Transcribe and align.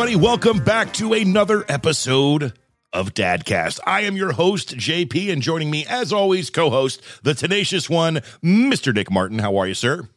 everybody. 0.00 0.24
Welcome 0.24 0.64
back 0.64 0.94
to 0.94 1.12
another 1.12 1.62
episode 1.68 2.54
of 2.90 3.12
Dadcast. 3.12 3.80
I 3.86 4.00
am 4.02 4.16
your 4.16 4.32
host, 4.32 4.74
JP, 4.74 5.30
and 5.30 5.42
joining 5.42 5.70
me, 5.70 5.84
as 5.86 6.10
always, 6.10 6.48
co 6.48 6.70
host, 6.70 7.02
the 7.22 7.34
tenacious 7.34 7.90
one, 7.90 8.22
Mr. 8.42 8.94
Nick 8.94 9.10
Martin. 9.10 9.40
How 9.40 9.58
are 9.58 9.66
you, 9.66 9.74
sir? 9.74 10.08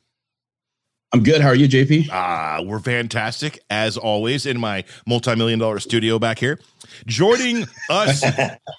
I'm 1.13 1.22
good. 1.22 1.41
How 1.41 1.49
are 1.49 1.55
you, 1.55 1.70
JP? 1.70 2.09
Ah, 2.12 2.62
we're 2.66 2.80
fantastic 2.80 3.59
as 3.70 3.98
always 3.98 4.48
in 4.48 4.59
my 4.59 4.84
multi-million 5.05 5.59
dollar 5.59 5.80
studio 5.80 6.17
back 6.17 6.39
here. 6.39 6.58
Joining 7.05 7.67
us 7.89 8.23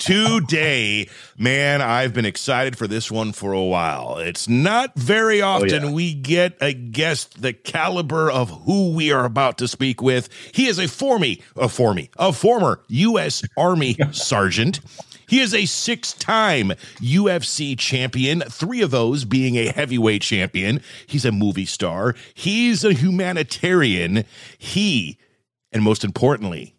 today, 0.01 1.09
man, 1.39 1.81
I've 1.81 2.13
been 2.13 2.25
excited 2.25 2.77
for 2.77 2.89
this 2.89 3.09
one 3.09 3.31
for 3.31 3.53
a 3.53 3.63
while. 3.63 4.19
It's 4.19 4.49
not 4.49 4.97
very 4.97 5.43
often 5.43 5.85
yeah. 5.85 5.93
we 5.93 6.13
get 6.13 6.57
a 6.61 6.73
guest 6.73 7.41
the 7.41 7.53
caliber 7.53 8.29
of 8.33 8.51
who 8.65 8.93
we 8.93 9.13
are 9.13 9.25
about 9.25 9.57
to 9.59 9.69
speak 9.69 10.03
with. 10.03 10.29
He 10.51 10.67
is 10.67 10.81
a 10.81 10.89
formy, 10.89 11.41
a 11.55 11.69
formy, 11.69 12.11
a 12.17 12.33
former 12.33 12.81
U.S. 12.89 13.45
Army 13.57 13.97
sergeant. 14.11 14.81
He 15.27 15.41
is 15.41 15.55
a 15.55 15.67
six 15.67 16.13
time 16.13 16.73
UFC 16.99 17.79
champion, 17.79 18.41
three 18.43 18.83
of 18.83 18.91
those 18.91 19.25
being 19.25 19.57
a 19.57 19.69
heavyweight 19.69 20.23
champion. 20.23 20.81
He's 21.07 21.25
a 21.25 21.33
movie 21.33 21.67
star. 21.67 22.15
He's 22.35 22.85
a 22.85 22.93
humanitarian. 22.93 24.25
He, 24.59 25.19
and 25.73 25.83
most 25.83 26.05
importantly, 26.05 26.75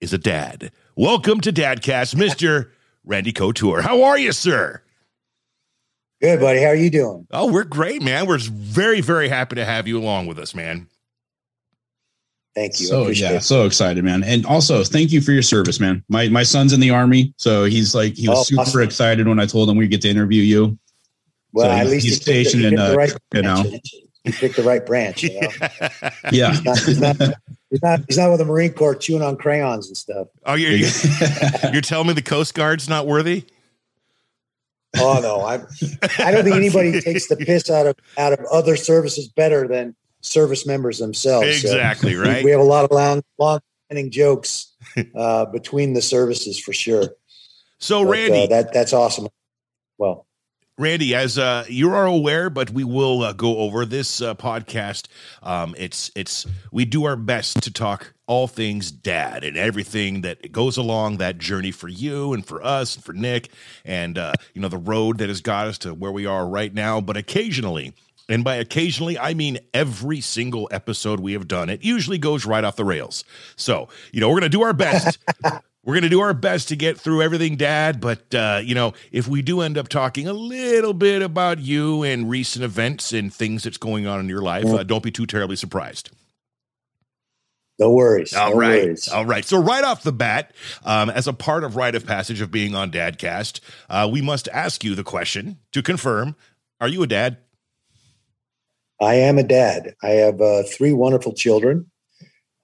is 0.00 0.12
a 0.12 0.18
dad. 0.18 0.70
Welcome 0.96 1.40
to 1.42 1.52
Dadcast, 1.52 2.14
Mr. 2.14 2.70
Randy 3.04 3.32
Couture. 3.32 3.82
How 3.82 4.02
are 4.02 4.18
you, 4.18 4.32
sir? 4.32 4.82
Good, 6.20 6.40
buddy. 6.40 6.60
How 6.60 6.68
are 6.68 6.74
you 6.74 6.90
doing? 6.90 7.26
Oh, 7.30 7.50
we're 7.50 7.64
great, 7.64 8.02
man. 8.02 8.26
We're 8.26 8.38
very, 8.38 9.00
very 9.00 9.28
happy 9.28 9.54
to 9.56 9.64
have 9.64 9.86
you 9.86 9.98
along 9.98 10.26
with 10.26 10.38
us, 10.38 10.54
man. 10.54 10.88
Thank 12.54 12.80
you. 12.80 12.86
So 12.86 13.08
yeah, 13.08 13.32
it. 13.34 13.42
so 13.42 13.64
excited, 13.66 14.02
man. 14.04 14.24
And 14.24 14.44
also, 14.44 14.82
thank 14.82 15.12
you 15.12 15.20
for 15.20 15.32
your 15.32 15.42
service, 15.42 15.78
man. 15.78 16.02
My 16.08 16.28
my 16.28 16.42
son's 16.42 16.72
in 16.72 16.80
the 16.80 16.90
army, 16.90 17.32
so 17.36 17.64
he's 17.64 17.94
like 17.94 18.14
he 18.16 18.28
was 18.28 18.38
Oh, 18.38 18.42
super 18.42 18.60
awesome. 18.62 18.82
excited 18.82 19.28
when 19.28 19.38
I 19.38 19.46
told 19.46 19.70
him 19.70 19.76
we 19.76 19.86
get 19.86 20.02
to 20.02 20.08
interview 20.08 20.42
you. 20.42 20.78
Well, 21.52 21.66
so 21.66 21.70
at 21.72 21.86
he's- 21.86 21.90
least 21.90 22.04
he's 22.06 22.12
you 22.12 22.18
picked 22.18 22.24
the- 22.26 22.44
stationed 22.50 22.64
in, 22.64 22.70
picked 22.70 22.78
the 22.80 22.92
uh, 22.92 22.96
right 22.96 23.12
you 23.34 23.42
know. 23.42 23.62
branch. 23.62 23.94
You 24.24 24.32
picked 24.32 24.56
the 24.56 24.62
right 24.62 24.84
branch. 24.84 25.22
You 25.22 25.40
know? 25.40 25.48
Yeah, 26.32 26.50
he's, 26.50 26.64
not, 26.64 26.78
he's, 26.80 27.00
not, 27.00 27.16
he's 27.70 27.82
not. 27.82 28.00
He's 28.08 28.18
not 28.18 28.30
with 28.30 28.40
the 28.40 28.44
Marine 28.44 28.72
Corps 28.72 28.94
chewing 28.96 29.22
on 29.22 29.36
crayons 29.36 29.86
and 29.86 29.96
stuff. 29.96 30.28
Oh, 30.44 30.54
you're, 30.54 30.72
you're, 30.72 30.90
you're 31.72 31.80
telling 31.80 32.08
me 32.08 32.12
the 32.12 32.22
Coast 32.22 32.54
Guard's 32.54 32.88
not 32.88 33.06
worthy? 33.06 33.44
Oh 34.98 35.20
no, 35.22 35.40
I. 35.42 35.54
I 36.18 36.30
don't 36.32 36.44
think 36.44 36.56
anybody 36.56 37.00
takes 37.00 37.28
the 37.28 37.36
piss 37.36 37.70
out 37.70 37.86
of 37.86 37.94
out 38.18 38.32
of 38.32 38.40
other 38.50 38.74
services 38.76 39.28
better 39.28 39.68
than 39.68 39.94
service 40.20 40.66
members 40.66 40.98
themselves. 40.98 41.62
So 41.62 41.68
Exactly, 41.68 42.16
we- 42.16 42.22
right? 42.22 42.44
We 42.44 42.50
have 42.50 42.60
a 42.60 42.64
lot 42.64 42.84
of 42.84 42.90
long, 42.90 43.22
long 43.38 43.60
standing 43.86 44.10
jokes 44.10 44.74
uh, 45.14 45.46
between 45.46 45.94
the 45.94 46.02
services 46.02 46.58
for 46.58 46.72
sure. 46.72 47.04
So, 47.78 48.04
But, 48.04 48.10
Randy, 48.10 48.44
uh, 48.44 48.46
that 48.48 48.72
that's 48.72 48.92
awesome. 48.92 49.28
Well, 49.98 50.26
Randy, 50.78 51.14
as 51.14 51.38
uh, 51.38 51.64
you 51.68 51.90
are 51.92 52.06
aware, 52.06 52.50
but 52.50 52.70
we 52.70 52.84
will 52.84 53.22
uh, 53.22 53.32
go 53.32 53.58
over 53.58 53.84
this 53.84 54.20
uh, 54.20 54.34
podcast. 54.34 55.06
Um, 55.42 55.74
it's 55.78 56.10
it's 56.14 56.46
we 56.70 56.84
do 56.84 57.04
our 57.04 57.16
best 57.16 57.62
to 57.62 57.72
talk 57.72 58.14
all 58.26 58.46
things 58.46 58.90
dad 58.92 59.42
and 59.42 59.56
everything 59.56 60.20
that 60.20 60.52
goes 60.52 60.76
along 60.76 61.16
that 61.16 61.38
journey 61.38 61.70
for 61.70 61.88
you 61.88 62.32
and 62.32 62.44
for 62.46 62.62
us 62.62 62.94
and 62.94 63.04
for 63.04 63.12
Nick 63.12 63.50
and 63.84 64.18
uh, 64.18 64.32
you 64.54 64.60
know 64.60 64.68
the 64.68 64.76
road 64.78 65.18
that 65.18 65.28
has 65.28 65.40
got 65.40 65.66
us 65.66 65.78
to 65.78 65.94
where 65.94 66.12
we 66.12 66.26
are 66.26 66.46
right 66.48 66.74
now. 66.74 67.00
But 67.00 67.16
occasionally. 67.16 67.94
And 68.28 68.44
by 68.44 68.56
occasionally, 68.56 69.18
I 69.18 69.34
mean 69.34 69.58
every 69.72 70.20
single 70.20 70.68
episode 70.70 71.20
we 71.20 71.32
have 71.32 71.48
done. 71.48 71.70
It 71.70 71.82
usually 71.82 72.18
goes 72.18 72.44
right 72.44 72.64
off 72.64 72.76
the 72.76 72.84
rails. 72.84 73.24
So, 73.56 73.88
you 74.12 74.20
know, 74.20 74.28
we're 74.28 74.40
going 74.40 74.42
to 74.42 74.48
do 74.50 74.62
our 74.62 74.74
best 74.74 75.18
we're 75.88 75.94
going 75.94 76.02
to 76.02 76.10
do 76.10 76.20
our 76.20 76.34
best 76.34 76.68
to 76.68 76.76
get 76.76 76.98
through 76.98 77.22
everything, 77.22 77.56
Dad. 77.56 77.98
But, 77.98 78.34
uh, 78.34 78.60
you 78.62 78.74
know, 78.74 78.92
if 79.10 79.26
we 79.26 79.40
do 79.40 79.62
end 79.62 79.78
up 79.78 79.88
talking 79.88 80.28
a 80.28 80.34
little 80.34 80.92
bit 80.92 81.22
about 81.22 81.60
you 81.60 82.02
and 82.02 82.28
recent 82.28 82.62
events 82.62 83.14
and 83.14 83.32
things 83.32 83.62
that's 83.62 83.78
going 83.78 84.06
on 84.06 84.20
in 84.20 84.28
your 84.28 84.42
life, 84.42 84.66
uh, 84.66 84.82
don't 84.82 85.02
be 85.02 85.10
too 85.10 85.24
terribly 85.24 85.56
surprised. 85.56 86.10
no 87.78 87.90
worries. 87.90 88.34
All 88.34 88.50
no 88.50 88.56
right. 88.56 88.82
worries. 88.84 89.08
All 89.08 89.24
right. 89.24 89.46
So, 89.46 89.62
right 89.62 89.82
off 89.82 90.02
the 90.02 90.12
bat, 90.12 90.52
um, 90.84 91.08
as 91.08 91.26
a 91.26 91.32
part 91.32 91.64
of 91.64 91.76
rite 91.76 91.94
of 91.94 92.04
passage 92.04 92.42
of 92.42 92.50
being 92.50 92.74
on 92.74 92.90
Dadcast, 92.90 93.60
uh, 93.88 94.06
we 94.12 94.20
must 94.20 94.46
ask 94.48 94.84
you 94.84 94.94
the 94.94 95.04
question 95.04 95.58
to 95.72 95.82
confirm 95.82 96.36
Are 96.82 96.88
you 96.88 97.02
a 97.02 97.06
dad? 97.06 97.38
I 99.00 99.14
am 99.14 99.38
a 99.38 99.42
dad. 99.42 99.94
I 100.02 100.10
have 100.10 100.40
uh, 100.40 100.62
three 100.64 100.92
wonderful 100.92 101.32
children. 101.32 101.90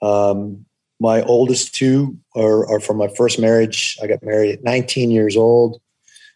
Um, 0.03 0.67
my 1.00 1.22
oldest 1.22 1.75
two 1.75 2.19
are, 2.37 2.67
are 2.71 2.81
from 2.81 2.97
my 2.97 3.09
first 3.09 3.39
marriage. 3.39 3.97
I 4.03 4.06
got 4.06 4.22
married 4.22 4.53
at 4.53 4.65
19 4.65 5.11
years 5.11 5.37
old, 5.37 5.81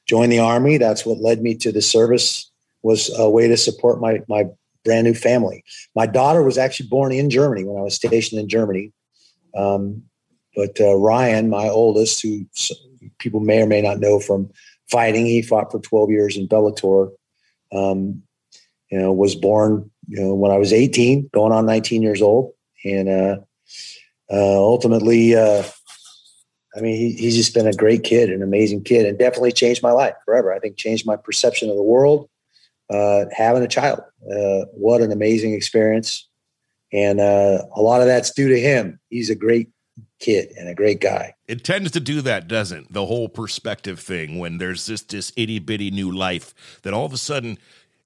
joined 0.07 0.33
the 0.33 0.39
army. 0.41 0.77
That's 0.77 1.07
what 1.07 1.19
led 1.19 1.43
me 1.43 1.55
to 1.57 1.73
the 1.73 1.83
service. 1.83 2.51
Was 2.83 3.11
a 3.19 3.29
way 3.29 3.49
to 3.49 3.57
support 3.57 4.01
my 4.01 4.21
my 4.29 4.45
brand 4.85 5.05
new 5.05 5.15
family. 5.15 5.65
My 5.97 6.07
daughter 6.07 6.45
was 6.45 6.57
actually 6.57 6.89
born 6.89 7.11
in 7.13 7.29
Germany 7.29 7.65
when 7.65 7.77
I 7.77 7.83
was 7.83 7.95
stationed 7.95 8.41
in 8.41 8.49
Germany. 8.49 8.93
Um, 9.57 10.05
but 10.55 10.81
uh, 10.81 10.95
Ryan, 10.95 11.51
my 11.51 11.69
oldest, 11.69 12.23
who 12.23 12.47
people 13.19 13.41
may 13.41 13.63
or 13.63 13.67
may 13.67 13.83
not 13.83 13.99
know 13.99 14.21
from 14.21 14.51
fighting, 14.91 15.27
he 15.27 15.43
fought 15.43 15.73
for 15.73 15.81
12 15.81 16.11
years 16.11 16.37
in 16.37 16.49
Bellator. 16.49 17.11
Um, 17.73 18.23
you 18.91 18.99
know, 18.99 19.13
was 19.13 19.35
born, 19.35 19.91
you 20.09 20.21
know, 20.21 20.35
when 20.35 20.51
I 20.51 20.59
was 20.59 20.73
18, 20.73 21.31
going 21.33 21.53
on 21.53 21.67
19 21.67 22.03
years 22.03 22.23
old. 22.23 22.53
And 22.85 23.09
uh, 23.09 23.37
uh, 24.31 24.59
ultimately, 24.59 25.35
uh, 25.35 25.65
I 26.77 26.81
mean, 26.81 26.97
he, 26.97 27.13
he's 27.13 27.37
just 27.37 27.55
been 27.55 27.67
a 27.67 27.73
great 27.73 28.05
kid, 28.05 28.31
an 28.31 28.43
amazing 28.43 28.85
kid, 28.85 29.07
and 29.07 29.19
definitely 29.19 29.53
changed 29.53 29.83
my 29.83 29.93
life 29.93 30.15
forever. 30.25 30.53
I 30.53 30.59
think 30.59 30.77
changed 30.77 31.07
my 31.07 31.17
perception 31.17 31.71
of 31.71 31.77
the 31.77 31.83
world. 31.83 32.29
Uh, 32.91 33.27
having 33.33 33.63
a 33.63 33.69
child, 33.69 34.01
uh, 34.33 34.65
what 34.73 35.03
an 35.03 35.13
amazing 35.13 35.53
experience. 35.53 36.27
And 36.91 37.21
uh, 37.21 37.59
a 37.77 37.83
lot 37.83 38.01
of 38.01 38.07
that's 38.07 38.31
due 38.31 38.49
to 38.49 38.59
him. 38.59 38.99
He's 39.11 39.29
a 39.29 39.35
great 39.35 39.69
kid 40.21 40.53
and 40.57 40.69
a 40.69 40.75
great 40.75 41.01
guy. 41.01 41.35
It 41.47 41.65
tends 41.65 41.91
to 41.93 42.01
do 42.01 42.21
that, 42.23 42.49
doesn't 42.49 42.93
the 42.93 43.07
whole 43.07 43.29
perspective 43.29 44.01
thing 44.01 44.39
when 44.39 44.59
there's 44.59 44.87
this 44.87 45.03
this 45.03 45.33
itty 45.37 45.59
bitty 45.59 45.91
new 45.91 46.11
life 46.11 46.55
that 46.83 46.93
all 46.93 47.05
of 47.05 47.13
a 47.13 47.19
sudden 47.19 47.59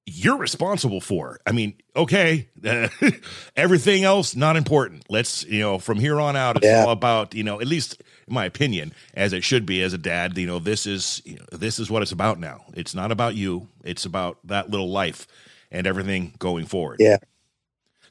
you're 0.07 0.37
responsible 0.37 1.01
for. 1.01 1.39
I 1.47 1.53
mean, 1.53 1.75
okay, 1.95 2.49
uh, 2.67 2.89
everything 3.57 4.05
else 4.05 4.35
not 4.35 4.57
important. 4.57 5.05
Let's 5.09 5.45
you 5.45 5.61
know 5.61 5.79
from 5.79 5.99
here 5.99 6.21
on 6.21 6.37
out, 6.37 6.57
it's 6.57 6.67
Yeah. 6.67 6.85
all 6.85 6.91
about 6.91 7.35
you 7.35 7.45
know 7.45 7.61
at 7.61 7.67
least 7.67 8.03
in 8.27 8.35
my 8.35 8.45
opinion, 8.45 8.93
as 9.15 9.33
it 9.33 9.45
should 9.45 9.67
be 9.67 9.83
as 9.83 9.93
a 9.93 9.99
dad. 9.99 10.37
You 10.37 10.47
know, 10.47 10.59
this 10.59 10.87
is 10.87 11.23
you 11.25 11.37
know, 11.37 11.45
this 11.57 11.79
is 11.79 11.91
what 11.91 12.03
it's 12.03 12.13
about 12.13 12.39
now. 12.41 12.65
It's 12.75 12.95
not 12.95 13.13
about 13.13 13.35
you. 13.35 13.69
It's 13.85 14.05
about 14.05 14.39
that 14.45 14.71
little 14.71 14.91
life 14.91 15.27
and 15.71 15.87
everything 15.87 16.35
going 16.39 16.67
forward. 16.67 16.97
Yeah. 17.01 17.17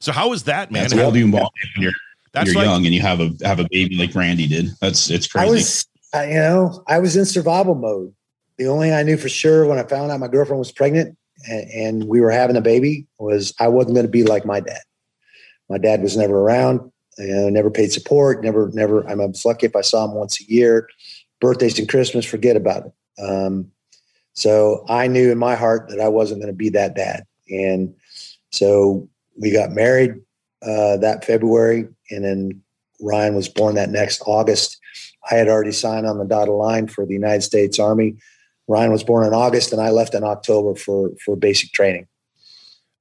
So 0.00 0.12
how 0.12 0.32
is 0.32 0.44
that, 0.44 0.70
man? 0.72 0.82
that's 0.82 0.94
How- 0.94 1.04
all 1.04 1.16
you 1.16 1.26
involved 1.26 1.54
when 1.76 1.84
you're, 1.84 1.92
that's 2.32 2.48
you're 2.48 2.56
like- 2.56 2.64
young 2.66 2.86
and 2.86 2.94
you 2.94 3.00
have 3.02 3.20
a 3.20 3.30
have 3.44 3.60
a 3.60 3.68
baby 3.70 3.96
like 3.96 4.14
Randy 4.14 4.46
did. 4.46 4.70
That's 4.80 5.10
it's 5.10 5.26
crazy. 5.28 5.46
I 5.46 5.50
was, 5.50 5.86
I, 6.14 6.28
you 6.28 6.34
know, 6.34 6.82
I 6.88 6.98
was 6.98 7.16
in 7.16 7.24
survival 7.26 7.74
mode. 7.74 8.14
The 8.58 8.66
only 8.66 8.88
thing 8.88 8.94
I 8.96 9.02
knew 9.02 9.16
for 9.16 9.28
sure 9.28 9.66
when 9.66 9.78
I 9.78 9.82
found 9.84 10.10
out 10.10 10.20
my 10.20 10.28
girlfriend 10.28 10.58
was 10.58 10.72
pregnant 10.72 11.16
and, 11.48 11.70
and 11.70 12.04
we 12.08 12.20
were 12.20 12.30
having 12.30 12.56
a 12.56 12.60
baby 12.60 13.06
was 13.18 13.54
I 13.58 13.68
wasn't 13.68 13.94
going 13.94 14.06
to 14.06 14.12
be 14.12 14.24
like 14.24 14.44
my 14.44 14.60
dad. 14.60 14.80
My 15.68 15.78
dad 15.78 16.02
was 16.02 16.16
never 16.16 16.38
around, 16.38 16.92
you 17.18 17.28
know, 17.28 17.48
never 17.48 17.70
paid 17.70 17.92
support, 17.92 18.42
never, 18.42 18.70
never. 18.72 19.08
I'm, 19.08 19.18
was 19.18 19.44
lucky 19.44 19.66
if 19.66 19.76
I 19.76 19.80
saw 19.80 20.04
him 20.04 20.14
once 20.14 20.40
a 20.40 20.44
year. 20.52 20.88
Birthdays 21.40 21.78
and 21.78 21.88
Christmas, 21.88 22.24
forget 22.24 22.56
about 22.56 22.86
it. 22.86 23.22
Um, 23.22 23.70
so 24.34 24.84
I 24.88 25.06
knew 25.06 25.30
in 25.30 25.38
my 25.38 25.54
heart 25.54 25.88
that 25.88 26.00
I 26.00 26.08
wasn't 26.08 26.40
going 26.40 26.52
to 26.52 26.56
be 26.56 26.70
that 26.70 26.94
dad. 26.94 27.24
And 27.50 27.94
so 28.50 29.08
we 29.38 29.52
got 29.52 29.72
married 29.72 30.12
uh, 30.62 30.96
that 30.98 31.24
February, 31.24 31.88
and 32.10 32.24
then 32.24 32.62
Ryan 33.00 33.34
was 33.34 33.48
born 33.48 33.74
that 33.74 33.90
next 33.90 34.22
August. 34.26 34.78
I 35.30 35.34
had 35.34 35.48
already 35.48 35.72
signed 35.72 36.06
on 36.06 36.18
the 36.18 36.24
dotted 36.24 36.54
line 36.54 36.86
for 36.86 37.04
the 37.04 37.14
United 37.14 37.42
States 37.42 37.78
Army. 37.78 38.16
Ryan 38.72 38.90
was 38.90 39.04
born 39.04 39.26
in 39.26 39.34
August, 39.34 39.72
and 39.72 39.80
I 39.80 39.90
left 39.90 40.14
in 40.14 40.24
October 40.24 40.74
for 40.74 41.10
for 41.24 41.36
basic 41.36 41.72
training. 41.72 42.06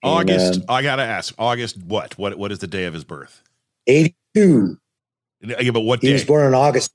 And, 0.04 0.12
August. 0.12 0.62
uh, 0.68 0.74
I 0.74 0.82
gotta 0.84 1.04
ask. 1.04 1.34
August. 1.38 1.78
What? 1.84 2.18
What? 2.18 2.38
What 2.38 2.52
is 2.52 2.60
the 2.60 2.68
day 2.68 2.86
of 2.86 2.94
his 2.94 3.04
birth? 3.04 3.42
82. 3.88 4.78
Yeah, 5.42 5.72
but 5.72 5.82
what 5.82 6.02
He 6.02 6.08
day? 6.08 6.14
was 6.14 6.26
born 6.26 6.46
in 6.46 6.54
August. 6.54 6.92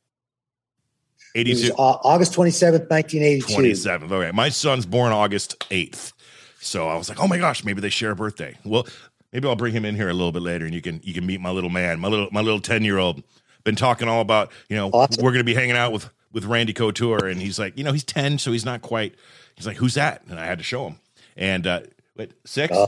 82, 1.34 1.72
August 1.74 2.32
27th, 2.32 2.88
1982. 2.88 3.54
27th. 3.54 4.10
Okay. 4.10 4.30
My 4.32 4.48
son's 4.48 4.86
born 4.86 5.12
August 5.12 5.58
8th. 5.70 6.12
So 6.60 6.88
I 6.88 6.96
was 6.96 7.08
like, 7.10 7.20
oh 7.22 7.28
my 7.28 7.36
gosh, 7.36 7.62
maybe 7.62 7.80
they 7.82 7.90
share 7.90 8.12
a 8.12 8.16
birthday. 8.16 8.56
Well, 8.64 8.86
maybe 9.32 9.46
I'll 9.46 9.54
bring 9.56 9.74
him 9.74 9.84
in 9.84 9.94
here 9.96 10.08
a 10.08 10.14
little 10.14 10.32
bit 10.32 10.40
later 10.42 10.64
and 10.64 10.74
you 10.74 10.80
can 10.80 11.00
you 11.04 11.12
can 11.12 11.26
meet 11.26 11.40
my 11.40 11.50
little 11.50 11.68
man, 11.70 12.00
my 12.00 12.08
little 12.08 12.28
my 12.32 12.40
little 12.40 12.60
10 12.60 12.84
year 12.84 12.96
old. 12.98 13.22
Been 13.64 13.76
talking 13.76 14.08
all 14.08 14.20
about, 14.22 14.50
you 14.70 14.76
know, 14.76 14.88
Awesome. 14.90 15.22
we're 15.22 15.32
gonna 15.32 15.44
be 15.44 15.54
hanging 15.54 15.76
out 15.76 15.92
with 15.92 16.08
with 16.32 16.44
Randy 16.44 16.72
Couture, 16.72 17.26
and 17.26 17.40
he's 17.40 17.58
like, 17.58 17.76
you 17.78 17.84
know, 17.84 17.92
he's 17.92 18.04
10, 18.04 18.38
so 18.38 18.52
he's 18.52 18.64
not 18.64 18.82
quite 18.82 19.14
he's 19.54 19.66
like, 19.66 19.76
Who's 19.76 19.94
that? 19.94 20.22
And 20.28 20.38
I 20.38 20.46
had 20.46 20.58
to 20.58 20.64
show 20.64 20.86
him. 20.86 20.96
And 21.36 21.66
uh 21.66 21.80
wait, 22.16 22.32
six? 22.44 22.74
Uh. 22.74 22.86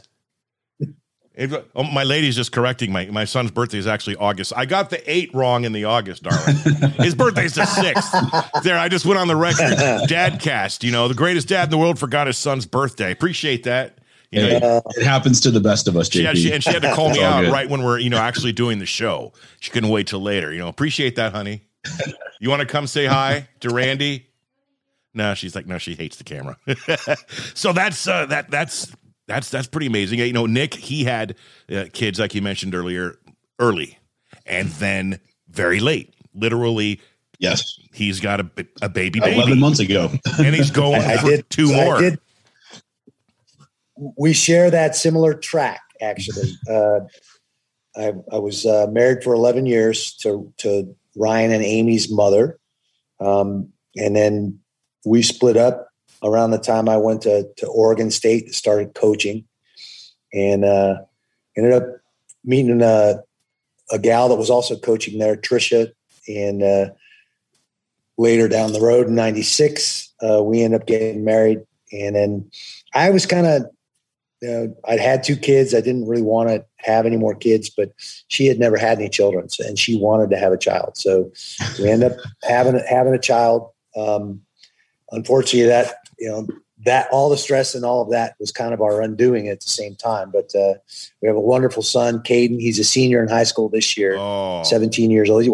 If, 1.38 1.54
oh, 1.76 1.84
my 1.84 2.02
lady's 2.02 2.34
just 2.34 2.50
correcting 2.50 2.90
my 2.90 3.06
my 3.06 3.24
son's 3.24 3.52
birthday 3.52 3.78
is 3.78 3.86
actually 3.86 4.16
August. 4.16 4.52
I 4.56 4.66
got 4.66 4.90
the 4.90 5.08
eight 5.08 5.32
wrong 5.32 5.64
in 5.64 5.70
the 5.70 5.84
August, 5.84 6.24
darling. 6.24 6.56
His 6.98 7.14
birthday's 7.14 7.54
the 7.54 7.64
sixth. 7.64 8.12
There, 8.64 8.76
I 8.76 8.88
just 8.88 9.06
went 9.06 9.20
on 9.20 9.28
the 9.28 9.36
record. 9.36 9.60
Dadcast, 10.08 10.82
you 10.82 10.90
know, 10.90 11.06
the 11.06 11.14
greatest 11.14 11.46
dad 11.46 11.64
in 11.64 11.70
the 11.70 11.78
world 11.78 11.96
forgot 11.96 12.26
his 12.26 12.36
son's 12.36 12.66
birthday. 12.66 13.12
Appreciate 13.12 13.62
that. 13.64 13.98
You 14.32 14.42
know, 14.42 14.82
it, 14.88 14.98
it 14.98 15.04
happens 15.04 15.40
to 15.42 15.52
the 15.52 15.60
best 15.60 15.86
of 15.86 15.96
us, 15.96 16.08
JP. 16.08 16.12
she 16.12 16.24
had, 16.24 16.38
she, 16.38 16.52
and 16.52 16.64
she 16.64 16.72
had 16.72 16.82
to 16.82 16.92
call 16.92 17.10
me 17.10 17.22
out 17.22 17.42
good. 17.42 17.52
right 17.52 17.68
when 17.70 17.82
we're 17.82 17.98
you 17.98 18.10
know 18.10 18.18
actually 18.18 18.52
doing 18.52 18.80
the 18.80 18.86
show. 18.86 19.32
She 19.60 19.70
couldn't 19.70 19.90
wait 19.90 20.08
till 20.08 20.20
later. 20.20 20.52
You 20.52 20.58
know, 20.58 20.68
appreciate 20.68 21.14
that, 21.16 21.32
honey. 21.32 21.62
You 22.40 22.50
want 22.50 22.60
to 22.60 22.66
come 22.66 22.86
say 22.86 23.06
hi 23.06 23.48
to 23.58 23.70
Randy? 23.70 24.28
No, 25.12 25.34
she's 25.34 25.56
like, 25.56 25.66
no, 25.66 25.76
she 25.78 25.94
hates 25.94 26.18
the 26.18 26.22
camera. 26.22 26.56
so 27.54 27.72
that's 27.72 28.06
uh, 28.06 28.26
that 28.26 28.48
that's 28.48 28.94
that's 29.26 29.50
that's 29.50 29.66
pretty 29.66 29.88
amazing. 29.88 30.20
You 30.20 30.32
know, 30.32 30.46
Nick, 30.46 30.72
he 30.74 31.02
had 31.02 31.34
uh, 31.68 31.86
kids 31.92 32.20
like 32.20 32.36
you 32.36 32.42
mentioned 32.42 32.76
earlier, 32.76 33.18
early, 33.58 33.98
and 34.46 34.68
then 34.68 35.18
very 35.48 35.80
late. 35.80 36.14
Literally, 36.32 37.00
Yes, 37.38 37.78
he's 37.92 38.18
got 38.18 38.40
a, 38.40 38.50
a 38.82 38.88
baby 38.88 39.20
eleven 39.22 39.60
months 39.60 39.78
ago. 39.78 40.10
and 40.38 40.54
he's 40.54 40.70
going 40.70 41.00
I, 41.02 41.14
I 41.14 41.16
for 41.18 41.26
did 41.28 41.50
two 41.50 41.72
more. 41.72 42.00
Did. 42.00 42.18
We 44.16 44.32
share 44.32 44.70
that 44.70 44.96
similar 44.96 45.34
track, 45.34 45.80
actually. 46.00 46.52
Uh, 46.68 47.00
I, 47.96 48.12
I 48.32 48.38
was 48.38 48.64
uh, 48.64 48.86
married 48.90 49.24
for 49.24 49.34
11 49.34 49.66
years 49.66 50.14
to, 50.18 50.52
to 50.58 50.94
Ryan 51.18 51.52
and 51.52 51.64
Amy's 51.64 52.10
mother. 52.10 52.58
Um, 53.20 53.72
and 53.96 54.14
then 54.14 54.60
we 55.04 55.22
split 55.22 55.56
up 55.56 55.88
around 56.22 56.50
the 56.50 56.58
time 56.58 56.88
I 56.88 56.96
went 56.96 57.22
to, 57.22 57.48
to 57.56 57.66
Oregon 57.66 58.10
State 58.10 58.54
started 58.54 58.94
coaching. 58.94 59.44
And 60.32 60.64
uh, 60.64 60.96
ended 61.56 61.72
up 61.72 61.84
meeting 62.44 62.82
a, 62.82 63.20
a 63.90 63.98
gal 63.98 64.28
that 64.28 64.36
was 64.36 64.50
also 64.50 64.78
coaching 64.78 65.18
there, 65.18 65.36
Trisha. 65.36 65.90
And 66.28 66.62
uh, 66.62 66.90
later 68.18 68.48
down 68.48 68.72
the 68.72 68.80
road 68.80 69.08
in 69.08 69.14
96, 69.14 70.12
uh, 70.22 70.42
we 70.42 70.62
ended 70.62 70.82
up 70.82 70.86
getting 70.86 71.24
married. 71.24 71.60
And 71.92 72.14
then 72.14 72.50
I 72.94 73.10
was 73.10 73.24
kind 73.24 73.46
of, 73.46 73.62
you 74.42 74.48
know, 74.48 74.76
I'd 74.86 75.00
had 75.00 75.24
two 75.24 75.36
kids. 75.36 75.74
I 75.74 75.80
didn't 75.80 76.06
really 76.06 76.22
want 76.22 76.50
to 76.50 76.64
have 76.78 77.06
any 77.06 77.16
more 77.16 77.34
kids, 77.34 77.70
but 77.70 77.92
she 78.28 78.46
had 78.46 78.58
never 78.58 78.76
had 78.76 78.98
any 78.98 79.08
children, 79.08 79.48
so, 79.48 79.64
and 79.66 79.78
she 79.78 79.98
wanted 79.98 80.30
to 80.30 80.38
have 80.38 80.52
a 80.52 80.58
child. 80.58 80.96
So 80.96 81.30
we 81.80 81.90
end 81.90 82.04
up 82.04 82.12
having 82.42 82.80
having 82.88 83.14
a 83.14 83.18
child. 83.18 83.70
Um, 83.96 84.40
unfortunately, 85.10 85.68
that 85.68 85.94
you 86.18 86.28
know 86.28 86.46
that 86.84 87.08
all 87.10 87.28
the 87.28 87.36
stress 87.36 87.74
and 87.74 87.84
all 87.84 88.02
of 88.02 88.10
that 88.10 88.34
was 88.38 88.52
kind 88.52 88.72
of 88.72 88.80
our 88.80 89.00
undoing 89.02 89.48
at 89.48 89.60
the 89.60 89.68
same 89.68 89.96
time. 89.96 90.30
But 90.30 90.54
uh, 90.54 90.74
we 91.20 91.26
have 91.26 91.36
a 91.36 91.40
wonderful 91.40 91.82
son, 91.82 92.20
Caden. 92.20 92.60
He's 92.60 92.78
a 92.78 92.84
senior 92.84 93.20
in 93.22 93.28
high 93.28 93.42
school 93.44 93.68
this 93.68 93.96
year, 93.96 94.16
Oh, 94.16 94.62
17 94.64 95.10
years 95.10 95.28
old. 95.28 95.42
He 95.42 95.50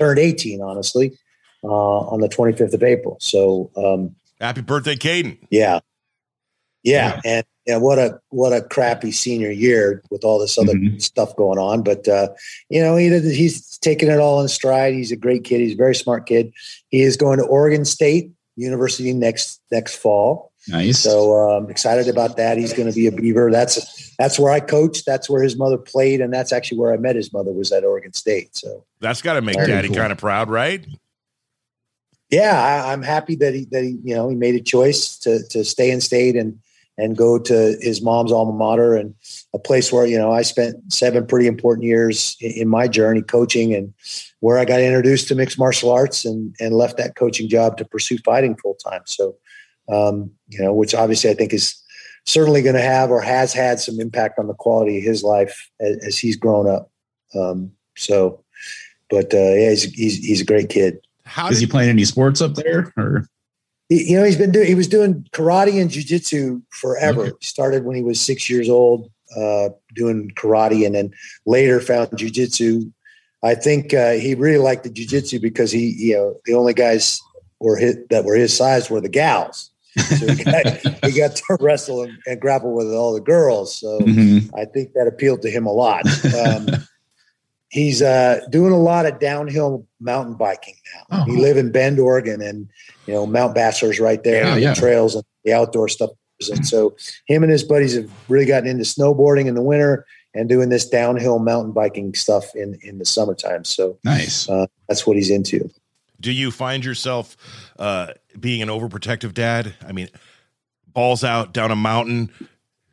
turned 0.00 0.18
18, 0.18 0.60
honestly, 0.60 1.16
uh, 1.62 1.68
on 1.68 2.20
the 2.20 2.28
25th 2.28 2.74
of 2.74 2.82
April. 2.82 3.16
So 3.20 3.70
um, 3.76 4.16
happy 4.40 4.60
birthday, 4.62 4.96
Caden. 4.96 5.38
yeah. 5.50 5.78
Yeah. 6.86 7.20
And 7.24 7.44
yeah, 7.66 7.78
what 7.78 7.98
a 7.98 8.20
what 8.28 8.52
a 8.52 8.62
crappy 8.62 9.10
senior 9.10 9.50
year 9.50 10.02
with 10.10 10.22
all 10.24 10.38
this 10.38 10.56
other 10.56 10.74
Mhm. 10.74 11.02
stuff 11.02 11.34
going 11.34 11.58
on. 11.58 11.82
But 11.82 12.06
uh, 12.06 12.28
you 12.70 12.80
know, 12.80 12.94
he 12.96 13.08
he's 13.34 13.76
taking 13.78 14.08
it 14.08 14.20
all 14.20 14.40
in 14.40 14.46
stride. 14.48 14.94
He's 14.94 15.10
a 15.10 15.16
great 15.16 15.42
kid. 15.42 15.60
He's 15.60 15.72
a 15.74 15.76
very 15.76 15.94
smart 15.96 16.26
kid. 16.26 16.52
He 16.90 17.02
is 17.02 17.16
going 17.16 17.38
to 17.40 17.44
Oregon 17.44 17.84
State 17.84 18.30
University 18.54 19.12
next 19.12 19.60
next 19.72 19.96
fall. 19.96 20.52
Nice. 20.68 20.98
So 21.00 21.34
um, 21.34 21.68
excited 21.70 22.08
about 22.08 22.36
that. 22.38 22.56
He's 22.56 22.72
going 22.72 22.88
to 22.88 22.94
be 22.94 23.06
a 23.08 23.12
Beaver. 23.12 23.50
That's 23.50 24.14
that's 24.16 24.38
where 24.38 24.52
I 24.52 24.60
coached. 24.60 25.04
That's 25.04 25.28
where 25.28 25.42
his 25.42 25.56
mother 25.56 25.78
played, 25.78 26.20
and 26.20 26.32
that's 26.32 26.52
actually 26.52 26.78
where 26.78 26.92
I 26.92 26.96
met 26.98 27.16
his 27.16 27.32
mother 27.32 27.50
was 27.52 27.72
at 27.72 27.84
Oregon 27.84 28.12
State. 28.12 28.56
So 28.56 28.84
That's 29.00 29.22
got 29.22 29.34
to 29.34 29.42
make 29.42 29.56
Very 29.56 29.68
Daddy 29.68 29.88
cool. 29.88 29.96
kind 29.96 30.12
of 30.12 30.18
proud, 30.18 30.50
right? 30.50 30.86
yeah, 32.30 32.60
I, 32.60 32.92
I'm 32.92 33.02
happy 33.02 33.36
that 33.36 33.54
he 33.54 33.64
that 33.72 33.82
he 33.84 33.98
you 34.04 34.14
know 34.14 34.28
he 34.28 34.34
made 34.36 34.54
a 34.54 34.60
choice 34.60 35.16
to 35.18 35.42
to 35.50 35.64
stay 35.64 35.90
in 35.90 36.00
state 36.00 36.36
and 36.36 36.58
and 36.98 37.16
go 37.16 37.38
to 37.38 37.76
his 37.80 38.00
mom's 38.02 38.32
alma 38.32 38.52
mater 38.52 38.94
and 38.94 39.14
a 39.54 39.58
place 39.58 39.92
where 39.92 40.06
you 40.06 40.18
know 40.18 40.32
I 40.32 40.42
spent 40.42 40.92
seven 40.92 41.26
pretty 41.26 41.46
important 41.46 41.84
years 41.84 42.36
in, 42.40 42.52
in 42.52 42.68
my 42.68 42.88
journey 42.88 43.22
coaching 43.22 43.74
and 43.74 43.92
where 44.40 44.58
I 44.58 44.64
got 44.64 44.80
introduced 44.80 45.28
to 45.28 45.34
mixed 45.34 45.58
martial 45.58 45.90
arts 45.90 46.24
and 46.24 46.54
and 46.60 46.74
left 46.74 46.96
that 46.98 47.16
coaching 47.16 47.48
job 47.48 47.76
to 47.78 47.84
pursue 47.84 48.18
fighting 48.18 48.56
full 48.56 48.74
time. 48.74 49.02
So 49.06 49.36
um, 49.88 50.30
you 50.48 50.62
know, 50.62 50.72
which 50.72 50.94
obviously 50.94 51.30
I 51.30 51.34
think 51.34 51.52
is 51.52 51.80
certainly 52.24 52.62
going 52.62 52.74
to 52.74 52.82
have 52.82 53.10
or 53.10 53.20
has 53.20 53.52
had 53.52 53.78
some 53.78 54.00
impact 54.00 54.38
on 54.38 54.48
the 54.48 54.54
quality 54.54 54.98
of 54.98 55.04
his 55.04 55.22
life 55.22 55.70
as, 55.80 55.96
as 56.04 56.18
he's 56.18 56.36
grown 56.36 56.68
up. 56.68 56.90
Um, 57.34 57.72
so, 57.96 58.44
but 59.10 59.32
uh, 59.32 59.38
yeah, 59.38 59.70
he's, 59.70 59.84
he's 59.84 60.16
he's 60.24 60.40
a 60.40 60.44
great 60.44 60.68
kid. 60.68 60.98
How 61.24 61.48
Is 61.48 61.58
did 61.58 61.66
he 61.66 61.70
playing 61.70 61.90
any 61.90 62.04
sports 62.04 62.40
up 62.40 62.54
there? 62.54 62.92
Or 62.96 63.28
He, 63.88 64.10
you 64.10 64.16
know, 64.18 64.24
he's 64.24 64.36
been 64.36 64.52
doing 64.52 64.66
he 64.66 64.74
was 64.74 64.88
doing 64.88 65.26
karate 65.32 65.80
and 65.80 65.90
jujitsu 65.90 66.62
forever. 66.70 67.26
Okay. 67.26 67.36
Started 67.40 67.84
when 67.84 67.96
he 67.96 68.02
was 68.02 68.20
six 68.20 68.50
years 68.50 68.68
old, 68.68 69.10
uh, 69.36 69.70
doing 69.94 70.30
karate, 70.36 70.84
and 70.84 70.94
then 70.94 71.12
later 71.46 71.80
found 71.80 72.10
jujitsu. 72.10 72.90
I 73.42 73.54
think 73.54 73.94
uh, 73.94 74.12
he 74.12 74.34
really 74.34 74.58
liked 74.58 74.84
the 74.84 74.90
jujitsu 74.90 75.40
because 75.40 75.70
he, 75.70 75.94
you 75.96 76.14
know, 76.14 76.34
the 76.46 76.54
only 76.54 76.74
guys 76.74 77.20
were 77.60 77.76
his, 77.76 77.96
that 78.10 78.24
were 78.24 78.34
his 78.34 78.56
size 78.56 78.90
were 78.90 79.00
the 79.00 79.08
gals. 79.08 79.70
So 80.18 80.32
he 80.34 80.42
got, 80.44 80.66
he 81.04 81.12
got 81.12 81.36
to 81.36 81.56
wrestle 81.60 82.02
and, 82.02 82.18
and 82.26 82.40
grapple 82.40 82.74
with 82.74 82.92
all 82.92 83.14
the 83.14 83.20
girls. 83.20 83.74
So 83.74 84.00
Mhm. 84.00 84.50
I 84.58 84.64
think 84.64 84.94
that 84.94 85.06
appealed 85.06 85.42
to 85.42 85.50
him 85.50 85.64
a 85.66 85.72
lot. 85.72 86.04
Um, 86.34 86.68
he's 87.68 88.02
uh, 88.02 88.40
doing 88.50 88.72
a 88.72 88.78
lot 88.78 89.06
of 89.06 89.20
downhill 89.20 89.85
mountain 90.00 90.34
biking 90.34 90.74
now. 91.10 91.22
Oh. 91.22 91.24
We 91.26 91.36
live 91.40 91.56
in 91.56 91.72
Bend, 91.72 91.98
Oregon, 91.98 92.42
and 92.42 92.68
you 93.06 93.14
know 93.14 93.26
Mount 93.26 93.54
Bachelor's 93.54 93.98
right 94.00 94.22
there, 94.22 94.44
Yeah, 94.44 94.52
and 94.54 94.62
yeah. 94.62 94.74
the 94.74 94.80
trails 94.80 95.14
and 95.14 95.24
the 95.44 95.52
outdoor 95.52 95.88
stuff. 95.88 96.10
And 96.50 96.66
so 96.66 96.94
him 97.26 97.42
and 97.42 97.50
his 97.50 97.64
buddies 97.64 97.94
have 97.96 98.10
really 98.28 98.44
gotten 98.44 98.68
into 98.68 98.84
snowboarding 98.84 99.46
in 99.46 99.54
the 99.54 99.62
winter 99.62 100.04
and 100.34 100.50
doing 100.50 100.68
this 100.68 100.86
downhill 100.86 101.38
mountain 101.38 101.72
biking 101.72 102.14
stuff 102.14 102.54
in 102.54 102.78
in 102.82 102.98
the 102.98 103.06
summertime. 103.06 103.64
So 103.64 103.98
nice. 104.04 104.48
uh, 104.48 104.66
that's 104.88 105.06
what 105.06 105.16
he's 105.16 105.30
into. 105.30 105.70
do 106.20 106.30
you 106.32 106.50
find 106.50 106.84
yourself 106.84 107.36
uh, 107.78 108.08
being 108.38 108.60
an 108.60 108.68
overprotective 108.68 109.32
dad? 109.32 109.74
I 109.86 109.92
mean, 109.92 110.08
balls 110.88 111.24
out 111.24 111.52
down 111.54 111.70
a 111.70 111.76
mountain 111.76 112.30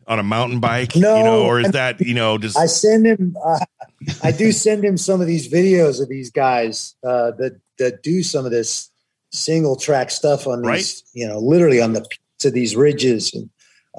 on 0.08 0.20
a 0.20 0.24
mountain 0.24 0.60
bike, 0.60 0.96
No, 0.96 1.18
you 1.18 1.24
know, 1.24 1.46
or 1.46 1.60
is 1.60 1.72
that 1.72 2.00
you 2.02 2.14
know 2.14 2.38
just 2.38 2.58
I 2.58 2.66
send 2.68 3.06
him. 3.06 3.36
Uh, 3.44 3.60
I 4.22 4.32
do 4.32 4.52
send 4.52 4.84
him 4.84 4.98
some 4.98 5.22
of 5.22 5.28
these 5.28 5.52
videos 5.52 6.02
of 6.02 6.10
these 6.10 6.30
guys 6.30 6.96
uh, 7.04 7.32
that 7.38 7.60
that 7.80 8.04
do 8.04 8.22
some 8.24 8.46
of 8.46 8.52
this 8.52 8.90
single 9.32 9.76
track 9.76 10.12
stuff 10.12 10.46
on 10.46 10.62
these, 10.62 10.68
Right. 10.68 11.02
you 11.14 11.28
know, 11.28 11.40
literally 11.40 11.82
on 11.82 11.94
the 11.94 12.02
peaks 12.02 12.46
of 12.46 12.54
these 12.54 12.76
ridges, 12.76 13.34
and 13.34 13.50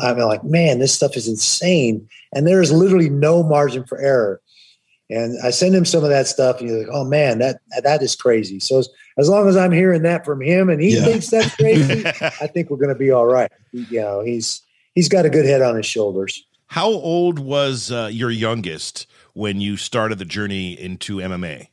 I'm 0.00 0.18
like, 0.18 0.44
man, 0.44 0.78
this 0.78 0.94
stuff 0.94 1.16
is 1.16 1.26
insane, 1.28 2.08
and 2.32 2.46
there 2.46 2.60
is 2.62 2.70
literally 2.72 3.08
no 3.08 3.42
margin 3.42 3.84
for 3.86 3.98
error. 4.00 4.40
And 5.10 5.36
I 5.44 5.50
send 5.50 5.74
him 5.74 5.84
some 5.84 6.02
of 6.02 6.10
that 6.10 6.26
stuff, 6.26 6.60
and 6.60 6.68
he's 6.70 6.78
like, 6.78 6.88
"Oh 6.90 7.04
man, 7.04 7.38
that 7.38 7.60
that 7.82 8.02
is 8.02 8.16
crazy." 8.16 8.58
So 8.58 8.78
as, 8.78 8.88
as 9.18 9.28
long 9.28 9.46
as 9.48 9.56
I'm 9.56 9.70
hearing 9.72 10.02
that 10.02 10.24
from 10.24 10.40
him, 10.40 10.70
and 10.70 10.80
he 10.80 10.94
Yeah. 10.96 11.04
thinks 11.04 11.28
that's 11.28 11.54
crazy, 11.56 12.04
I 12.40 12.46
think 12.46 12.70
we're 12.70 12.78
going 12.78 12.88
to 12.88 12.98
be 12.98 13.10
all 13.10 13.26
right. 13.26 13.50
You 13.72 14.00
know, 14.00 14.20
he's 14.22 14.62
he's 14.94 15.08
got 15.08 15.26
a 15.26 15.30
good 15.30 15.44
head 15.44 15.62
on 15.62 15.76
his 15.76 15.86
shoulders. 15.86 16.46
How 16.66 16.88
old 16.88 17.38
was 17.38 17.92
uh, 17.92 18.08
your 18.10 18.30
youngest 18.30 19.06
when 19.32 19.60
you 19.60 19.76
started 19.76 20.18
the 20.18 20.24
journey 20.24 20.72
into 20.72 21.18
MMA? 21.18 21.68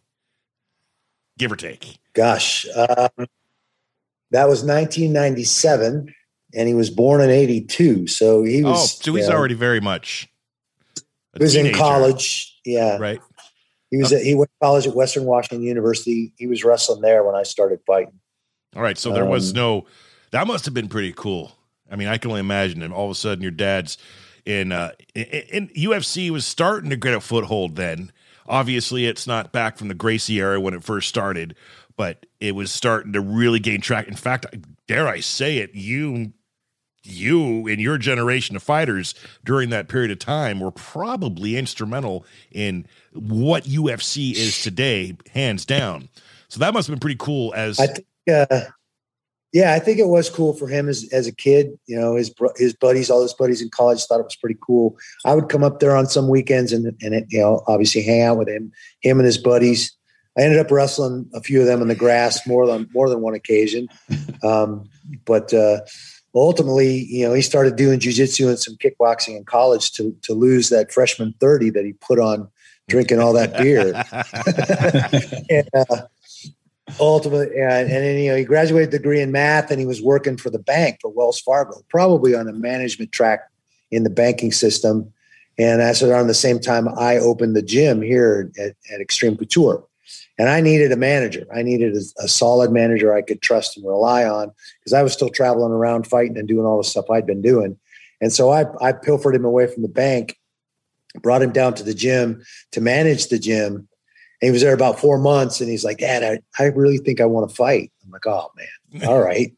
Give 1.37 1.51
or 1.51 1.55
take. 1.55 1.97
Gosh, 2.13 2.67
um, 2.75 3.09
that 4.31 4.47
was 4.47 4.63
1997, 4.63 6.13
and 6.53 6.67
he 6.67 6.73
was 6.73 6.89
born 6.89 7.21
in 7.21 7.29
'82. 7.29 8.07
So 8.07 8.43
he 8.43 8.63
was. 8.63 8.77
oh, 8.77 8.85
so 8.85 9.13
he's 9.13 9.25
you 9.25 9.31
know, 9.31 9.37
already 9.37 9.55
very 9.55 9.79
much. 9.79 10.27
He 11.37 11.43
was 11.43 11.55
in 11.55 11.73
college. 11.73 12.59
Yeah, 12.65 12.97
right? 12.97 13.19
he 13.89 13.97
was. 13.97 14.11
At, 14.11 14.21
he 14.21 14.35
went 14.35 14.51
to 14.51 14.65
college 14.65 14.85
at 14.85 14.93
Western 14.93 15.23
Washington 15.23 15.65
University. 15.65 16.33
He 16.37 16.47
was 16.47 16.63
wrestling 16.63 17.01
there 17.01 17.23
when 17.23 17.33
I 17.33 17.43
started 17.43 17.79
fighting. 17.87 18.19
All 18.75 18.81
right. 18.81 18.97
So 18.97 19.13
there 19.13 19.25
was 19.25 19.51
Um, 19.51 19.55
no. 19.55 19.85
That 20.31 20.47
must 20.47 20.65
have 20.65 20.73
been 20.73 20.87
pretty 20.87 21.13
cool. 21.13 21.51
I 21.91 21.95
mean, 21.95 22.07
I 22.07 22.17
can 22.17 22.31
only 22.31 22.39
imagine. 22.39 22.81
And 22.81 22.93
all 22.93 23.05
of 23.05 23.11
a 23.11 23.15
sudden, 23.15 23.41
your 23.41 23.51
dad's 23.51 23.97
in. 24.45 24.71
Uh, 24.71 24.91
in, 25.13 25.23
in 25.23 25.67
UFC 25.69 26.29
was 26.29 26.45
starting 26.45 26.89
to 26.89 26.95
get 26.95 27.13
a 27.13 27.21
foothold. 27.21 27.75
Then, 27.75 28.11
obviously, 28.47 29.05
it's 29.05 29.27
not 29.27 29.51
back 29.51 29.77
from 29.77 29.89
the 29.89 29.93
Gracie 29.93 30.39
era 30.39 30.59
when 30.59 30.73
it 30.73 30.83
first 30.83 31.09
started, 31.09 31.55
but 31.97 32.25
it 32.39 32.55
was 32.55 32.71
starting 32.71 33.13
to 33.13 33.21
really 33.21 33.59
gain 33.59 33.81
track. 33.81 34.07
In 34.07 34.15
fact, 34.15 34.45
dare 34.87 35.07
I 35.07 35.19
say 35.19 35.57
it, 35.57 35.73
you. 35.73 36.33
You 37.03 37.65
and 37.65 37.81
your 37.81 37.97
generation 37.97 38.55
of 38.55 38.61
fighters 38.61 39.15
during 39.43 39.71
that 39.71 39.87
period 39.87 40.11
of 40.11 40.19
time 40.19 40.59
were 40.59 40.69
probably 40.69 41.57
instrumental 41.57 42.27
in 42.51 42.85
what 43.11 43.63
UFC 43.63 44.33
is 44.33 44.61
today, 44.61 45.17
hands 45.33 45.65
down. 45.65 46.09
So 46.47 46.59
that 46.59 46.75
must 46.75 46.87
have 46.87 46.93
been 46.93 46.99
pretty 46.99 47.17
cool. 47.17 47.55
As 47.55 47.79
I 47.79 47.87
think. 47.87 48.05
Uh, 48.31 48.65
yeah, 49.53 49.73
I 49.73 49.79
think 49.79 49.99
it 49.99 50.07
was 50.07 50.29
cool 50.29 50.53
for 50.53 50.67
him 50.67 50.87
as, 50.87 51.07
as 51.11 51.27
a 51.27 51.35
kid. 51.35 51.77
You 51.85 51.99
know, 51.99 52.15
his 52.15 52.33
his 52.55 52.73
buddies, 52.73 53.09
all 53.09 53.21
his 53.21 53.33
buddies 53.33 53.61
in 53.61 53.69
college 53.69 54.03
thought 54.05 54.19
it 54.19 54.23
was 54.25 54.35
pretty 54.35 54.57
cool. 54.61 54.97
I 55.25 55.35
would 55.35 55.49
come 55.49 55.63
up 55.63 55.79
there 55.79 55.95
on 55.95 56.07
some 56.07 56.29
weekends 56.29 56.71
and 56.71 56.85
and 57.01 57.13
it, 57.13 57.25
you 57.29 57.41
know 57.41 57.63
obviously 57.67 58.01
hang 58.01 58.21
out 58.21 58.37
with 58.37 58.47
him, 58.47 58.71
him 59.01 59.19
and 59.19 59.25
his 59.25 59.37
buddies. 59.37 59.95
I 60.37 60.43
ended 60.43 60.59
up 60.59 60.71
wrestling 60.71 61.29
a 61.33 61.41
few 61.41 61.59
of 61.59 61.67
them 61.67 61.81
in 61.81 61.89
the 61.89 61.95
grass 61.95 62.47
more 62.47 62.65
than 62.65 62.87
more 62.93 63.09
than 63.09 63.19
one 63.19 63.33
occasion, 63.35 63.89
um, 64.43 64.89
but 65.25 65.53
uh, 65.53 65.81
ultimately, 66.33 67.03
you 67.05 67.27
know, 67.27 67.33
he 67.33 67.41
started 67.41 67.75
doing 67.75 67.99
jujitsu 67.99 68.47
and 68.47 68.59
some 68.59 68.77
kickboxing 68.77 69.35
in 69.35 69.43
college 69.43 69.91
to 69.93 70.15
to 70.21 70.33
lose 70.33 70.69
that 70.69 70.93
freshman 70.93 71.33
thirty 71.41 71.69
that 71.69 71.83
he 71.83 71.91
put 71.93 72.19
on 72.19 72.49
drinking 72.87 73.19
all 73.19 73.33
that 73.33 73.57
beer. 73.57 73.93
and, 75.49 75.69
uh, 75.73 76.07
ultimately, 77.01 77.59
and, 77.59 77.89
and 77.89 77.89
then, 77.89 78.17
you 78.17 78.31
know, 78.31 78.37
he 78.37 78.43
graduated 78.43 78.91
degree 78.91 79.19
in 79.19 79.31
math 79.31 79.71
and 79.71 79.79
he 79.79 79.85
was 79.85 80.01
working 80.01 80.37
for 80.37 80.49
the 80.49 80.59
bank 80.59 80.99
for 81.01 81.09
Wells 81.09 81.41
Fargo, 81.41 81.81
probably 81.89 82.35
on 82.35 82.47
a 82.47 82.53
management 82.53 83.11
track 83.11 83.41
in 83.89 84.03
the 84.03 84.09
banking 84.09 84.51
system. 84.51 85.11
And 85.57 85.95
said, 85.95 86.09
around 86.09 86.27
the 86.27 86.33
same 86.33 86.59
time, 86.59 86.87
I 86.97 87.17
opened 87.17 87.55
the 87.55 87.61
gym 87.61 88.01
here 88.01 88.51
at, 88.57 88.75
at 88.93 89.05
Xtreme 89.05 89.37
Couture. 89.37 89.83
And 90.37 90.49
I 90.49 90.61
needed 90.61 90.91
a 90.91 90.95
manager. 90.95 91.45
I 91.53 91.61
needed 91.61 91.95
a, 91.95 92.23
a 92.23 92.27
solid 92.27 92.71
manager 92.71 93.13
I 93.13 93.21
could 93.21 93.41
trust 93.41 93.77
and 93.77 93.85
rely 93.85 94.23
on 94.23 94.51
because 94.79 94.93
I 94.93 95.03
was 95.03 95.13
still 95.13 95.29
traveling 95.29 95.71
around 95.71 96.07
fighting 96.07 96.37
and 96.37 96.47
doing 96.47 96.65
all 96.65 96.77
the 96.77 96.83
stuff 96.83 97.09
I'd 97.09 97.27
been 97.27 97.41
doing. 97.41 97.77
And 98.21 98.31
so 98.31 98.49
I, 98.49 98.65
I 98.81 98.91
pilfered 98.93 99.35
him 99.35 99.45
away 99.45 99.67
from 99.67 99.81
the 99.81 99.89
bank, 99.89 100.37
brought 101.21 101.41
him 101.41 101.51
down 101.51 101.73
to 101.75 101.83
the 101.83 101.93
gym 101.93 102.43
to 102.71 102.81
manage 102.81 103.27
the 103.27 103.39
gym 103.39 103.87
and 104.41 104.47
he 104.47 104.51
was 104.51 104.61
there 104.61 104.73
about 104.73 104.99
four 104.99 105.19
months 105.19 105.61
and 105.61 105.69
he's 105.69 105.85
like, 105.85 105.99
Dad, 105.99 106.23
I, 106.23 106.63
I 106.63 106.67
really 106.67 106.97
think 106.97 107.21
I 107.21 107.25
want 107.25 107.49
to 107.49 107.55
fight. 107.55 107.91
I'm 108.03 108.11
like, 108.11 108.25
oh 108.25 108.51
man, 108.55 109.03
all 109.07 109.21
right. 109.21 109.53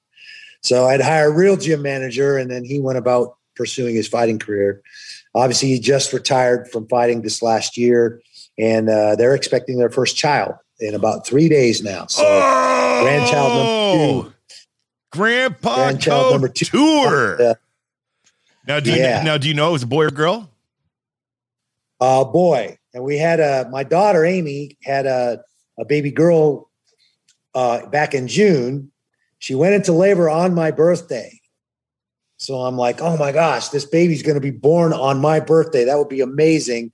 So 0.61 0.85
I'd 0.85 1.01
hire 1.01 1.27
a 1.27 1.33
real 1.33 1.57
gym 1.57 1.81
manager 1.81 2.37
and 2.37 2.49
then 2.51 2.63
he 2.63 2.79
went 2.79 2.97
about 2.97 3.37
pursuing 3.55 3.95
his 3.95 4.07
fighting 4.07 4.39
career. 4.39 4.81
Obviously, 5.35 5.69
he 5.69 5.79
just 5.79 6.13
retired 6.13 6.69
from 6.69 6.87
fighting 6.87 7.21
this 7.21 7.41
last 7.41 7.77
year 7.77 8.21
and 8.57 8.89
uh, 8.89 9.15
they're 9.15 9.35
expecting 9.35 9.77
their 9.77 9.89
first 9.89 10.15
child 10.15 10.55
in 10.79 10.95
about 10.95 11.25
three 11.25 11.49
days 11.49 11.81
now. 11.81 12.05
So 12.07 12.23
oh, 12.25 13.01
grandchild 13.03 13.53
number 13.53 14.29
two. 14.29 14.33
Grandpa 15.11 15.75
grandchild 15.75 16.31
number 16.33 16.49
two. 16.49 16.65
Tour. 16.65 17.41
Uh, 17.41 17.53
now, 18.67 18.79
do 18.79 18.91
yeah. 18.91 19.19
you, 19.19 19.25
now, 19.25 19.37
do 19.37 19.47
you 19.47 19.53
know 19.53 19.69
it 19.69 19.73
was 19.73 19.83
a 19.83 19.87
boy 19.87 20.05
or 20.05 20.11
girl? 20.11 20.49
Uh, 22.03 22.25
boy 22.25 22.77
and 22.93 23.01
we 23.01 23.17
had 23.17 23.39
a 23.39 23.65
my 23.71 23.81
daughter 23.81 24.25
Amy 24.25 24.77
had 24.83 25.05
a, 25.05 25.41
a 25.79 25.85
baby 25.85 26.11
girl 26.11 26.69
uh, 27.55 27.85
back 27.85 28.13
in 28.13 28.27
June. 28.27 28.91
She 29.39 29.55
went 29.55 29.73
into 29.73 29.93
labor 29.93 30.29
on 30.29 30.53
my 30.53 30.71
birthday. 30.71 31.39
So 32.35 32.55
I'm 32.55 32.77
like, 32.77 32.99
oh 32.99 33.15
my 33.15 33.31
gosh, 33.31 33.69
this 33.69 33.85
baby's 33.85 34.21
going 34.21 34.35
to 34.35 34.41
be 34.41 34.51
born 34.51 34.91
on 34.91 35.21
my 35.21 35.39
birthday. 35.39 35.85
That 35.85 35.97
would 35.97 36.09
be 36.09 36.19
amazing. 36.19 36.91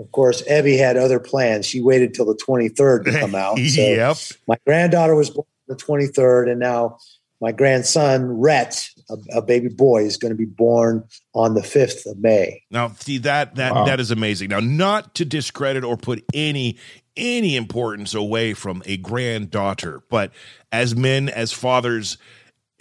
Of 0.00 0.10
course, 0.10 0.42
Evie 0.50 0.76
had 0.76 0.96
other 0.96 1.20
plans. 1.20 1.64
She 1.64 1.80
waited 1.80 2.12
till 2.12 2.26
the 2.26 2.34
23rd 2.34 3.04
to 3.04 3.20
come 3.20 3.36
out. 3.36 3.58
So 3.68 3.80
yep. 3.80 4.16
My 4.48 4.56
granddaughter 4.66 5.14
was 5.14 5.30
born 5.30 5.46
on 5.68 5.76
the 5.76 5.80
23rd, 5.80 6.50
and 6.50 6.58
now 6.58 6.98
my 7.40 7.52
grandson 7.52 8.24
Rhett, 8.24 8.90
a, 9.10 9.38
a, 9.38 9.42
baby 9.42 9.68
boy, 9.68 10.04
is 10.04 10.16
going 10.16 10.30
to 10.30 10.36
be 10.36 10.44
born 10.44 11.04
on 11.34 11.54
the 11.54 11.62
fifth 11.62 12.06
of 12.06 12.18
May. 12.18 12.62
Now, 12.70 12.88
see 12.88 13.18
that 13.18 13.56
that 13.56 13.74
wow. 13.74 13.84
that 13.84 14.00
is 14.00 14.10
amazing. 14.10 14.50
Now, 14.50 14.60
not 14.60 15.14
to 15.16 15.24
discredit 15.24 15.84
or 15.84 15.96
put 15.96 16.24
any 16.34 16.78
any 17.16 17.56
importance 17.56 18.14
away 18.14 18.54
from 18.54 18.82
a 18.86 18.96
granddaughter, 18.96 20.02
but 20.08 20.32
as 20.70 20.94
men, 20.94 21.28
as 21.28 21.52
fathers, 21.52 22.18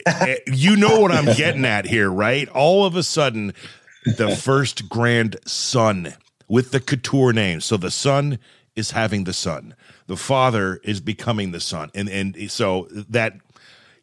eh, 0.06 0.38
you 0.48 0.76
know 0.76 1.00
what 1.00 1.12
I'm 1.12 1.36
getting 1.36 1.66
at 1.66 1.86
here, 1.86 2.10
right? 2.10 2.48
All 2.50 2.86
of 2.86 2.96
a 2.96 3.04
sudden, 3.04 3.54
the 4.06 4.36
first 4.36 4.88
grandson 4.90 6.14
with 6.48 6.72
the 6.72 6.80
couture 6.80 7.34
name. 7.34 7.62
So 7.62 7.78
the 7.78 7.92
son 7.92 8.40
is 8.76 8.92
having 8.92 9.24
the 9.26 9.34
son. 9.34 9.76
The 10.06 10.18
father 10.18 10.80
is 10.84 11.02
becoming 11.02 11.52
the 11.52 11.60
son, 11.60 11.92
and 11.94 12.08
and 12.08 12.50
so 12.50 12.88
that 12.92 13.34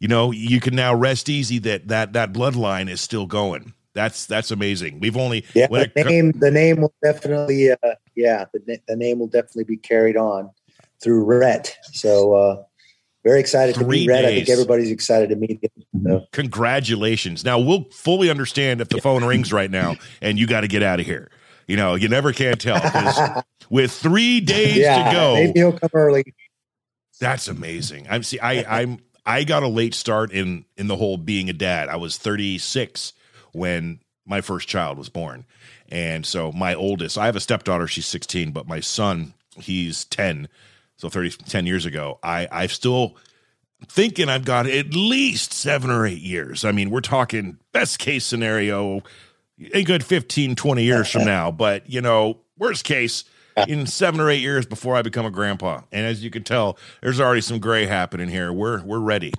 you 0.01 0.09
know, 0.09 0.31
you 0.31 0.61
can 0.61 0.75
now 0.75 0.95
rest 0.95 1.29
easy 1.29 1.59
that 1.61 1.89
that 1.89 2.13
that 2.13 2.33
bloodline 2.33 2.89
is 2.89 3.01
still 3.01 3.27
going. 3.27 3.73
That's 3.95 4.27
that's 4.27 4.51
amazing. 4.51 5.01
We've 5.01 5.17
only 5.17 5.45
yeah. 5.55 5.69
The 5.69 5.91
it, 5.95 6.07
name 6.07 6.33
the 6.33 6.51
name 6.51 6.81
will 6.81 6.95
definitely 7.03 7.71
uh, 7.71 7.77
yeah 8.17 8.45
the, 8.53 8.81
the 8.89 8.97
name 8.97 9.21
will 9.21 9.29
definitely 9.29 9.65
be 9.65 9.77
carried 9.77 10.17
on 10.17 10.51
through 11.03 11.25
Rhett. 11.25 11.77
So 11.93 12.35
uh, 12.35 12.63
very 13.23 13.39
excited 13.41 13.77
to 13.77 13.87
meet 13.87 14.09
Rhett. 14.09 14.25
I 14.25 14.35
think 14.35 14.49
everybody's 14.49 14.91
excited 14.91 15.29
to 15.31 15.37
meet 15.37 15.63
him. 15.63 16.03
So. 16.05 16.27
Congratulations! 16.33 17.45
Now 17.45 17.61
we'll 17.61 17.85
fully 17.91 18.31
understand 18.31 18.81
if 18.81 18.89
the 18.89 19.01
phone 19.01 19.25
rings 19.25 19.53
right 19.53 19.71
now 19.71 19.95
and 20.21 20.39
you 20.39 20.47
got 20.47 20.63
to 20.63 20.69
get 20.69 20.83
out 20.83 20.99
of 20.99 21.07
here. 21.07 21.31
You 21.67 21.77
know, 21.77 21.95
you 21.95 22.09
never 22.09 22.33
can 22.33 22.59
tell 22.59 23.43
with 23.71 23.93
three 23.93 24.41
days 24.41 24.77
yeah, 24.77 25.09
to 25.09 25.17
go. 25.17 25.35
Maybe 25.35 25.61
he'll 25.61 25.73
come 25.73 25.91
early. 25.95 26.25
That's 27.21 27.49
amazing. 27.49 28.07
I'm 28.11 28.23
see. 28.23 28.41
I 28.41 28.81
I'm 28.81 28.99
I 29.27 29.45
got 29.45 29.63
a 29.63 29.69
late 29.69 29.95
start 29.95 30.33
in 30.33 30.65
in 30.77 30.87
the 30.87 30.97
whole 30.97 31.17
being 31.17 31.49
a 31.49 31.55
dad. 31.55 31.89
I 31.89 31.97
was 31.97 32.17
36 32.19 33.13
when 33.53 34.01
my 34.27 34.41
first 34.41 34.69
child 34.69 34.99
was 34.99 35.09
born. 35.09 35.45
And 35.91 36.25
so 36.25 36.51
my 36.53 36.75
oldest, 36.75 37.19
I 37.19 37.27
have 37.27 37.37
a 37.37 37.41
stepdaughter, 37.41 37.87
she's 37.87 38.07
16, 38.07 38.53
but 38.53 38.67
my 38.67 38.81
son, 38.81 39.35
he's 39.57 40.07
10. 40.07 40.49
So 40.97 41.09
30 41.09 41.31
10 41.31 41.67
years 41.67 41.87
ago, 41.87 42.19
I 42.23 42.49
I've 42.51 42.73
still 42.73 43.17
thinking 43.87 44.29
I've 44.29 44.45
got 44.45 44.67
at 44.67 44.95
least 44.95 45.53
7 45.53 45.91
or 45.91 46.07
8 46.07 46.19
years. 46.19 46.65
I 46.65 46.73
mean, 46.73 46.91
we're 46.91 47.01
talking 47.01 47.59
best 47.73 47.99
case 47.99 48.25
scenario 48.25 49.03
a 49.73 49.85
good 49.85 50.05
15 50.05 50.57
20 50.57 50.83
years 50.83 51.11
from 51.11 51.25
now, 51.27 51.51
but 51.51 51.89
you 51.89 52.01
know, 52.01 52.39
worst 52.59 52.85
case 52.85 53.25
in 53.69 53.87
seven 53.87 54.21
or 54.21 54.31
eight 54.31 54.41
years 54.41 54.67
before 54.67 54.97
I 54.97 55.03
become 55.03 55.27
a 55.27 55.31
grandpa. 55.31 55.83
And 55.93 56.07
as 56.07 56.23
you 56.25 56.31
can 56.31 56.45
tell, 56.45 56.79
there's 57.03 57.21
already 57.21 57.41
some 57.41 57.59
gray 57.59 57.87
happening 57.87 58.29
here. 58.29 58.53
We're 58.53 58.83
we're 58.85 59.01
ready. 59.01 59.33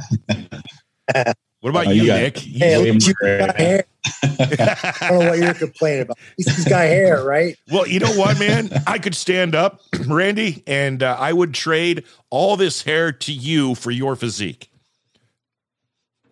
What 1.65 1.71
about 1.71 1.87
uh, 1.87 1.91
you, 1.91 2.03
you 2.03 2.07
got, 2.09 2.21
Nick? 2.21 2.37
Hey, 2.37 2.91
you 2.91 3.13
got 3.21 3.57
hair. 3.57 3.85
I 4.23 5.07
don't 5.09 5.19
know 5.19 5.29
what 5.29 5.39
you're 5.39 5.53
complaining 5.55 6.01
about. 6.03 6.19
He's 6.37 6.63
got 6.65 6.81
hair, 6.81 7.23
right? 7.23 7.57
Well, 7.71 7.87
you 7.87 7.99
know 7.99 8.11
what, 8.11 8.37
man? 8.37 8.69
I 8.85 8.99
could 8.99 9.15
stand 9.15 9.55
up, 9.55 9.81
Randy, 10.07 10.63
and 10.67 11.01
uh, 11.01 11.17
I 11.19 11.33
would 11.33 11.55
trade 11.55 12.03
all 12.29 12.55
this 12.55 12.83
hair 12.83 13.11
to 13.11 13.33
you 13.33 13.73
for 13.73 13.89
your 13.89 14.15
physique. 14.15 14.69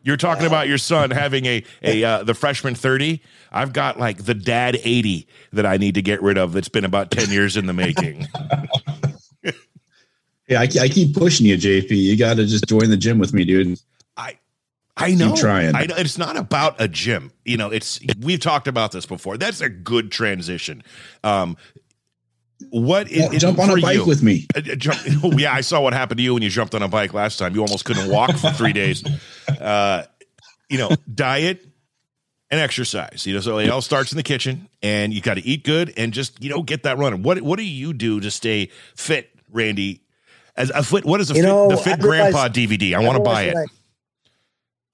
You're 0.03 0.17
talking 0.17 0.45
about 0.45 0.67
your 0.67 0.77
son 0.77 1.11
having 1.11 1.45
a 1.45 1.63
a 1.81 2.03
uh, 2.03 2.23
the 2.23 2.33
freshman 2.33 2.75
30. 2.75 3.21
I've 3.51 3.71
got 3.71 3.97
like 3.97 4.25
the 4.25 4.33
dad 4.33 4.77
80 4.83 5.27
that 5.53 5.65
I 5.65 5.77
need 5.77 5.95
to 5.95 6.01
get 6.01 6.21
rid 6.21 6.37
of 6.37 6.51
that's 6.51 6.69
been 6.69 6.85
about 6.85 7.09
10 7.09 7.29
years 7.29 7.55
in 7.55 7.67
the 7.67 7.73
making. 7.73 8.27
yeah, 10.47 10.59
I, 10.59 10.63
I, 10.63 10.89
keep 10.89 11.15
pushing 11.15 11.45
you, 11.45 11.55
JP. 11.55 11.89
You 11.91 12.17
got 12.17 12.35
to 12.35 12.45
just 12.45 12.67
join 12.67 12.89
the 12.89 12.97
gym 12.97 13.17
with 13.17 13.33
me, 13.33 13.45
dude. 13.45 13.79
I 14.17 14.37
I 14.97 15.15
know. 15.15 15.29
Keep 15.29 15.41
trying. 15.41 15.75
I 15.75 15.85
know 15.85 15.95
it's 15.95 16.17
not 16.17 16.35
about 16.35 16.81
a 16.81 16.89
gym. 16.89 17.31
You 17.45 17.55
know, 17.55 17.69
it's 17.69 17.99
we've 18.19 18.41
talked 18.41 18.67
about 18.67 18.91
this 18.91 19.05
before. 19.05 19.37
That's 19.37 19.61
a 19.61 19.69
good 19.69 20.11
transition. 20.11 20.83
Um, 21.23 21.55
what 22.73 23.11
is, 23.11 23.29
well, 23.29 23.39
jump 23.39 23.59
on 23.59 23.69
a 23.69 23.79
bike 23.79 23.97
you, 23.97 24.05
with 24.05 24.23
me? 24.23 24.47
Uh, 24.55 24.59
uh, 24.59 24.75
jump, 24.75 24.99
oh, 25.23 25.31
yeah, 25.37 25.53
I 25.53 25.61
saw 25.61 25.79
what 25.79 25.93
happened 25.93 26.17
to 26.17 26.23
you 26.23 26.33
when 26.33 26.41
you 26.41 26.49
jumped 26.49 26.73
on 26.73 26.81
a 26.81 26.87
bike 26.87 27.13
last 27.13 27.37
time. 27.37 27.53
You 27.53 27.61
almost 27.61 27.85
couldn't 27.85 28.09
walk 28.09 28.35
for 28.35 28.49
three 28.49 28.73
days. 28.73 29.03
Uh, 29.47 30.05
you 30.69 30.79
know, 30.79 30.89
diet 31.13 31.63
and 32.49 32.59
exercise. 32.59 33.27
You 33.27 33.35
know, 33.35 33.41
so 33.41 33.59
it 33.59 33.69
all 33.69 33.83
starts 33.83 34.11
in 34.11 34.15
the 34.15 34.23
kitchen, 34.23 34.69
and 34.81 35.13
you 35.13 35.21
got 35.21 35.35
to 35.35 35.45
eat 35.45 35.63
good 35.63 35.93
and 35.97 36.13
just 36.13 36.43
you 36.43 36.49
know 36.49 36.63
get 36.63 36.81
that 36.81 36.97
running. 36.97 37.21
What 37.21 37.43
what 37.43 37.59
do 37.59 37.63
you 37.63 37.93
do 37.93 38.19
to 38.19 38.31
stay 38.31 38.71
fit, 38.95 39.29
Randy? 39.51 40.01
As 40.55 40.71
a 40.71 40.81
fit, 40.81 41.05
what 41.05 41.21
is 41.21 41.29
a 41.29 41.35
fit, 41.35 41.43
know, 41.43 41.69
the 41.69 41.77
Fit 41.77 41.99
Grandpa 41.99 42.47
DVD? 42.47 42.95
I, 42.95 43.03
I 43.03 43.05
want 43.05 43.17
to 43.17 43.23
buy 43.23 43.43
it. 43.43 43.69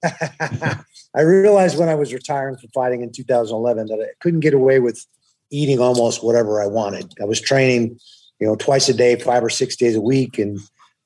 I, 0.04 0.80
I 1.14 1.22
realized 1.22 1.78
when 1.78 1.88
I 1.88 1.94
was 1.94 2.12
retiring 2.12 2.58
from 2.58 2.68
fighting 2.74 3.02
in 3.02 3.10
2011 3.10 3.86
that 3.86 4.00
I 4.02 4.12
couldn't 4.20 4.40
get 4.40 4.52
away 4.52 4.80
with 4.80 5.06
eating 5.50 5.80
almost 5.80 6.24
whatever 6.24 6.62
I 6.62 6.66
wanted. 6.66 7.12
I 7.20 7.24
was 7.24 7.40
training, 7.40 7.98
you 8.38 8.46
know, 8.46 8.56
twice 8.56 8.88
a 8.88 8.94
day, 8.94 9.16
five 9.16 9.42
or 9.42 9.50
six 9.50 9.76
days 9.76 9.96
a 9.96 10.00
week, 10.00 10.38
and 10.38 10.58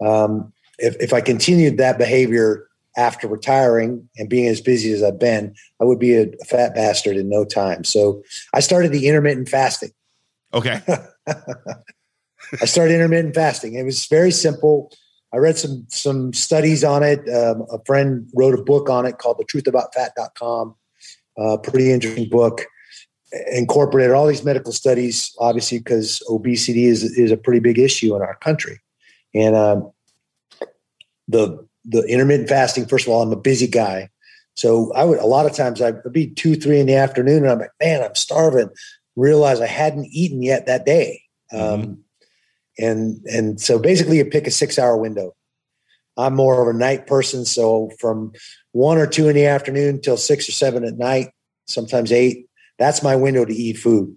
um, 0.05 0.53
if, 0.79 0.97
if 1.01 1.13
I 1.13 1.21
continued 1.21 1.79
that 1.79 1.99
behavior 1.99 2.69
after 2.97 3.27
retiring 3.27 4.09
and 4.17 4.29
being 4.29 4.47
as 4.47 4.61
busy 4.61 4.93
as 4.93 5.03
I've 5.03 5.19
been, 5.19 5.55
I 5.81 5.85
would 5.85 5.99
be 5.99 6.15
a 6.15 6.31
fat 6.47 6.75
bastard 6.75 7.17
in 7.17 7.29
no 7.29 7.45
time. 7.45 7.85
So 7.85 8.23
I 8.53 8.61
started 8.61 8.93
the 8.93 9.09
intermittent 9.09 9.49
fasting. 9.49 9.91
Okay. 10.53 10.81
I 11.27 12.67
started 12.67 12.95
intermittent 12.95 13.35
fasting. 13.35 13.75
It 13.75 13.85
was 13.85 14.07
very 14.07 14.31
simple. 14.31 14.93
I 15.33 15.39
read 15.39 15.59
some 15.59 15.87
some 15.89 16.33
studies 16.33 16.85
on 16.85 17.03
it. 17.03 17.29
Um, 17.29 17.67
a 17.73 17.83
friend 17.85 18.29
wrote 18.35 18.57
a 18.57 18.63
book 18.63 18.89
on 18.89 19.05
it 19.05 19.19
called 19.19 19.39
The 19.39 19.45
Truth 19.45 19.67
About 19.67 19.93
Fat.com. 19.93 20.77
Uh, 21.37 21.57
pretty 21.57 21.91
interesting 21.91 22.29
book. 22.29 22.67
Incorporated 23.51 24.13
all 24.13 24.27
these 24.27 24.45
medical 24.45 24.73
studies, 24.73 25.35
obviously, 25.41 25.79
because 25.79 26.23
obesity 26.29 26.85
is 26.85 27.03
is 27.03 27.33
a 27.33 27.37
pretty 27.37 27.59
big 27.59 27.79
issue 27.79 28.15
in 28.15 28.23
our 28.23 28.37
country. 28.37 28.81
And 29.35 29.57
um, 29.57 29.91
the 31.27 31.67
the 31.85 32.03
intermittent 32.03 32.49
fasting. 32.49 32.87
First 32.87 33.07
of 33.07 33.13
all, 33.13 33.23
I'm 33.23 33.33
a 33.33 33.37
busy 33.37 33.67
guy, 33.67 34.11
so 34.55 34.93
I 34.93 35.05
would 35.05 35.19
a 35.19 35.27
lot 35.27 35.47
of 35.47 35.53
times 35.53 35.83
I'd 35.83 36.01
be 36.13 36.29
two, 36.29 36.55
three 36.55 36.79
in 36.79 36.87
the 36.87 36.95
afternoon, 36.95 37.43
and 37.43 37.51
I'm 37.51 37.59
like, 37.59 37.73
man, 37.81 38.03
I'm 38.03 38.15
starving. 38.15 38.71
Realize 39.17 39.61
I 39.61 39.67
hadn't 39.67 40.07
eaten 40.07 40.43
yet 40.43 40.67
that 40.67 40.87
day, 40.87 41.23
mm-hmm. 41.53 41.83
um, 41.83 42.05
and 42.79 43.21
and 43.27 43.61
so 43.61 43.79
basically, 43.79 44.19
you 44.19 44.25
pick 44.25 44.47
a 44.47 44.51
six 44.51 44.79
hour 44.79 44.97
window. 44.97 45.35
I'm 46.17 46.35
more 46.35 46.63
of 46.63 46.73
a 46.73 46.79
night 46.79 47.07
person, 47.07 47.45
so 47.45 47.91
from 47.99 48.33
one 48.73 48.99
or 48.99 49.07
two 49.07 49.29
in 49.29 49.35
the 49.35 49.47
afternoon 49.47 50.01
till 50.01 50.17
six 50.17 50.49
or 50.49 50.53
seven 50.53 50.85
at 50.85 50.99
night, 50.99 51.31
sometimes 51.67 52.13
eight. 52.13 52.49
That's 52.79 53.03
my 53.03 53.17
window 53.17 53.45
to 53.45 53.55
eat 53.55 53.79
food, 53.79 54.15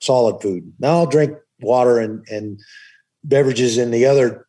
solid 0.00 0.40
food. 0.42 0.72
Now 0.78 0.98
I'll 0.98 1.06
drink 1.06 1.36
water 1.60 1.98
and 1.98 2.26
and 2.28 2.60
beverages 3.24 3.78
in 3.78 3.90
the 3.90 4.06
other 4.06 4.46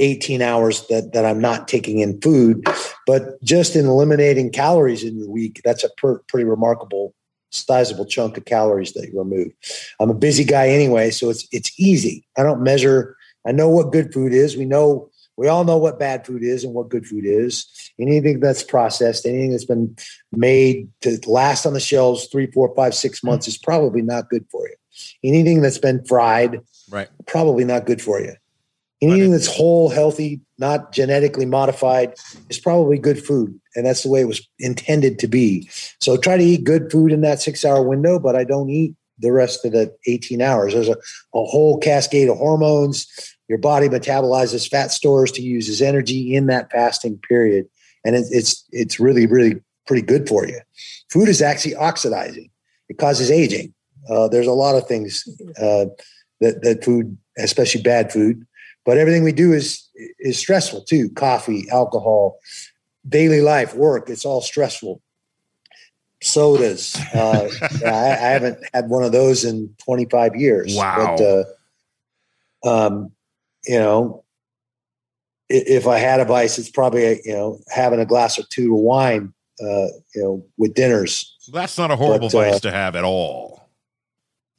18 0.00 0.42
hours 0.42 0.86
that, 0.88 1.12
that 1.12 1.24
I'm 1.24 1.40
not 1.40 1.68
taking 1.68 1.98
in 1.98 2.20
food, 2.20 2.64
but 3.06 3.40
just 3.42 3.76
in 3.76 3.86
eliminating 3.86 4.50
calories 4.50 5.04
in 5.04 5.18
your 5.18 5.28
week, 5.28 5.60
that's 5.62 5.84
a 5.84 5.90
per, 5.96 6.18
pretty 6.20 6.44
remarkable, 6.44 7.14
sizable 7.50 8.06
chunk 8.06 8.36
of 8.36 8.46
calories 8.46 8.92
that 8.94 9.08
you 9.12 9.18
remove. 9.18 9.52
I'm 10.00 10.10
a 10.10 10.14
busy 10.14 10.44
guy 10.44 10.68
anyway, 10.68 11.10
so 11.10 11.30
it's 11.30 11.46
it's 11.52 11.72
easy. 11.78 12.26
I 12.38 12.42
don't 12.42 12.62
measure. 12.62 13.16
I 13.46 13.52
know 13.52 13.68
what 13.68 13.92
good 13.92 14.12
food 14.12 14.32
is. 14.32 14.56
We 14.56 14.64
know 14.64 15.10
we 15.36 15.48
all 15.48 15.64
know 15.64 15.78
what 15.78 15.98
bad 15.98 16.26
food 16.26 16.42
is 16.42 16.64
and 16.64 16.74
what 16.74 16.88
good 16.88 17.06
food 17.06 17.24
is. 17.24 17.66
Anything 18.00 18.40
that's 18.40 18.62
processed, 18.62 19.26
anything 19.26 19.50
that's 19.50 19.64
been 19.64 19.96
made 20.32 20.88
to 21.02 21.18
last 21.26 21.66
on 21.66 21.74
the 21.74 21.80
shelves 21.80 22.26
three, 22.26 22.50
four, 22.50 22.74
five, 22.74 22.94
six 22.94 23.20
hmm. 23.20 23.28
months 23.28 23.48
is 23.48 23.58
probably 23.58 24.02
not 24.02 24.28
good 24.28 24.46
for 24.50 24.66
you. 24.68 24.74
Anything 25.22 25.62
that's 25.62 25.78
been 25.78 26.04
fried, 26.04 26.60
right, 26.90 27.08
probably 27.26 27.64
not 27.64 27.86
good 27.86 28.02
for 28.02 28.20
you. 28.20 28.34
Anything 29.02 29.30
that's 29.30 29.46
whole, 29.46 29.88
healthy, 29.88 30.42
not 30.58 30.92
genetically 30.92 31.46
modified 31.46 32.14
is 32.50 32.58
probably 32.58 32.98
good 32.98 33.24
food. 33.24 33.58
And 33.74 33.86
that's 33.86 34.02
the 34.02 34.10
way 34.10 34.20
it 34.20 34.28
was 34.28 34.46
intended 34.58 35.18
to 35.20 35.26
be. 35.26 35.68
So 36.00 36.18
try 36.18 36.36
to 36.36 36.44
eat 36.44 36.64
good 36.64 36.92
food 36.92 37.10
in 37.10 37.22
that 37.22 37.40
six 37.40 37.64
hour 37.64 37.82
window, 37.82 38.18
but 38.18 38.36
I 38.36 38.44
don't 38.44 38.68
eat 38.68 38.94
the 39.18 39.32
rest 39.32 39.64
of 39.64 39.72
the 39.72 39.94
18 40.06 40.42
hours. 40.42 40.74
There's 40.74 40.88
a, 40.88 40.96
a 41.34 41.44
whole 41.44 41.78
cascade 41.78 42.28
of 42.28 42.36
hormones. 42.36 43.06
Your 43.48 43.58
body 43.58 43.88
metabolizes 43.88 44.68
fat 44.68 44.92
stores 44.92 45.32
to 45.32 45.42
use 45.42 45.68
as 45.68 45.80
energy 45.80 46.34
in 46.34 46.46
that 46.46 46.70
fasting 46.70 47.18
period. 47.18 47.68
And 48.04 48.16
it, 48.16 48.26
it's, 48.30 48.64
it's 48.72 48.98
really, 48.98 49.26
really 49.26 49.60
pretty 49.86 50.02
good 50.02 50.28
for 50.28 50.46
you. 50.46 50.60
Food 51.10 51.28
is 51.28 51.42
actually 51.42 51.74
oxidizing. 51.74 52.50
It 52.88 52.98
causes 52.98 53.30
aging. 53.30 53.74
Uh, 54.08 54.28
there's 54.28 54.46
a 54.46 54.52
lot 54.52 54.74
of 54.74 54.86
things 54.86 55.28
uh, 55.58 55.86
that, 56.40 56.62
that 56.62 56.84
food, 56.84 57.16
especially 57.38 57.82
bad 57.82 58.12
food, 58.12 58.46
but 58.84 58.98
everything 58.98 59.22
we 59.22 59.32
do 59.32 59.52
is 59.52 59.88
is 60.18 60.38
stressful 60.38 60.82
too. 60.82 61.10
Coffee, 61.10 61.66
alcohol, 61.70 62.38
daily 63.08 63.40
life, 63.40 63.74
work. 63.74 64.08
It's 64.08 64.24
all 64.24 64.40
stressful. 64.40 65.02
Sodas. 66.22 66.96
Uh, 67.14 67.48
I, 67.84 67.88
I, 67.88 68.30
haven't 68.30 68.58
had 68.74 68.88
one 68.88 69.04
of 69.04 69.12
those 69.12 69.44
in 69.44 69.74
25 69.84 70.36
years. 70.36 70.74
Wow. 70.76 71.16
But, 71.16 71.48
uh, 72.68 72.86
um, 72.86 73.12
you 73.64 73.78
know, 73.78 74.24
if 75.50 75.86
I 75.86 75.98
had 75.98 76.20
a 76.20 76.24
vice, 76.24 76.58
it's 76.58 76.70
probably 76.70 77.20
you 77.24 77.32
know 77.32 77.60
having 77.68 78.00
a 78.00 78.06
glass 78.06 78.38
or 78.38 78.44
two 78.50 78.74
of 78.74 78.80
wine. 78.80 79.32
Uh, 79.62 79.88
you 80.14 80.22
know, 80.22 80.46
with 80.56 80.72
dinners. 80.72 81.36
That's 81.52 81.76
not 81.76 81.90
a 81.90 81.96
horrible 81.96 82.30
but, 82.30 82.50
vice 82.50 82.54
uh, 82.54 82.58
to 82.60 82.70
have 82.70 82.96
at 82.96 83.04
all. 83.04 83.68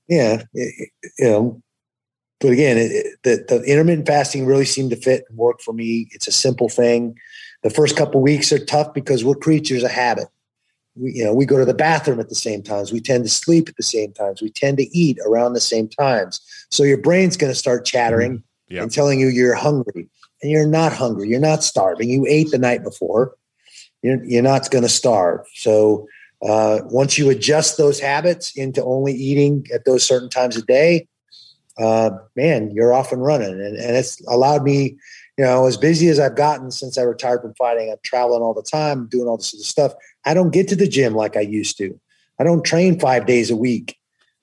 Yeah, 0.07 0.43
you 0.53 0.91
know, 1.19 1.63
but 2.41 2.51
again, 2.51 2.77
it, 2.77 3.17
the, 3.23 3.45
the 3.47 3.63
intermittent 3.63 4.07
fasting 4.07 4.45
really 4.45 4.65
seemed 4.65 4.89
to 4.89 4.95
fit 4.95 5.25
and 5.29 5.37
work 5.37 5.61
for 5.61 5.73
me. 5.73 6.09
It's 6.11 6.27
a 6.27 6.31
simple 6.31 6.67
thing. 6.67 7.15
The 7.63 7.69
first 7.69 7.95
couple 7.95 8.21
weeks 8.21 8.51
are 8.51 8.63
tough 8.63 8.93
because 8.93 9.23
we're 9.23 9.35
creatures 9.35 9.83
of 9.83 9.91
habit. 9.91 10.27
We, 10.95 11.13
you 11.13 11.23
know, 11.23 11.33
we 11.33 11.45
go 11.45 11.59
to 11.59 11.65
the 11.65 11.73
bathroom 11.73 12.19
at 12.19 12.29
the 12.29 12.35
same 12.35 12.63
times. 12.63 12.91
We 12.91 12.99
tend 12.99 13.23
to 13.23 13.29
sleep 13.29 13.69
at 13.69 13.77
the 13.77 13.83
same 13.83 14.11
times. 14.11 14.41
We 14.41 14.49
tend 14.49 14.77
to 14.79 14.97
eat 14.97 15.19
around 15.25 15.53
the 15.53 15.61
same 15.61 15.87
times. 15.87 16.41
So 16.71 16.83
your 16.83 16.97
brain's 16.97 17.37
going 17.37 17.51
to 17.51 17.57
start 17.57 17.85
chattering 17.85 18.39
mm-hmm. 18.39 18.73
yep. 18.73 18.83
and 18.83 18.91
telling 18.91 19.19
you 19.19 19.27
you're 19.27 19.55
hungry, 19.55 20.09
and 20.41 20.51
you're 20.51 20.67
not 20.67 20.93
hungry. 20.93 21.29
You're 21.29 21.39
not 21.39 21.63
starving. 21.63 22.09
You 22.09 22.25
ate 22.27 22.51
the 22.51 22.57
night 22.57 22.83
before. 22.83 23.35
You're, 24.01 24.23
you're 24.23 24.43
not 24.43 24.69
going 24.71 24.83
to 24.83 24.89
starve. 24.89 25.45
So 25.55 26.07
uh, 26.41 26.79
once 26.85 27.17
you 27.17 27.29
adjust 27.29 27.77
those 27.77 27.99
habits 27.99 28.55
into 28.57 28.83
only 28.83 29.13
eating 29.13 29.67
at 29.73 29.85
those 29.85 30.03
certain 30.03 30.29
times 30.29 30.57
a 30.57 30.63
day, 30.63 31.07
uh, 31.77 32.11
man, 32.35 32.71
you're 32.71 32.93
off 32.93 33.11
and 33.11 33.23
running. 33.23 33.53
And, 33.53 33.77
and 33.77 33.95
it's 33.95 34.19
allowed 34.27 34.63
me, 34.63 34.97
you 35.37 35.45
know, 35.45 35.67
as 35.67 35.77
busy 35.77 36.07
as 36.09 36.19
I've 36.19 36.35
gotten 36.35 36.71
since 36.71 36.97
I 36.97 37.03
retired 37.03 37.41
from 37.41 37.53
fighting, 37.53 37.89
I'm 37.91 37.97
traveling 38.03 38.41
all 38.41 38.53
the 38.53 38.63
time, 38.63 39.07
doing 39.07 39.27
all 39.27 39.37
this 39.37 39.53
other 39.53 39.63
stuff. 39.63 39.93
I 40.25 40.33
don't 40.33 40.51
get 40.51 40.67
to 40.69 40.75
the 40.75 40.87
gym 40.87 41.13
like 41.13 41.37
I 41.37 41.41
used 41.41 41.77
to. 41.77 41.99
I 42.39 42.43
don't 42.43 42.65
train 42.65 42.99
five 42.99 43.25
days 43.25 43.51
a 43.51 43.55
week. 43.55 43.97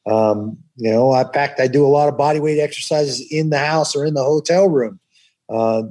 Um, 0.07 0.57
you 0.77 0.91
know, 0.91 1.15
in 1.15 1.33
fact, 1.33 1.61
I 1.61 1.67
do 1.67 1.85
a 1.85 1.89
lot 1.89 2.09
of 2.09 2.17
body 2.17 2.41
weight 2.41 2.61
exercises 2.61 3.21
in 3.31 3.51
the 3.51 3.59
house 3.59 3.95
or 3.95 4.05
in 4.05 4.15
the 4.15 4.25
hotel 4.25 4.69
room. 4.69 5.01
Uh, 5.49 5.83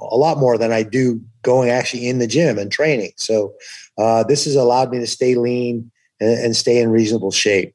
a 0.00 0.16
lot 0.16 0.38
more 0.38 0.56
than 0.56 0.72
I 0.72 0.82
do 0.82 1.20
going 1.42 1.70
actually 1.70 2.08
in 2.08 2.18
the 2.18 2.26
gym 2.26 2.58
and 2.58 2.70
training. 2.70 3.12
So 3.16 3.52
uh, 3.98 4.24
this 4.24 4.44
has 4.44 4.54
allowed 4.54 4.90
me 4.90 4.98
to 5.00 5.06
stay 5.06 5.34
lean 5.34 5.90
and, 6.20 6.38
and 6.38 6.56
stay 6.56 6.80
in 6.80 6.90
reasonable 6.90 7.32
shape. 7.32 7.74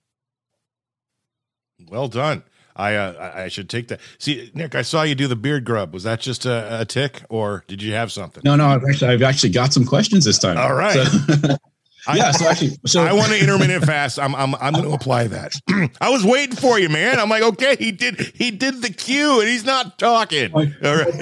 Well 1.89 2.07
done. 2.07 2.43
I 2.75 2.95
uh, 2.95 3.31
I 3.35 3.47
should 3.49 3.69
take 3.69 3.89
that. 3.89 3.99
See, 4.19 4.51
Nick, 4.53 4.73
I 4.73 4.83
saw 4.83 5.03
you 5.03 5.13
do 5.13 5.27
the 5.27 5.35
beard 5.35 5.65
grub. 5.65 5.93
Was 5.93 6.03
that 6.03 6.21
just 6.21 6.45
a, 6.45 6.81
a 6.81 6.85
tick, 6.85 7.23
or 7.27 7.65
did 7.67 7.83
you 7.83 7.93
have 7.93 8.09
something? 8.09 8.41
No, 8.45 8.55
no. 8.55 8.67
I've 8.67 8.83
actually 8.85 9.07
I've 9.09 9.21
actually 9.21 9.49
got 9.49 9.73
some 9.73 9.85
questions 9.85 10.23
this 10.23 10.39
time. 10.39 10.57
All 10.57 10.73
right. 10.73 11.05
So, 11.05 11.55
yeah. 12.15 12.31
So 12.31 12.47
actually, 12.47 12.77
so 12.85 13.03
I 13.03 13.13
want 13.13 13.31
to 13.31 13.39
intermittent 13.39 13.85
fast. 13.85 14.19
I'm 14.19 14.35
I'm 14.35 14.55
I'm 14.55 14.73
going 14.73 14.85
to 14.85 14.93
apply 14.93 15.27
that. 15.27 15.59
I 16.01 16.09
was 16.09 16.25
waiting 16.25 16.55
for 16.55 16.79
you, 16.79 16.89
man. 16.89 17.19
I'm 17.19 17.29
like, 17.29 17.43
okay, 17.43 17.75
he 17.77 17.91
did 17.91 18.19
he 18.35 18.51
did 18.51 18.81
the 18.81 18.89
cue, 18.89 19.39
and 19.39 19.49
he's 19.49 19.65
not 19.65 19.97
talking. 19.99 20.51
Like, 20.51 20.69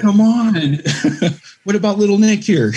Come 0.00 0.20
on. 0.20 0.78
what 1.64 1.76
about 1.76 1.98
little 1.98 2.18
Nick 2.18 2.44
here? 2.44 2.72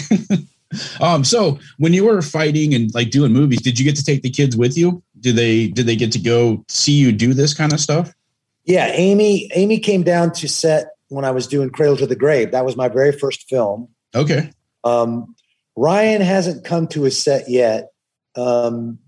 um. 1.01 1.23
So 1.23 1.59
when 1.77 1.93
you 1.93 2.05
were 2.05 2.21
fighting 2.21 2.73
and 2.73 2.93
like 2.93 3.11
doing 3.11 3.33
movies, 3.33 3.61
did 3.61 3.79
you 3.79 3.85
get 3.85 3.95
to 3.97 4.03
take 4.03 4.21
the 4.21 4.29
kids 4.29 4.55
with 4.55 4.77
you? 4.77 5.03
Did 5.19 5.35
they 5.35 5.67
did 5.67 5.85
they 5.85 5.95
get 5.95 6.11
to 6.13 6.19
go 6.19 6.63
see 6.67 6.93
you 6.93 7.11
do 7.11 7.33
this 7.33 7.53
kind 7.53 7.73
of 7.73 7.79
stuff? 7.79 8.13
Yeah, 8.65 8.87
Amy. 8.87 9.49
Amy 9.55 9.79
came 9.79 10.03
down 10.03 10.31
to 10.33 10.47
set 10.47 10.91
when 11.11 11.25
I 11.25 11.31
was 11.31 11.45
doing 11.45 11.69
Cradle 11.69 11.97
2 11.97 12.07
the 12.07 12.15
Grave. 12.15 12.51
That 12.51 12.65
was 12.65 12.77
my 12.77 12.87
very 12.87 13.11
first 13.11 13.49
film. 13.49 13.89
Okay. 14.15 14.51
Um, 14.83 15.35
Ryan 15.75 16.21
hasn't 16.21 16.65
come 16.65 16.87
to 16.87 17.05
a 17.05 17.11
set 17.11 17.49
yet, 17.49 17.90
um, 18.35 18.99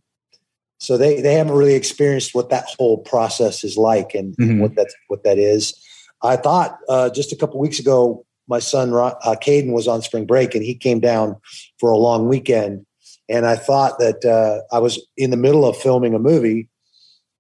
so 0.80 0.98
they 0.98 1.22
they 1.22 1.34
haven't 1.34 1.56
really 1.56 1.76
experienced 1.76 2.36
what 2.36 2.50
that 2.50 2.66
whole 2.78 2.98
process 2.98 3.64
is 3.64 3.78
like 3.78 4.14
and 4.14 4.36
mm-hmm. 4.38 4.60
what 4.60 4.76
that 4.76 4.92
what 5.08 5.24
that 5.24 5.38
is. 5.38 5.74
I 6.22 6.36
thought 6.36 6.78
uh, 6.90 7.10
just 7.10 7.32
a 7.32 7.36
couple 7.36 7.60
weeks 7.60 7.80
ago, 7.80 8.26
my 8.48 8.60
son 8.60 8.94
uh, 8.94 9.36
Caden 9.42 9.72
was 9.72 9.88
on 9.88 10.02
spring 10.02 10.26
break 10.26 10.56
and 10.56 10.64
he 10.64 10.76
came 10.76 11.00
down 11.00 11.38
for 11.80 11.90
a 11.92 11.98
long 11.98 12.28
weekend, 12.28 12.86
and 13.30 13.46
I 13.46 13.56
thought 13.56 14.00
that 14.00 14.26
uh, 14.26 14.76
I 14.76 14.80
was 14.80 15.00
in 15.18 15.32
the 15.32 15.38
middle 15.38 15.66
of 15.66 15.78
filming 15.78 16.14
a 16.14 16.20
movie 16.20 16.70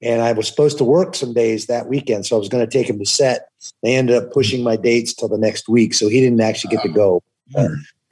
and 0.03 0.21
I 0.21 0.33
was 0.33 0.47
supposed 0.47 0.77
to 0.79 0.83
work 0.83 1.15
some 1.15 1.33
days 1.33 1.67
that 1.67 1.87
weekend, 1.87 2.25
so 2.25 2.35
I 2.35 2.39
was 2.39 2.49
going 2.49 2.65
to 2.65 2.71
take 2.71 2.89
him 2.89 2.99
to 2.99 3.05
set. 3.05 3.47
They 3.81 3.95
ended 3.95 4.17
up 4.17 4.33
pushing 4.33 4.61
my 4.61 4.75
dates 4.75 5.13
till 5.13 5.29
the 5.29 5.37
next 5.37 5.69
week, 5.69 5.93
so 5.93 6.09
he 6.09 6.19
didn't 6.19 6.41
actually 6.41 6.75
get 6.75 6.83
to 6.83 6.89
go. 6.89 7.23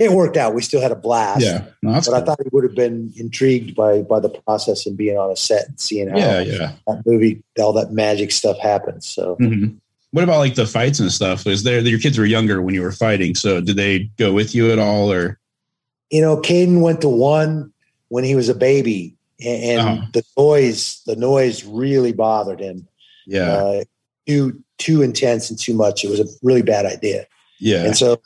It 0.01 0.11
worked 0.11 0.37
out. 0.37 0.53
We 0.53 0.61
still 0.61 0.81
had 0.81 0.91
a 0.91 0.95
blast. 0.95 1.45
Yeah, 1.45 1.65
no, 1.81 1.93
but 1.93 2.05
cool. 2.05 2.15
I 2.15 2.21
thought 2.21 2.39
he 2.41 2.49
would 2.51 2.63
have 2.63 2.75
been 2.75 3.13
intrigued 3.15 3.75
by 3.75 4.01
by 4.01 4.19
the 4.19 4.29
process 4.29 4.85
and 4.85 4.97
being 4.97 5.17
on 5.17 5.31
a 5.31 5.35
set 5.35 5.67
and 5.67 5.79
seeing 5.79 6.09
how 6.09 6.17
yeah, 6.17 6.39
yeah. 6.41 6.71
that 6.87 7.03
movie, 7.05 7.43
all 7.59 7.73
that 7.73 7.91
magic 7.91 8.31
stuff 8.31 8.57
happens. 8.59 9.07
So. 9.07 9.35
Mm-hmm. 9.37 9.75
What 10.13 10.25
about 10.25 10.39
like 10.39 10.55
the 10.55 10.67
fights 10.67 10.99
and 10.99 11.09
stuff? 11.09 11.47
Is 11.47 11.63
there 11.63 11.79
your 11.79 11.99
kids 11.99 12.17
were 12.17 12.25
younger 12.25 12.61
when 12.61 12.75
you 12.75 12.81
were 12.81 12.91
fighting? 12.91 13.33
So 13.33 13.61
did 13.61 13.77
they 13.77 14.09
go 14.17 14.33
with 14.33 14.53
you 14.53 14.69
at 14.69 14.77
all, 14.77 15.09
or? 15.09 15.39
You 16.09 16.19
know, 16.19 16.35
Caden 16.35 16.81
went 16.81 16.99
to 17.01 17.07
one 17.07 17.71
when 18.09 18.25
he 18.25 18.35
was 18.35 18.49
a 18.49 18.53
baby, 18.53 19.15
and, 19.43 19.79
uh-huh. 19.79 20.05
the 20.13 20.23
noise 20.37 21.01
the 21.05 21.15
noise 21.15 21.63
really 21.63 22.13
bothered 22.13 22.59
him 22.59 22.87
yeah 23.25 23.53
uh, 23.53 23.83
too 24.27 24.63
too 24.77 25.01
intense 25.01 25.49
and 25.49 25.59
too 25.59 25.73
much 25.73 26.03
it 26.03 26.09
was 26.09 26.19
a 26.19 26.25
really 26.43 26.61
bad 26.61 26.85
idea 26.85 27.25
yeah 27.59 27.85
and 27.85 27.97
so 27.97 28.21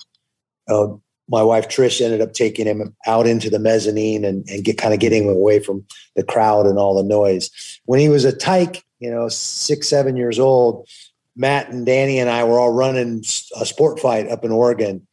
uh, 0.68 0.88
my 1.30 1.42
wife 1.42 1.68
trish 1.68 2.02
ended 2.02 2.22
up 2.22 2.34
taking 2.34 2.68
him 2.68 2.96
out 3.08 3.26
into 3.26 3.50
the 3.50 3.60
mezzanine 3.60 4.24
and, 4.24 4.48
and 4.48 4.64
get 4.64 4.78
kind 4.78 4.94
of 4.94 5.00
getting 5.00 5.24
him 5.24 5.30
away 5.30 5.60
from 5.60 5.84
the 6.16 6.24
crowd 6.24 6.68
and 6.68 6.78
all 6.78 6.96
the 6.96 7.04
noise. 7.04 7.50
When 7.86 8.00
he 8.00 8.10
was 8.10 8.26
a 8.26 8.36
tyke 8.36 8.86
you 9.00 9.12
know 9.12 9.28
six 9.30 9.88
seven 9.90 10.16
years 10.16 10.40
old 10.40 10.88
matt 11.36 11.70
and 11.70 11.86
danny 11.86 12.18
and 12.20 12.30
i 12.30 12.44
were 12.44 12.60
all 12.60 12.72
running 12.72 13.18
a 13.56 13.64
SportFight 13.64 14.32
up 14.32 14.44
in 14.44 14.52
oregon. 14.52 15.06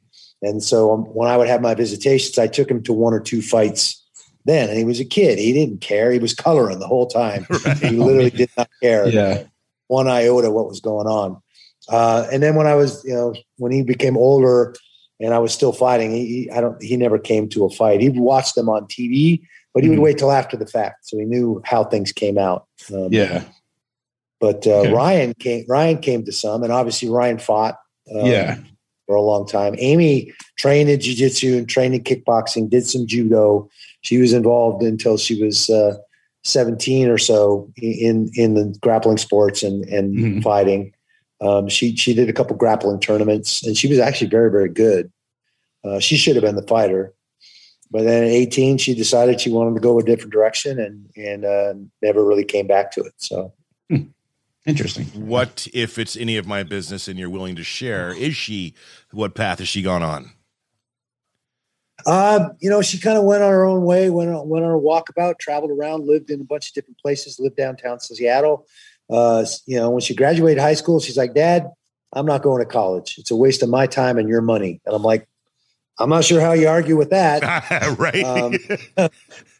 And 0.44 0.62
so 0.62 0.92
um, 0.92 1.02
when 1.04 1.28
i 1.28 1.36
would 1.36 1.48
have 1.48 1.60
my 1.60 1.74
visitations 1.74 2.38
i 2.38 2.46
took 2.46 2.70
him 2.70 2.82
to 2.84 2.92
one 2.92 3.14
or 3.14 3.20
two 3.20 3.42
fights 3.42 3.98
then 4.44 4.68
and 4.68 4.76
he 4.76 4.84
was 4.84 4.98
a 4.98 5.04
kid. 5.04 5.38
He 5.38 5.52
didn't 5.52 5.82
care. 5.82 6.10
He 6.10 6.18
was 6.18 6.34
coloring 6.34 6.80
the 6.80 6.86
whole 6.88 7.06
time. 7.06 7.46
Right. 7.64 7.76
he 7.78 7.90
literally 7.90 8.30
did 8.30 8.50
not 8.58 8.68
care. 8.82 9.08
Yeah. 9.08 9.44
One 9.86 10.08
iota 10.08 10.50
what 10.50 10.66
was 10.66 10.80
going 10.80 11.06
on. 11.06 11.40
Uh, 11.88 12.26
and 12.32 12.42
then 12.42 12.54
when 12.54 12.66
i 12.66 12.74
was 12.74 13.04
you 13.04 13.14
know 13.14 13.34
when 13.58 13.72
he 13.72 13.82
became 13.82 14.16
older 14.16 14.74
and 15.22 15.32
I 15.32 15.38
was 15.38 15.54
still 15.54 15.72
fighting. 15.72 16.10
He, 16.10 16.50
I 16.50 16.60
don't. 16.60 16.82
He 16.82 16.96
never 16.96 17.18
came 17.18 17.48
to 17.50 17.64
a 17.64 17.70
fight. 17.70 18.00
He 18.00 18.08
watched 18.10 18.54
them 18.56 18.68
on 18.68 18.86
TV, 18.86 19.40
but 19.72 19.82
he 19.84 19.88
would 19.88 19.98
Mhm. 19.98 20.02
wait 20.02 20.18
till 20.18 20.32
after 20.32 20.56
the 20.56 20.66
fact, 20.66 21.06
so 21.08 21.18
he 21.18 21.24
knew 21.24 21.62
how 21.64 21.84
things 21.84 22.12
came 22.12 22.36
out. 22.38 22.66
Um, 22.92 23.08
Yeah. 23.12 23.44
But 24.40 24.66
uh, 24.66 24.80
Okay. 24.80 24.92
Ryan 24.92 25.34
came. 25.38 25.64
Ryan 25.68 25.98
came 25.98 26.24
to 26.24 26.32
some, 26.32 26.62
and 26.64 26.72
obviously 26.72 27.08
Ryan 27.08 27.38
fought. 27.38 27.76
um, 28.14 28.26
Yeah. 28.26 28.56
For 29.06 29.16
a 29.16 29.22
long 29.22 29.46
time, 29.46 29.74
Amy 29.78 30.32
trained 30.56 30.88
in 30.88 30.98
jiu-jitsu 31.00 31.56
and 31.58 31.68
trained 31.68 31.94
in 31.94 32.02
kickboxing. 32.02 32.70
Did 32.70 32.86
some 32.86 33.06
judo. 33.06 33.68
She 34.02 34.18
was 34.18 34.32
involved 34.32 34.82
until 34.82 35.16
she 35.18 35.42
was 35.42 35.68
uh, 35.70 35.96
seventeen 36.44 37.08
or 37.08 37.18
so 37.18 37.70
in 37.76 38.30
in 38.34 38.54
the 38.54 38.74
grappling 38.80 39.18
sports 39.18 39.62
and 39.62 39.84
and 39.86 40.14
Mhm. 40.16 40.42
fighting. 40.42 40.92
Um, 41.42 41.68
she 41.68 41.96
she 41.96 42.14
did 42.14 42.28
a 42.28 42.32
couple 42.32 42.56
grappling 42.56 43.00
tournaments, 43.00 43.66
and 43.66 43.76
she 43.76 43.88
was 43.88 43.98
actually 43.98 44.28
very 44.28 44.50
very 44.50 44.68
good. 44.68 45.12
Uh, 45.84 45.98
she 45.98 46.16
should 46.16 46.36
have 46.36 46.44
been 46.44 46.56
the 46.56 46.62
fighter, 46.62 47.12
but 47.90 48.04
then 48.04 48.22
at 48.24 48.30
eighteen, 48.30 48.78
she 48.78 48.94
decided 48.94 49.40
she 49.40 49.50
wanted 49.50 49.74
to 49.74 49.80
go 49.80 49.98
a 49.98 50.04
different 50.04 50.32
direction, 50.32 50.78
and 50.78 51.10
and 51.16 51.44
uh, 51.44 51.74
never 52.00 52.24
really 52.24 52.44
came 52.44 52.66
back 52.66 52.92
to 52.92 53.00
it. 53.02 53.14
So 53.16 53.52
Interesting. 54.64 55.06
What 55.26 55.66
if 55.74 55.98
it's 55.98 56.16
any 56.16 56.36
of 56.36 56.46
my 56.46 56.62
business 56.62 57.08
and 57.08 57.18
you're 57.18 57.30
willing 57.30 57.56
to 57.56 57.64
share? 57.64 58.14
Is 58.14 58.36
she 58.36 58.74
what 59.10 59.34
path 59.34 59.58
has 59.58 59.68
she 59.68 59.82
gone 59.82 60.02
on? 60.02 60.30
Uh, 62.06 62.48
you 62.60 62.70
know, 62.70 62.82
she 62.82 62.98
kind 62.98 63.18
of 63.18 63.24
went 63.24 63.42
on 63.42 63.50
her 63.50 63.64
own 63.64 63.82
way, 63.82 64.10
went 64.10 64.30
on, 64.30 64.48
went 64.48 64.64
on 64.64 64.72
a 64.72 64.78
walkabout, 64.78 65.38
traveled 65.38 65.70
around, 65.70 66.06
lived 66.06 66.30
in 66.30 66.40
a 66.40 66.44
bunch 66.44 66.68
of 66.68 66.74
different 66.74 66.98
places, 66.98 67.38
lived 67.38 67.56
downtown 67.56 67.98
Seattle. 67.98 68.66
Uh, 69.10 69.44
you 69.66 69.76
know, 69.76 69.90
when 69.90 70.00
she 70.00 70.14
graduated 70.14 70.60
high 70.60 70.74
school, 70.74 71.00
she's 71.00 71.16
like, 71.16 71.34
Dad, 71.34 71.70
I'm 72.12 72.26
not 72.26 72.42
going 72.42 72.60
to 72.60 72.70
college. 72.70 73.16
It's 73.18 73.30
a 73.30 73.36
waste 73.36 73.62
of 73.62 73.68
my 73.68 73.86
time 73.86 74.18
and 74.18 74.28
your 74.28 74.42
money. 74.42 74.80
And 74.86 74.94
I'm 74.94 75.02
like, 75.02 75.28
I'm 75.98 76.08
not 76.08 76.24
sure 76.24 76.40
how 76.40 76.52
you 76.52 76.68
argue 76.68 76.96
with 76.96 77.10
that. 77.10 77.42
right. 77.98 78.24
Um, 78.24 78.54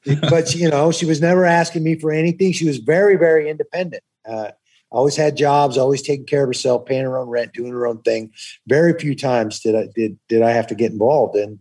but 0.31 0.55
you 0.55 0.69
know, 0.69 0.91
she 0.93 1.07
was 1.07 1.21
never 1.21 1.45
asking 1.45 1.85
me 1.85 1.99
for 1.99 2.13
anything. 2.13 2.53
She 2.53 2.67
was 2.67 2.79
very, 2.79 3.17
very 3.17 3.49
independent. 3.49 4.03
Uh, 4.27 4.51
always 4.91 5.17
had 5.17 5.37
jobs, 5.37 5.79
always 5.79 6.03
taking 6.03 6.27
care 6.27 6.43
of 6.43 6.49
herself, 6.49 6.87
paying 6.87 7.05
her 7.05 7.19
own 7.19 7.29
rent, 7.29 7.53
doing 7.53 7.73
her 7.73 7.87
own 7.87 8.03
thing. 8.03 8.31
Very 8.67 8.99
few 8.99 9.15
times 9.15 9.61
did 9.61 9.75
I 9.75 9.89
did 9.95 10.19
did 10.29 10.43
I 10.43 10.51
have 10.51 10.67
to 10.69 10.75
get 10.75 10.93
involved, 10.93 11.37
and 11.37 11.59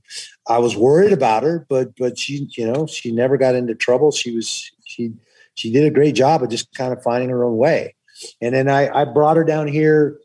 I 0.48 0.60
was 0.60 0.76
worried 0.76 1.14
about 1.14 1.44
her. 1.44 1.66
But 1.70 1.96
but 1.98 2.18
she, 2.18 2.48
you 2.58 2.72
know, 2.72 2.86
she 2.86 3.12
never 3.12 3.38
got 3.38 3.56
into 3.56 3.76
trouble. 3.76 4.12
She 4.12 4.36
was 4.36 4.70
she 4.86 5.14
she 5.56 5.72
did 5.72 5.86
a 5.86 5.92
great 5.92 6.16
job 6.16 6.44
of 6.44 6.50
just 6.50 6.74
kind 6.74 6.94
of 6.94 7.04
finding 7.04 7.30
her 7.30 7.44
own 7.44 7.58
way. 7.58 7.96
And 8.42 8.54
then 8.54 8.70
I, 8.70 9.02
I 9.02 9.06
brought 9.06 9.38
her 9.38 9.44
down 9.44 9.68
here 9.68 10.20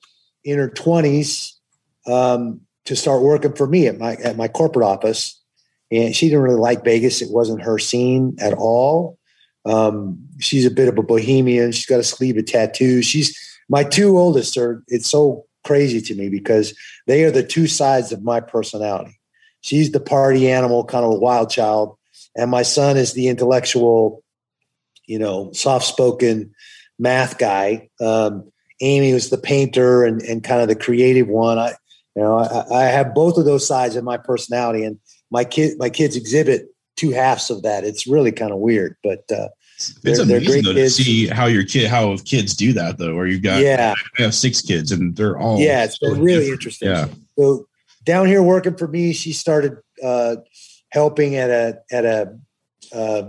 in 0.45 0.59
her 0.59 0.69
twenties 0.69 1.59
um, 2.07 2.61
to 2.85 2.95
start 2.95 3.23
working 3.23 3.55
for 3.55 3.67
me 3.67 3.87
at 3.87 3.99
my 3.99 4.15
at 4.17 4.37
my 4.37 4.49
corporate 4.49 4.87
office 4.87 5.41
and 5.91 6.15
she 6.15 6.27
didn't 6.27 6.43
really 6.43 6.57
like 6.57 6.85
Vegas. 6.85 7.23
It 7.23 7.31
wasn't 7.31 7.63
her 7.63 7.79
scene 7.79 8.37
at 8.41 8.55
all. 8.55 9.19
Um, 9.65 10.19
she's 10.39 10.67
a 10.67 10.71
bit 10.71 10.89
of 10.89 10.99
a 10.99 11.03
bohemian. 11.03 11.73
She's 11.73 11.87
got 11.87 12.01
a 12.01 12.05
sleeve 12.05 12.37
of 12.37 12.47
tattoos. 12.47 13.05
She's 13.05 13.37
my 13.69 13.85
two 13.85 14.17
oldest 14.19 14.57
are. 14.57 14.83
It's 14.89 15.09
so 15.09 15.45
crazy 15.65 16.01
to 16.01 16.15
me 16.15 16.29
because 16.29 16.77
they 17.07 17.25
are 17.25 17.31
the 17.31 17.43
two 17.43 17.67
sides 17.67 18.13
of 18.13 18.23
my 18.23 18.41
personality. 18.41 19.19
She's 19.61 19.91
the 19.91 20.01
party 20.01 20.49
animal, 20.51 20.85
kind 20.85 21.05
of 21.05 21.13
a 21.13 21.19
wild 21.19 21.51
child, 21.51 21.97
and 22.37 22.51
my 22.51 22.63
son 22.63 22.97
is 22.97 23.15
the 23.15 23.27
intellectual, 23.27 24.23
you 25.07 25.19
know, 25.19 25.51
soft-spoken 25.53 26.53
math 26.99 27.39
guy. 27.39 27.89
Um, 28.01 28.51
Amy 28.81 29.13
was 29.13 29.31
the 29.31 29.39
painter 29.39 30.05
and, 30.05 30.21
and 30.23 30.45
kind 30.45 30.61
of 30.61 30.69
the 30.69 30.75
creative 30.77 31.29
one. 31.29 31.59
I, 31.59 31.69
you 32.15 32.23
know, 32.23 32.39
I, 32.39 32.65
I 32.75 32.85
have 32.85 33.15
both 33.15 33.39
of 33.39 33.45
those 33.45 33.67
sides 33.67 33.97
of 33.97 34.05
my 34.05 34.17
personality, 34.17 34.85
and 34.85 34.99
my 35.31 35.45
kid 35.45 35.79
my 35.79 35.91
kids 35.91 36.17
exhibit 36.17 36.67
two 36.97 37.11
halves 37.11 37.51
of 37.51 37.63
that. 37.63 37.85
It's 37.85 38.07
really 38.07 38.33
kind 38.33 38.53
of 38.53 38.59
weird, 38.59 38.97
but 39.03 39.25
uh, 39.31 39.49
It's 39.77 39.93
They're- 40.01 40.25
they're 40.25 40.39
amazing 40.39 40.63
great 40.63 40.65
though, 40.65 40.73
to 40.73 40.91
see 40.91 41.27
how 41.27 41.45
your 41.47 41.65
kid, 41.65 41.89
how 41.91 42.17
kids 42.25 42.55
do 42.55 42.73
that 42.73 42.97
though, 42.97 43.15
where 43.15 43.27
you've 43.27 43.43
got, 43.43 43.61
yeah, 43.63 43.95
I 44.19 44.23
have 44.23 44.35
six 44.35 44.63
kids 44.63 44.93
and 44.93 45.15
they're 45.15 45.39
all, 45.39 45.59
yeah, 45.61 45.85
it's 45.85 45.99
been 45.99 46.15
so 46.15 46.21
really 46.21 46.33
different. 46.41 46.53
interesting. 46.53 46.89
Yeah. 46.89 47.09
So 47.39 47.67
down 48.05 48.27
here 48.27 48.43
working 48.43 48.77
for 48.79 48.89
me, 48.89 49.13
she 49.13 49.33
started 49.35 49.77
uh, 50.03 50.37
helping 50.91 51.37
at 51.37 51.51
a 51.51 51.81
at 51.91 52.05
a 52.07 52.39
uh, 52.95 53.23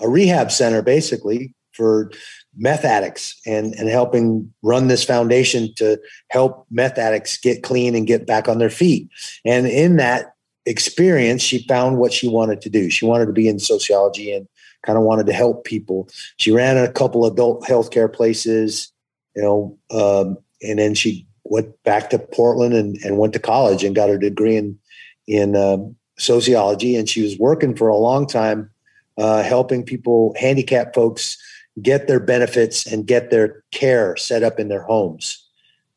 a 0.00 0.08
rehab 0.08 0.50
center 0.50 0.82
basically 0.82 1.54
for 1.72 2.10
meth 2.56 2.84
addicts 2.84 3.38
and 3.46 3.74
and 3.74 3.88
helping 3.88 4.52
run 4.62 4.88
this 4.88 5.04
foundation 5.04 5.72
to 5.74 5.98
help 6.28 6.66
meth 6.70 6.98
addicts 6.98 7.36
get 7.38 7.62
clean 7.62 7.94
and 7.94 8.06
get 8.06 8.26
back 8.26 8.48
on 8.48 8.58
their 8.58 8.70
feet. 8.70 9.08
And 9.44 9.66
in 9.66 9.96
that 9.96 10.34
experience, 10.64 11.42
she 11.42 11.66
found 11.66 11.98
what 11.98 12.12
she 12.12 12.28
wanted 12.28 12.60
to 12.62 12.70
do. 12.70 12.90
She 12.90 13.04
wanted 13.04 13.26
to 13.26 13.32
be 13.32 13.48
in 13.48 13.58
sociology 13.58 14.32
and 14.32 14.48
kind 14.84 14.98
of 14.98 15.04
wanted 15.04 15.26
to 15.26 15.32
help 15.32 15.64
people. 15.64 16.08
She 16.38 16.50
ran 16.50 16.76
a 16.76 16.90
couple 16.90 17.26
adult 17.26 17.64
healthcare 17.64 18.12
places, 18.12 18.92
you 19.34 19.42
know, 19.42 19.78
um, 19.90 20.38
and 20.62 20.78
then 20.78 20.94
she 20.94 21.26
went 21.44 21.82
back 21.84 22.10
to 22.10 22.18
Portland 22.18 22.74
and, 22.74 22.96
and 23.04 23.18
went 23.18 23.32
to 23.34 23.38
college 23.38 23.84
and 23.84 23.94
got 23.94 24.08
her 24.08 24.18
degree 24.18 24.56
in 24.56 24.78
in 25.26 25.56
um, 25.56 25.96
sociology. 26.18 26.96
And 26.96 27.08
she 27.08 27.22
was 27.22 27.38
working 27.38 27.74
for 27.74 27.88
a 27.88 27.96
long 27.96 28.26
time, 28.26 28.70
uh, 29.18 29.42
helping 29.42 29.82
people, 29.82 30.34
handicapped 30.38 30.94
folks, 30.94 31.38
get 31.82 32.06
their 32.06 32.20
benefits 32.20 32.86
and 32.86 33.06
get 33.06 33.30
their 33.30 33.62
care 33.70 34.16
set 34.16 34.42
up 34.42 34.58
in 34.58 34.68
their 34.68 34.82
homes. 34.82 35.42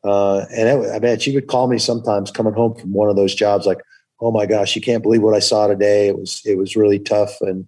Uh, 0.04 0.46
and 0.54 0.68
it, 0.68 0.90
I 0.94 0.98
mean, 0.98 1.18
she 1.18 1.34
would 1.34 1.46
call 1.46 1.68
me 1.68 1.78
sometimes 1.78 2.30
coming 2.30 2.54
home 2.54 2.74
from 2.74 2.92
one 2.92 3.10
of 3.10 3.16
those 3.16 3.34
jobs, 3.34 3.66
like, 3.66 3.80
"Oh 4.20 4.30
my 4.30 4.46
gosh, 4.46 4.74
you 4.74 4.82
can't 4.82 5.02
believe 5.02 5.22
what 5.22 5.34
I 5.34 5.40
saw 5.40 5.66
today. 5.66 6.08
It 6.08 6.18
was 6.18 6.40
it 6.44 6.56
was 6.56 6.76
really 6.76 6.98
tough." 6.98 7.40
And 7.40 7.66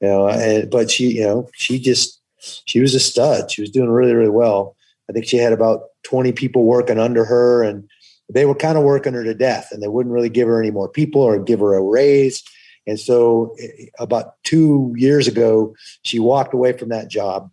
you 0.00 0.08
know, 0.08 0.28
and 0.28 0.70
but 0.70 0.90
she, 0.90 1.12
you 1.12 1.22
know, 1.22 1.48
she 1.54 1.78
just 1.78 2.20
she 2.38 2.80
was 2.80 2.94
a 2.94 3.00
stud. 3.00 3.50
She 3.50 3.60
was 3.60 3.70
doing 3.70 3.90
really 3.90 4.14
really 4.14 4.30
well. 4.30 4.76
I 5.08 5.12
think 5.12 5.26
she 5.26 5.36
had 5.36 5.52
about 5.52 5.82
twenty 6.02 6.32
people 6.32 6.64
working 6.64 6.98
under 6.98 7.24
her, 7.24 7.62
and 7.62 7.88
they 8.28 8.44
were 8.44 8.56
kind 8.56 8.76
of 8.76 8.84
working 8.84 9.14
her 9.14 9.22
to 9.22 9.34
death, 9.34 9.68
and 9.70 9.80
they 9.80 9.88
wouldn't 9.88 10.12
really 10.12 10.28
give 10.28 10.48
her 10.48 10.60
any 10.60 10.72
more 10.72 10.88
people 10.88 11.22
or 11.22 11.38
give 11.38 11.60
her 11.60 11.74
a 11.74 11.82
raise. 11.82 12.42
And 12.88 12.98
so, 12.98 13.54
eh, 13.60 13.86
about 13.98 14.42
two 14.44 14.94
years 14.96 15.28
ago, 15.28 15.74
she 16.02 16.18
walked 16.18 16.54
away 16.54 16.72
from 16.72 16.88
that 16.88 17.08
job 17.08 17.50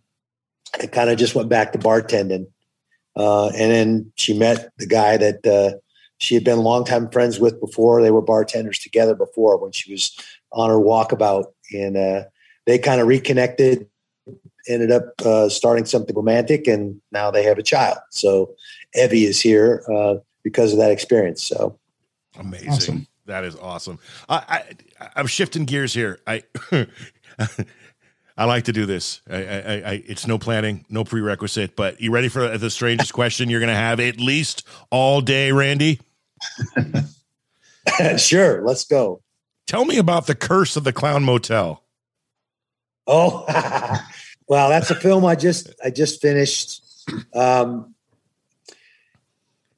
and 0.80 0.90
kind 0.90 1.10
of 1.10 1.18
just 1.18 1.34
went 1.34 1.50
back 1.50 1.72
to 1.72 1.78
bartending. 1.78 2.46
Uh, 3.14 3.48
and 3.48 3.70
then 3.70 4.12
she 4.16 4.36
met 4.36 4.70
the 4.78 4.86
guy 4.86 5.18
that 5.18 5.46
uh, 5.46 5.78
she 6.18 6.34
had 6.34 6.42
been 6.42 6.60
longtime 6.60 7.10
friends 7.10 7.38
with 7.38 7.60
before. 7.60 8.00
They 8.00 8.10
were 8.10 8.22
bartenders 8.22 8.78
together 8.78 9.14
before 9.14 9.58
when 9.58 9.72
she 9.72 9.92
was 9.92 10.16
on 10.52 10.70
her 10.70 10.76
walkabout, 10.76 11.52
and 11.72 11.96
uh, 11.96 12.24
they 12.64 12.78
kind 12.78 13.00
of 13.00 13.06
reconnected. 13.06 13.86
Ended 14.68 14.90
up 14.90 15.12
uh, 15.24 15.48
starting 15.48 15.84
something 15.84 16.16
romantic, 16.16 16.66
and 16.66 17.00
now 17.12 17.30
they 17.30 17.44
have 17.44 17.56
a 17.56 17.62
child. 17.62 17.98
So 18.10 18.56
Evie 18.94 19.24
is 19.24 19.40
here 19.40 19.84
uh, 19.94 20.16
because 20.42 20.72
of 20.72 20.78
that 20.80 20.90
experience. 20.90 21.44
So 21.44 21.78
Amazing. 22.38 22.70
Awesome. 22.70 23.06
That 23.26 23.44
is 23.44 23.56
awesome. 23.56 23.98
I, 24.28 24.64
I 25.00 25.08
I'm 25.16 25.26
shifting 25.26 25.64
gears 25.64 25.92
here. 25.92 26.20
I 26.26 26.44
I 28.38 28.44
like 28.44 28.64
to 28.64 28.72
do 28.72 28.86
this. 28.86 29.20
I, 29.28 29.36
I, 29.36 29.40
I 29.40 30.02
it's 30.06 30.26
no 30.26 30.38
planning, 30.38 30.84
no 30.88 31.04
prerequisite. 31.04 31.74
But 31.74 32.00
you 32.00 32.10
ready 32.12 32.28
for 32.28 32.56
the 32.56 32.70
strangest 32.70 33.12
question 33.14 33.50
you're 33.50 33.60
going 33.60 33.68
to 33.68 33.74
have 33.74 33.98
at 34.00 34.18
least 34.18 34.66
all 34.90 35.20
day, 35.20 35.52
Randy? 35.52 36.00
sure, 38.18 38.62
let's 38.62 38.84
go. 38.84 39.22
Tell 39.66 39.84
me 39.84 39.98
about 39.98 40.26
the 40.26 40.34
Curse 40.34 40.76
of 40.76 40.84
the 40.84 40.92
Clown 40.92 41.24
Motel. 41.24 41.82
Oh, 43.08 43.44
well, 44.48 44.68
that's 44.68 44.90
a 44.90 44.94
film 44.94 45.24
I 45.24 45.34
just 45.34 45.74
I 45.84 45.90
just 45.90 46.20
finished. 46.20 46.82
Um, 47.34 47.95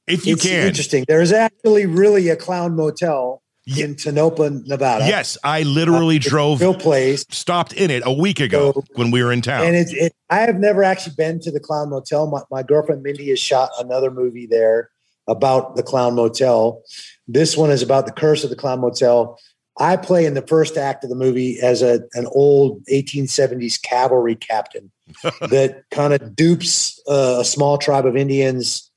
If 0.08 0.26
you 0.26 0.34
it's 0.34 0.42
can, 0.46 0.66
interesting. 0.66 1.04
There's 1.06 1.32
actually 1.32 1.86
really 1.86 2.28
a 2.28 2.36
clown 2.36 2.74
motel 2.76 3.42
Ye- 3.64 3.82
in 3.82 3.96
Tonopah, 3.96 4.50
Nevada. 4.66 5.06
yes, 5.06 5.36
I 5.44 5.62
literally 5.62 6.16
Uh, 6.16 6.20
drove, 6.22 6.60
real 6.60 6.74
place, 6.74 7.24
stopped 7.30 7.72
in 7.74 7.90
it 7.90 8.02
a 8.06 8.12
week 8.12 8.40
ago 8.40 8.72
So- 8.72 8.84
when 8.94 9.10
we 9.10 9.22
were 9.22 9.30
in 9.32 9.42
town. 9.42 9.66
and 9.66 9.76
it's. 9.76 9.92
It, 9.92 10.12
I 10.30 10.40
have 10.40 10.58
never 10.58 10.82
actually 10.82 11.14
been 11.16 11.40
to 11.40 11.50
the 11.50 11.60
Clown 11.60 11.90
Motel. 11.90 12.26
My, 12.26 12.40
my 12.50 12.62
girlfriend 12.62 13.02
Mindy 13.02 13.28
has 13.30 13.38
shot 13.38 13.70
another 13.78 14.10
movie 14.10 14.46
there 14.46 14.90
about 15.26 15.76
the 15.76 15.82
Clown 15.82 16.14
Motel. 16.14 16.82
This 17.26 17.56
one 17.56 17.70
is 17.70 17.82
about 17.82 18.06
the 18.06 18.12
curse 18.12 18.44
of 18.44 18.50
the 18.50 18.56
Clown 18.56 18.80
Motel. 18.80 19.38
I 19.80 19.96
play 19.96 20.24
in 20.26 20.34
the 20.34 20.42
first 20.42 20.76
act 20.76 21.04
of 21.04 21.10
the 21.10 21.14
movie 21.16 21.60
as 21.60 21.82
a 21.82 22.00
an 22.14 22.26
old 22.32 22.82
1870s 22.86 23.80
cavalry 23.80 24.34
captain 24.34 24.90
that 25.40 25.84
kind 25.90 26.12
of 26.14 26.34
dupes 26.34 27.00
uh, 27.08 27.36
a 27.40 27.44
small 27.44 27.78
tribe 27.78 28.04
of 28.06 28.16
Indians, 28.16 28.87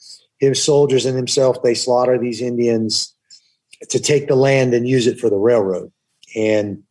his 0.42 0.62
soldiers 0.62 1.06
and 1.06 1.16
himself. 1.16 1.62
They 1.64 1.76
slaughter 1.76 2.18
these 2.18 2.42
Indians 2.42 3.16
to 3.90 4.00
take 4.00 4.28
the 4.28 4.36
land 4.36 4.74
and 4.74 4.88
use 4.88 5.08
it 5.08 5.20
for 5.20 5.30
the 5.30 5.38
railroad. 5.38 5.92
And 6.36 6.84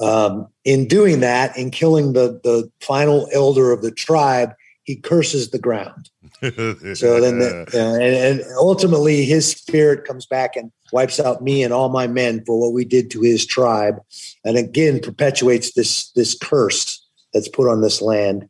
um, 0.00 0.48
in 0.64 0.88
doing 0.88 1.20
that, 1.20 1.56
in 1.58 1.70
killing 1.70 2.14
the 2.14 2.40
the 2.42 2.70
final 2.80 3.28
elder 3.32 3.70
of 3.70 3.82
the 3.82 3.90
tribe, 3.90 4.54
he 4.84 4.96
curses 4.96 5.50
the 5.50 5.58
ground. 5.58 6.10
So 6.42 7.20
then, 7.20 7.38
the, 7.38 7.66
uh, 7.74 7.94
and, 8.02 8.40
and 8.40 8.56
ultimately, 8.56 9.24
his 9.24 9.50
spirit 9.50 10.04
comes 10.04 10.26
back 10.26 10.56
and 10.56 10.72
wipes 10.92 11.20
out 11.20 11.42
me 11.42 11.62
and 11.62 11.72
all 11.72 11.88
my 11.88 12.06
men 12.06 12.44
for 12.44 12.60
what 12.60 12.72
we 12.72 12.84
did 12.84 13.10
to 13.12 13.20
his 13.20 13.46
tribe, 13.46 14.00
and 14.44 14.56
again 14.56 15.00
perpetuates 15.00 15.74
this 15.74 16.10
this 16.12 16.36
curse 16.36 17.04
that's 17.32 17.48
put 17.48 17.68
on 17.68 17.80
this 17.80 18.02
land. 18.02 18.48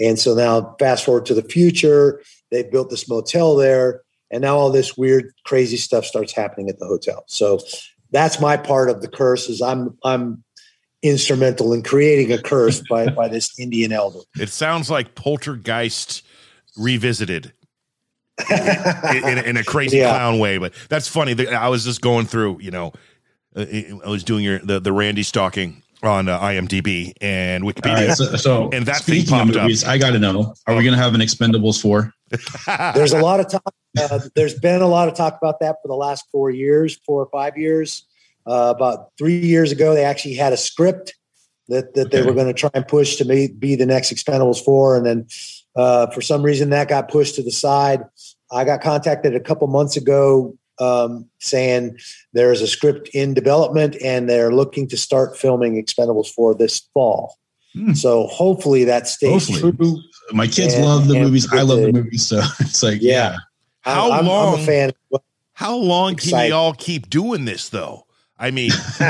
And 0.00 0.18
so 0.18 0.34
now, 0.34 0.74
fast 0.78 1.04
forward 1.04 1.26
to 1.26 1.34
the 1.34 1.42
future, 1.42 2.22
they 2.50 2.62
built 2.62 2.90
this 2.90 3.08
motel 3.08 3.56
there, 3.56 4.02
and 4.30 4.42
now 4.42 4.56
all 4.56 4.70
this 4.70 4.96
weird, 4.96 5.32
crazy 5.44 5.76
stuff 5.76 6.04
starts 6.04 6.32
happening 6.32 6.68
at 6.68 6.78
the 6.78 6.86
hotel. 6.86 7.24
So 7.26 7.60
that's 8.10 8.40
my 8.40 8.56
part 8.56 8.90
of 8.90 9.02
the 9.02 9.08
curse. 9.08 9.48
Is 9.48 9.60
I'm 9.62 9.96
I'm 10.04 10.42
instrumental 11.02 11.72
in 11.72 11.82
creating 11.82 12.32
a 12.32 12.40
curse 12.42 12.82
by 12.90 13.08
by 13.08 13.28
this 13.28 13.58
Indian 13.58 13.92
elder. 13.92 14.20
it 14.36 14.50
sounds 14.50 14.90
like 14.90 15.14
Poltergeist 15.14 16.22
revisited 16.76 17.52
in, 18.50 19.28
in, 19.28 19.38
in 19.38 19.56
a 19.56 19.64
crazy 19.64 19.98
Yeah. 19.98 20.10
clown 20.10 20.38
way. 20.38 20.58
But 20.58 20.72
that's 20.88 21.08
funny. 21.08 21.46
I 21.48 21.68
was 21.68 21.84
just 21.84 22.00
going 22.00 22.26
through, 22.26 22.60
you 22.60 22.70
know, 22.70 22.92
uh, 23.56 23.64
I 24.04 24.08
was 24.08 24.24
doing 24.24 24.44
your 24.44 24.58
the, 24.60 24.80
the 24.80 24.92
Randy 24.92 25.22
stalking 25.22 25.82
on 26.02 26.28
uh, 26.28 26.40
IMDb 26.40 27.12
and 27.20 27.64
Wikipedia. 27.64 28.08
right, 28.08 28.16
so, 28.16 28.36
so 28.36 28.70
And 28.72 28.86
that 28.86 29.02
thing 29.02 29.20
speaking 29.22 29.34
of 29.34 29.46
popped 29.46 29.56
up. 29.56 29.62
movies, 29.62 29.84
I 29.84 29.98
got 29.98 30.10
to 30.12 30.18
know: 30.18 30.54
Are 30.66 30.74
we 30.74 30.82
going 30.82 30.96
to 30.96 31.02
have 31.02 31.14
an 31.14 31.20
Expendables 31.20 31.80
four? 31.80 32.12
There's 32.94 33.12
a 33.12 33.20
lot 33.20 33.40
of 33.40 33.48
talk. 33.48 33.74
Uh, 33.98 34.20
there's 34.36 34.54
been 34.54 34.82
a 34.82 34.86
lot 34.86 35.08
of 35.08 35.16
talk 35.16 35.36
about 35.42 35.58
that 35.58 35.76
for 35.82 35.88
the 35.88 35.96
last 35.96 36.24
four 36.30 36.48
years, 36.48 36.96
four 37.04 37.20
or 37.20 37.28
five 37.32 37.58
years. 37.58 38.06
Uh, 38.46 38.72
about 38.76 39.10
three 39.18 39.40
years 39.40 39.72
ago, 39.72 39.94
they 39.94 40.04
actually 40.04 40.34
had 40.34 40.52
a 40.52 40.56
script 40.56 41.14
that 41.68 41.94
that 41.94 42.12
they 42.12 42.22
were 42.22 42.32
going 42.32 42.46
to 42.46 42.54
try 42.54 42.70
and 42.72 42.86
push 42.86 43.16
to 43.16 43.24
be, 43.24 43.48
be 43.48 43.74
the 43.74 43.86
next 43.86 44.12
Expendables 44.12 44.64
four, 44.64 44.96
and 44.96 45.04
then 45.04 45.26
uh, 45.74 46.06
for 46.08 46.20
some 46.20 46.42
reason 46.42 46.70
that 46.70 46.88
got 46.88 47.08
pushed 47.08 47.34
to 47.34 47.42
the 47.42 47.50
side. 47.50 48.04
I 48.52 48.64
got 48.64 48.80
contacted 48.80 49.34
a 49.34 49.40
couple 49.40 49.66
months 49.68 49.96
ago 49.96 50.56
um, 50.80 51.26
saying 51.38 51.96
there's 52.32 52.60
a 52.62 52.66
script 52.66 53.08
in 53.12 53.34
development 53.34 53.96
and 54.02 54.28
they're 54.28 54.52
looking 54.52 54.88
to 54.88 54.96
start 54.96 55.36
filming 55.36 55.82
Expendables 55.82 56.28
four 56.32 56.54
this 56.54 56.80
fall. 56.94 57.36
Hmm. 57.74 57.92
So 57.92 58.26
hopefully 58.26 58.84
that 58.84 59.06
stays 59.06 59.46
Hopefully. 59.48 59.72
true. 59.72 59.98
My 60.32 60.46
kids 60.46 60.74
And- 60.74 60.84
love 60.84 61.06
the 61.08 61.14
movies. 61.20 61.52
I 61.52 61.62
love 61.62 61.80
the 61.80 61.86
the- 61.86 61.92
movies, 61.92 62.26
so 62.26 62.40
it's 62.60 62.82
like, 62.82 63.00
Yeah. 63.00 63.12
yeah. 63.32 63.36
How 63.82 64.10
I'm, 64.12 64.26
long? 64.26 64.54
I'm 64.54 64.60
a 64.60 64.66
fan. 64.66 64.92
How 65.54 65.76
long 65.76 66.10
can 66.16 66.28
Excited. 66.28 66.48
y'all 66.50 66.72
keep 66.74 67.08
doing 67.10 67.44
this, 67.44 67.68
though? 67.68 68.06
I 68.38 68.50
mean, 68.50 68.70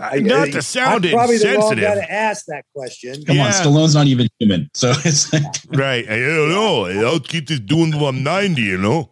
I- 0.00 0.18
not 0.20 0.48
to 0.52 0.60
sound 0.62 1.06
I'm 1.06 1.12
probably 1.12 1.38
the 1.38 1.54
wrong 1.56 1.74
guy 1.76 1.94
to 1.94 2.12
ask 2.12 2.44
that 2.46 2.64
question. 2.74 3.24
Come 3.24 3.36
Yeah. 3.36 3.46
on, 3.46 3.52
Stallone's 3.52 3.94
not 3.94 4.06
even 4.06 4.28
human, 4.38 4.70
so 4.74 4.92
it's 5.04 5.32
like, 5.32 5.42
right? 5.68 6.04
I 6.08 6.18
don't 6.18 6.50
know. 6.50 6.84
I'll 7.06 7.20
keep 7.20 7.48
this 7.48 7.60
doing 7.60 7.92
till 7.92 8.06
I'm 8.06 8.22
90, 8.22 8.60
you 8.62 8.76
know, 8.78 9.10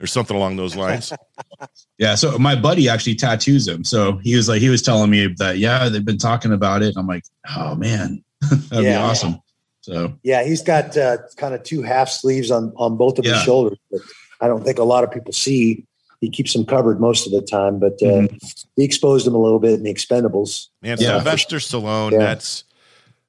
or 0.00 0.06
something 0.06 0.36
along 0.36 0.56
those 0.56 0.76
lines. 0.76 1.12
yeah. 1.98 2.14
So 2.14 2.38
my 2.38 2.54
buddy 2.54 2.88
actually 2.88 3.14
tattoos 3.14 3.66
him. 3.66 3.84
So 3.84 4.18
he 4.18 4.36
was 4.36 4.48
like, 4.48 4.60
he 4.60 4.68
was 4.68 4.82
telling 4.82 5.10
me 5.10 5.26
that, 5.38 5.58
yeah, 5.58 5.88
they've 5.88 6.04
been 6.04 6.18
talking 6.18 6.52
about 6.52 6.82
it. 6.82 6.94
I'm 6.96 7.06
like, 7.06 7.24
oh 7.56 7.74
man, 7.74 8.22
that'd 8.50 8.70
be 8.78 8.84
Yeah. 8.84 9.04
awesome. 9.04 9.40
So 9.80 10.12
Yeah, 10.22 10.42
he's 10.44 10.62
got 10.62 10.96
uh, 10.96 11.18
kind 11.36 11.54
of 11.54 11.62
two 11.62 11.82
half 11.82 12.08
sleeves 12.10 12.50
on 12.50 12.72
on 12.76 12.96
both 12.96 13.18
of 13.18 13.24
his 13.24 13.40
shoulders, 13.42 13.78
but 13.90 14.00
I 14.40 14.48
don't 14.48 14.64
think 14.64 14.78
a 14.78 14.84
lot 14.84 15.04
of 15.04 15.10
people 15.10 15.32
see. 15.32 15.84
He 16.20 16.30
keeps 16.30 16.52
them 16.54 16.64
covered 16.64 16.98
most 17.00 17.26
of 17.26 17.32
the 17.32 17.42
time, 17.42 17.78
but 17.78 17.92
uh, 18.02 18.26
Mhm. 18.26 18.64
he 18.74 18.84
exposed 18.84 19.26
them 19.26 19.34
a 19.34 19.38
little 19.40 19.58
bit 19.60 19.74
in 19.74 19.82
the 19.84 19.92
Expendables. 19.94 20.68
Man, 20.82 20.96
Yeah. 20.98 21.16
Sylvester 21.16 21.58
Stallone, 21.58 22.12
Yeah. 22.12 22.18
that's 22.18 22.64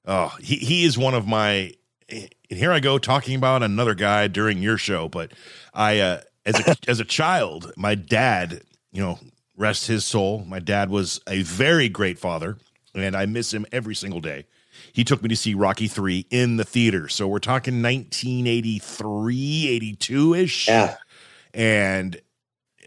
oh, 0.06 0.34
he 0.42 0.56
he 0.56 0.84
is 0.86 0.98
one 0.98 1.14
of 1.14 1.28
my 1.28 1.74
and 2.10 2.30
here 2.50 2.72
I 2.72 2.80
go 2.80 2.98
talking 2.98 3.36
about 3.36 3.62
another 3.62 3.94
guy 3.94 4.28
during 4.28 4.62
your 4.64 4.78
show, 4.78 5.08
but 5.10 5.34
I 5.74 6.00
uh 6.00 6.22
as 6.48 6.60
a 6.60 6.76
as 6.88 7.00
a 7.00 7.06
child, 7.06 7.72
my 7.78 7.94
dad, 7.94 8.62
you 8.92 9.02
know, 9.02 9.20
rest 9.56 9.88
his 9.88 10.06
soul, 10.06 10.44
my 10.48 10.60
dad 10.60 10.90
was 10.90 11.22
a 11.28 11.44
very 11.44 11.90
great 11.90 12.18
father, 12.18 12.58
and 12.96 13.16
I 13.16 13.28
miss 13.28 13.54
him 13.54 13.68
every 13.72 13.94
single 13.94 14.22
day. 14.22 14.46
He 14.94 15.04
took 15.04 15.22
me 15.22 15.30
to 15.30 15.36
see 15.36 15.54
Rocky 15.54 15.88
3 15.88 16.26
in 16.30 16.58
the 16.58 16.64
theater. 16.64 17.08
So 17.08 17.28
we're 17.28 17.40
talking 17.40 17.84
1983, 17.84 19.98
82ish 20.00 20.68
Yeah, 20.68 20.96
and 21.54 22.20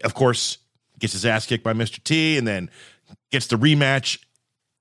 of 0.03 0.13
course 0.13 0.57
gets 0.99 1.13
his 1.13 1.25
ass 1.25 1.45
kicked 1.45 1.63
by 1.63 1.73
Mr. 1.73 2.03
T 2.03 2.37
and 2.37 2.47
then 2.47 2.69
gets 3.31 3.47
the 3.47 3.55
rematch 3.55 4.19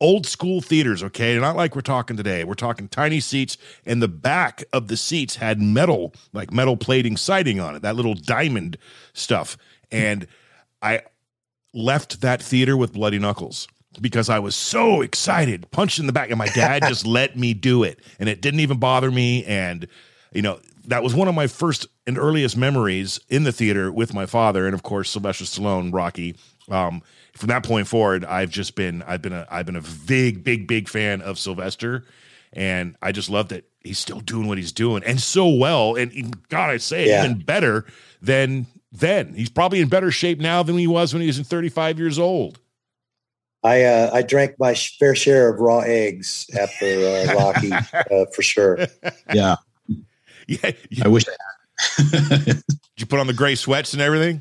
old 0.01 0.27
school 0.27 0.61
theaters 0.61 1.03
okay? 1.03 1.39
Not 1.39 1.57
like 1.57 1.75
we're 1.75 1.83
talking 1.83 2.17
today. 2.17 2.45
We're 2.45 2.55
talking 2.55 2.89
tiny 2.89 3.21
seats 3.21 3.59
and 3.85 4.03
the 4.03 4.09
back 4.09 4.65
of 4.73 4.89
the 4.89 4.97
seats 4.97 5.37
had 5.37 5.61
metal 5.61 6.15
like 6.33 6.53
metal 6.53 6.77
plating 6.77 7.17
siding 7.17 7.61
on 7.61 7.77
it 7.77 7.83
that 7.83 7.97
little 7.97 8.15
diamond 8.15 8.79
stuff. 9.13 9.57
And 9.93 10.27
i 10.83 11.03
left 11.75 12.21
that 12.23 12.43
theater 12.43 12.77
with 12.77 12.93
bloody 12.95 13.19
knuckles 13.19 13.69
because 14.01 14.29
i 14.29 14.39
was 14.39 14.57
so 14.57 15.03
excited 15.03 15.71
punched 15.71 16.01
in 16.01 16.07
the 16.07 16.13
back 16.13 16.31
and 16.31 16.39
my 16.39 16.49
dad 16.49 16.83
just 16.89 17.07
let 17.19 17.37
me 17.37 17.55
do 17.55 17.83
it. 17.83 18.01
And 18.19 18.29
it 18.29 18.41
didn't 18.41 18.61
even 18.61 18.79
bother 18.79 19.11
me. 19.11 19.45
And 19.45 19.87
you 20.33 20.43
know 20.43 20.61
that 20.87 21.03
was 21.03 21.15
one 21.15 21.29
of 21.29 21.35
my 21.35 21.47
first 21.47 21.87
and 22.07 22.19
earliest 22.19 22.57
memories 22.57 23.21
in 23.29 23.45
the 23.45 23.53
theater 23.53 23.93
with 23.93 24.15
my 24.15 24.27
father 24.27 24.67
and 24.67 24.75
of 24.75 24.83
course 24.83 25.11
sylvester 25.11 25.45
stallone 25.45 25.93
rocky. 25.93 26.37
Um, 26.71 27.03
from 27.41 27.49
that 27.49 27.65
point 27.65 27.89
forward 27.89 28.25
i've 28.25 28.51
just 28.51 28.75
been 28.75 29.03
i've 29.03 29.23
been 29.23 29.33
a 29.33 29.47
i've 29.51 29.65
been 29.67 29.77
a 29.77 29.83
big 30.07 30.45
big 30.45 30.67
big 30.69 30.89
fan 30.89 31.23
of 31.23 31.39
sylvester 31.39 32.05
and 32.53 32.95
i 33.01 33.11
just 33.13 33.31
love 33.31 33.49
that 33.49 33.65
he's 33.81 33.99
still 33.99 34.21
doing 34.21 34.47
what 34.47 34.59
he's 34.59 34.73
doing 34.73 35.03
and 35.05 35.19
so 35.21 35.49
well 35.49 35.97
and 35.97 36.13
he- 36.13 36.31
god 36.51 36.69
i 36.71 36.77
say 36.77 37.05
it, 37.05 37.09
Yeah. 37.09 37.25
even 37.25 37.39
better 37.41 37.87
than 38.21 38.67
then 38.93 39.33
he's 39.35 39.49
probably 39.51 39.81
in 39.81 39.89
better 39.89 40.11
shape 40.11 40.39
now 40.39 40.63
than 40.63 40.77
he 40.77 40.87
was 40.87 41.15
when 41.15 41.23
he 41.23 41.27
was 41.27 41.39
in 41.39 41.45
35 41.45 41.99
years 41.99 42.19
old 42.19 42.61
I 43.63 43.83
uh, 43.85 44.11
I 44.15 44.23
drank 44.23 44.55
my 44.59 44.75
fair 44.75 45.15
share 45.15 45.51
of 45.53 45.61
raw 45.61 45.81
eggs 45.81 46.47
after 46.59 46.87
uh, 46.87 47.35
Rocky 47.39 47.71
uh, 47.73 48.25
for 48.35 48.41
sure. 48.43 48.79
yeah, 49.35 49.57
yeah 50.47 50.71
you, 50.89 51.03
I 51.05 51.09
wish 51.09 51.27
I 51.29 51.33
had. 51.99 52.47
did 52.47 52.63
you 52.97 53.05
put 53.05 53.21
on 53.21 53.27
the 53.27 53.35
gray 53.35 53.55
sweats 53.57 53.93
and 53.93 54.01
everything 54.01 54.41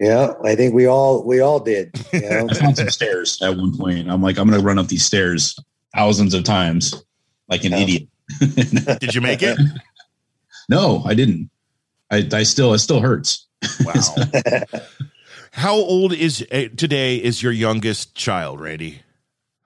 Yeah, 0.00 0.32
I 0.44 0.56
think 0.56 0.74
we 0.74 0.86
all 0.86 1.24
we 1.24 1.40
all 1.40 1.60
did. 1.60 1.90
You 2.12 2.20
know? 2.28 2.46
I 2.50 2.54
found 2.54 2.76
some 2.76 2.90
stairs 2.90 3.40
at 3.42 3.56
one 3.56 3.76
point. 3.76 4.10
I'm 4.10 4.22
like, 4.22 4.38
I'm 4.38 4.48
going 4.48 4.60
to 4.60 4.66
run 4.66 4.78
up 4.78 4.88
these 4.88 5.04
stairs 5.04 5.58
thousands 5.94 6.34
of 6.34 6.44
times 6.44 7.04
like 7.48 7.64
an 7.64 7.72
Yeah. 7.72 7.78
idiot. 7.78 8.08
did 9.00 9.14
you 9.14 9.20
make 9.20 9.42
it 9.42 9.58
no, 10.68 11.02
I 11.04 11.14
didn't. 11.14 11.50
I, 12.10 12.26
I 12.32 12.42
still, 12.42 12.72
it 12.74 12.78
still 12.78 13.00
hurts. 13.00 13.46
wow 13.84 13.92
how 15.52 15.74
old 15.74 16.12
is 16.12 16.46
uh, 16.52 16.68
today 16.76 17.16
is 17.16 17.42
your 17.42 17.52
youngest 17.52 18.14
child 18.14 18.60
randy 18.60 19.00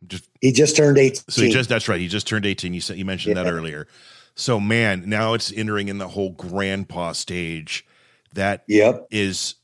just 0.07 0.29
he 0.41 0.53
just 0.53 0.77
turned 0.77 0.99
eighteen. 0.99 1.25
So 1.29 1.43
he 1.43 1.51
just 1.51 1.69
that's 1.69 1.88
right. 1.88 2.01
He 2.01 2.07
just 2.07 2.29
turned 2.29 2.47
18. 2.47 2.73
You 2.73 2.81
said 2.81 2.97
you 2.97 3.05
mentioned 3.05 3.37
that 3.37 3.47
earlier. 3.47 3.88
So 4.37 4.61
man, 4.61 5.05
now 5.07 5.35
it's 5.35 5.53
entering 5.53 5.88
in 5.88 5.99
the 5.99 6.07
whole 6.07 6.31
grandpa 6.31 7.12
stage. 7.12 7.85
That 8.35 8.62
yep. 8.69 9.09
is 9.11 9.57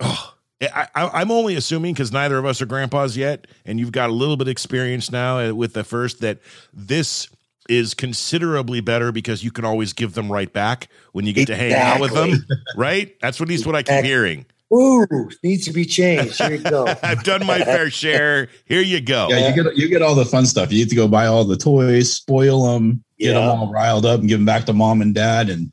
oh 0.00 0.36
I, 0.62 0.88
I, 0.94 1.20
I'm 1.20 1.30
only 1.30 1.54
assuming 1.54 1.92
because 1.92 2.12
neither 2.12 2.38
of 2.38 2.46
us 2.46 2.62
are 2.62 2.66
grandpas 2.66 3.16
yet, 3.16 3.46
and 3.64 3.78
you've 3.78 3.92
got 3.92 4.08
a 4.08 4.12
little 4.12 4.36
bit 4.36 4.48
of 4.48 4.52
experience 4.52 5.10
now 5.10 5.38
uh, 5.38 5.52
with 5.52 5.74
the 5.74 5.84
first 5.84 6.20
that 6.20 6.38
this 6.72 7.28
is 7.68 7.94
considerably 7.94 8.80
better 8.80 9.12
because 9.12 9.44
you 9.44 9.50
can 9.50 9.64
always 9.64 9.92
give 9.92 10.14
them 10.14 10.30
right 10.30 10.52
back 10.52 10.88
when 11.12 11.26
you 11.26 11.32
get 11.32 11.46
to 11.48 11.56
hang 11.56 11.74
out 11.74 12.00
with 12.00 12.14
them, 12.14 12.46
right? 12.76 13.16
That's 13.20 13.38
what 13.38 13.50
he's 13.50 13.66
what 13.66 13.74
I 13.74 13.82
keep 13.82 14.04
hearing. 14.04 14.46
Ooh, 14.72 15.06
needs 15.44 15.64
to 15.66 15.72
be 15.72 15.84
changed. 15.84 16.38
Here 16.38 16.52
you 16.52 16.58
go. 16.58 16.86
I've 17.02 17.22
done 17.22 17.46
my 17.46 17.58
fair 17.64 17.90
share. 17.90 18.48
Here 18.64 18.80
you 18.80 19.00
go. 19.00 19.28
Yeah, 19.30 19.48
you 19.48 19.62
get 19.62 19.76
you 19.76 19.88
get 19.88 20.02
all 20.02 20.14
the 20.14 20.24
fun 20.24 20.46
stuff. 20.46 20.72
You 20.72 20.84
get 20.84 20.90
to 20.90 20.96
go 20.96 21.06
buy 21.06 21.26
all 21.26 21.44
the 21.44 21.56
toys, 21.56 22.12
spoil 22.12 22.72
them, 22.72 23.04
get 23.18 23.34
them 23.34 23.42
all 23.42 23.70
riled 23.70 24.06
up, 24.06 24.20
and 24.20 24.28
give 24.28 24.38
them 24.38 24.46
back 24.46 24.64
to 24.64 24.72
mom 24.72 25.02
and 25.02 25.14
dad. 25.14 25.50
And 25.50 25.72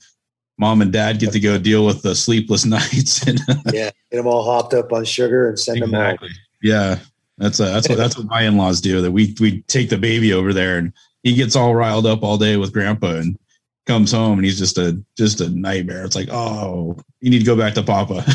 mom 0.57 0.81
and 0.81 0.91
dad 0.91 1.19
get 1.19 1.31
to 1.33 1.39
go 1.39 1.57
deal 1.57 1.85
with 1.85 2.01
the 2.01 2.15
sleepless 2.15 2.65
nights. 2.65 3.25
And 3.27 3.39
Yeah, 3.71 3.91
get 4.11 4.17
them 4.17 4.27
all 4.27 4.43
hopped 4.43 4.73
up 4.73 4.91
on 4.91 5.05
sugar 5.05 5.49
and 5.49 5.59
send 5.59 5.81
them 5.81 5.93
home. 5.93 6.17
Yeah, 6.61 6.99
that's 7.37 7.59
a, 7.59 7.65
that's 7.65 7.89
what 7.89 7.97
that's 7.97 8.17
what 8.17 8.27
my 8.27 8.43
in 8.43 8.57
laws 8.57 8.81
do. 8.81 9.01
That 9.01 9.11
we 9.11 9.35
we 9.39 9.61
take 9.63 9.89
the 9.89 9.97
baby 9.97 10.33
over 10.33 10.53
there, 10.53 10.77
and 10.77 10.93
he 11.23 11.33
gets 11.33 11.55
all 11.55 11.75
riled 11.75 12.05
up 12.05 12.23
all 12.23 12.37
day 12.37 12.57
with 12.57 12.73
grandpa, 12.73 13.15
and 13.15 13.37
comes 13.85 14.11
home, 14.11 14.39
and 14.39 14.45
he's 14.45 14.57
just 14.57 14.77
a 14.77 15.01
just 15.17 15.41
a 15.41 15.49
nightmare. 15.49 16.05
It's 16.05 16.15
like, 16.15 16.29
oh, 16.31 16.97
you 17.19 17.29
need 17.29 17.39
to 17.39 17.45
go 17.45 17.55
back 17.55 17.73
to 17.73 17.83
papa. 17.83 18.25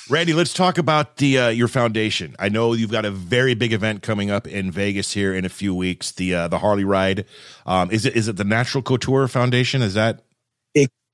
Randy, 0.10 0.34
let's 0.34 0.54
talk 0.54 0.78
about 0.78 1.18
the 1.18 1.38
uh, 1.38 1.50
your 1.50 1.68
foundation. 1.68 2.36
I 2.40 2.50
know 2.50 2.74
you've 2.74 2.92
got 2.92 3.06
a 3.06 3.12
very 3.12 3.54
big 3.54 3.74
event 3.74 4.04
coming 4.04 4.32
up 4.32 4.48
in 4.48 4.72
Vegas 4.72 5.14
here 5.14 5.34
in 5.34 5.46
a 5.46 5.50
few 5.50 5.76
weeks. 5.76 6.12
The 6.12 6.34
uh, 6.34 6.48
the 6.48 6.60
Harley 6.60 6.84
ride. 6.84 7.26
Um, 7.66 7.92
is 7.92 8.06
it 8.06 8.16
is 8.16 8.28
it 8.28 8.38
the 8.38 8.44
Natural 8.44 8.82
Couture 8.82 9.28
Foundation? 9.28 9.82
Is 9.82 9.94
that 9.96 10.24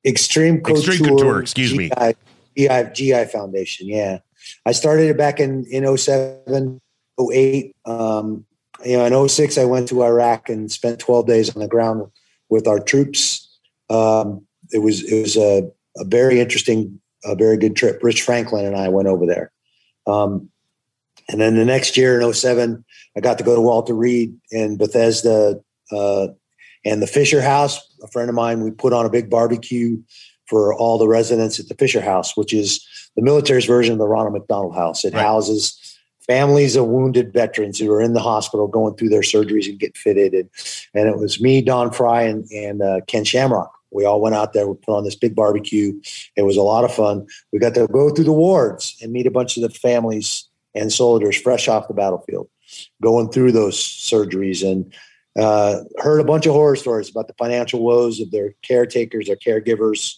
Xtreme 0.06 0.64
Couture. 0.64 0.94
Xtreme 0.94 1.08
Couture, 1.08 1.42
excuse 1.42 1.76
me. 1.76 1.90
GI, 1.90 2.14
GI, 2.58 2.90
GI 2.94 3.26
Foundation. 3.26 3.88
Yeah. 3.88 4.20
I 4.66 4.72
started 4.74 5.10
it 5.10 5.18
back 5.18 5.40
in, 5.40 5.66
in 5.72 5.98
07, 5.98 6.82
08. 7.20 7.76
Um, 7.86 8.46
you 8.86 8.98
know, 8.98 9.24
in 9.24 9.30
06, 9.30 9.58
I 9.58 9.66
went 9.66 9.88
to 9.90 10.04
Iraq 10.04 10.50
and 10.50 10.72
spent 10.72 11.00
12 11.00 11.28
days 11.28 11.56
on 11.56 11.62
the 11.62 11.68
ground 11.68 12.10
with 12.50 12.68
our 12.68 12.80
troops. 12.80 13.50
Um, 13.90 14.46
it 14.72 14.80
was 14.80 15.04
it 15.04 15.22
was 15.22 15.38
a, 15.38 15.70
a 15.98 16.06
very 16.06 16.40
interesting, 16.40 17.00
a 17.24 17.36
very 17.36 17.58
good 17.58 17.76
trip. 17.76 18.04
Rich 18.04 18.24
Franklin 18.24 18.66
and 18.66 18.76
I 18.76 18.90
went 18.90 19.08
over 19.08 19.26
there. 19.26 19.52
Um, 20.08 20.50
and 21.30 21.40
then 21.40 21.56
the 21.56 21.66
next 21.66 21.96
year 21.96 22.20
in 22.20 22.34
07, 22.34 22.84
I 23.16 23.20
got 23.22 23.38
to 23.38 23.44
go 23.44 23.56
to 23.56 23.62
Walter 23.62 23.94
Reed 23.94 24.36
in 24.52 24.78
Bethesda 24.78 25.62
uh, 25.92 26.28
and 26.86 27.02
the 27.02 27.08
Fisher 27.08 27.42
House. 27.42 27.80
A 28.04 28.08
friend 28.08 28.30
of 28.30 28.36
mine, 28.36 28.64
we 28.64 28.72
put 28.72 28.94
on 28.94 29.06
a 29.06 29.10
big 29.10 29.30
barbecue 29.30 30.02
for 30.48 30.74
all 30.74 30.98
the 30.98 31.08
residents 31.08 31.60
at 31.60 31.68
the 31.68 31.76
Fisher 31.76 32.02
House, 32.02 32.36
which 32.36 32.54
is 32.54 32.86
the 33.16 33.22
military's 33.22 33.66
version 33.66 33.94
of 33.94 34.00
the 34.00 34.08
Ronald 34.08 34.34
McDonald 34.34 34.76
House. 34.76 35.06
It 35.06 35.14
right. 35.14 35.24
houses 35.24 35.80
families 36.26 36.76
of 36.76 36.88
wounded 36.88 37.34
veterans 37.34 37.80
who 37.80 37.92
are 37.92 38.02
in 38.02 38.14
the 38.14 38.22
hospital 38.22 38.68
going 38.68 38.96
through 38.96 39.10
their 39.10 39.22
surgeries 39.22 39.68
and 39.68 39.80
get 39.80 39.98
fitted. 39.98 40.34
And, 40.34 40.50
and 40.94 41.10
it 41.10 41.18
was 41.18 41.42
me, 41.42 41.62
Don 41.62 41.92
Frye, 41.92 42.24
and, 42.24 42.50
and 42.52 42.82
uh, 42.82 43.02
Ken 43.08 43.24
Shamrock. 43.24 43.72
We 43.92 44.06
all 44.06 44.22
went 44.22 44.36
out 44.36 44.54
there. 44.54 44.68
We 44.68 44.76
put 44.76 44.98
on 44.98 45.04
this 45.04 45.16
big 45.16 45.36
barbecue. 45.36 46.00
It 46.36 46.44
was 46.44 46.58
a 46.58 46.64
lot 46.64 46.84
of 46.84 46.94
fun. 46.94 47.28
We 47.52 47.60
got 47.60 47.76
to 47.76 47.88
go 47.88 48.10
through 48.10 48.24
the 48.26 48.34
wards 48.34 48.96
and 49.02 49.12
meet 49.12 49.28
a 49.28 49.32
bunch 49.32 49.58
of 49.58 49.64
the 49.64 49.70
families 49.70 50.48
and 50.74 50.92
soldiers 50.92 51.40
fresh 51.40 51.68
off 51.68 51.88
the 51.88 51.94
battlefield, 51.94 52.50
going 53.02 53.30
through 53.30 53.52
those 53.52 53.78
surgeries 53.78 54.68
and 54.68 54.92
uh, 55.40 55.80
heard 55.98 56.20
a 56.20 56.24
bunch 56.24 56.46
of 56.46 56.54
horror 56.54 56.76
stories 56.76 57.10
about 57.10 57.28
the 57.28 57.34
financial 57.34 57.82
woes 57.82 58.20
of 58.20 58.32
their 58.32 58.54
caretakers, 58.62 59.28
their 59.28 59.36
caregivers, 59.36 60.16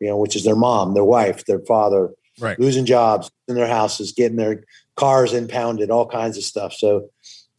you 0.00 0.08
know, 0.08 0.16
which 0.16 0.36
is 0.36 0.44
their 0.44 0.56
mom, 0.56 0.94
their 0.94 1.04
wife, 1.04 1.44
their 1.46 1.60
father, 1.60 2.10
right. 2.40 2.58
losing 2.58 2.84
jobs 2.84 3.30
in 3.48 3.54
their 3.54 3.68
houses, 3.68 4.12
getting 4.12 4.36
their 4.36 4.64
cars 4.96 5.32
impounded, 5.32 5.90
all 5.90 6.06
kinds 6.06 6.36
of 6.36 6.42
stuff. 6.42 6.72
So, 6.72 7.08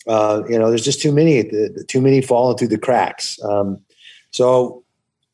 uh, 0.07 0.43
you 0.49 0.59
know, 0.59 0.69
there's 0.69 0.83
just 0.83 1.01
too 1.01 1.11
many, 1.11 1.49
too 1.87 2.01
many 2.01 2.21
falling 2.21 2.57
through 2.57 2.69
the 2.69 2.77
cracks. 2.77 3.41
Um, 3.43 3.81
so 4.31 4.83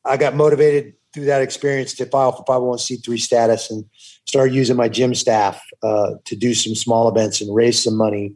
I 0.04 0.16
got 0.16 0.34
motivated 0.34 0.94
through 1.12 1.26
that 1.26 1.42
experience 1.42 1.94
to 1.94 2.06
file 2.06 2.32
for 2.32 2.44
501c3 2.44 3.18
status 3.20 3.70
and 3.70 3.84
started 4.26 4.54
using 4.54 4.76
my 4.76 4.88
gym 4.88 5.14
staff 5.14 5.62
uh, 5.82 6.14
to 6.24 6.36
do 6.36 6.54
some 6.54 6.74
small 6.74 7.08
events 7.08 7.40
and 7.40 7.54
raise 7.54 7.82
some 7.82 7.96
money 7.96 8.34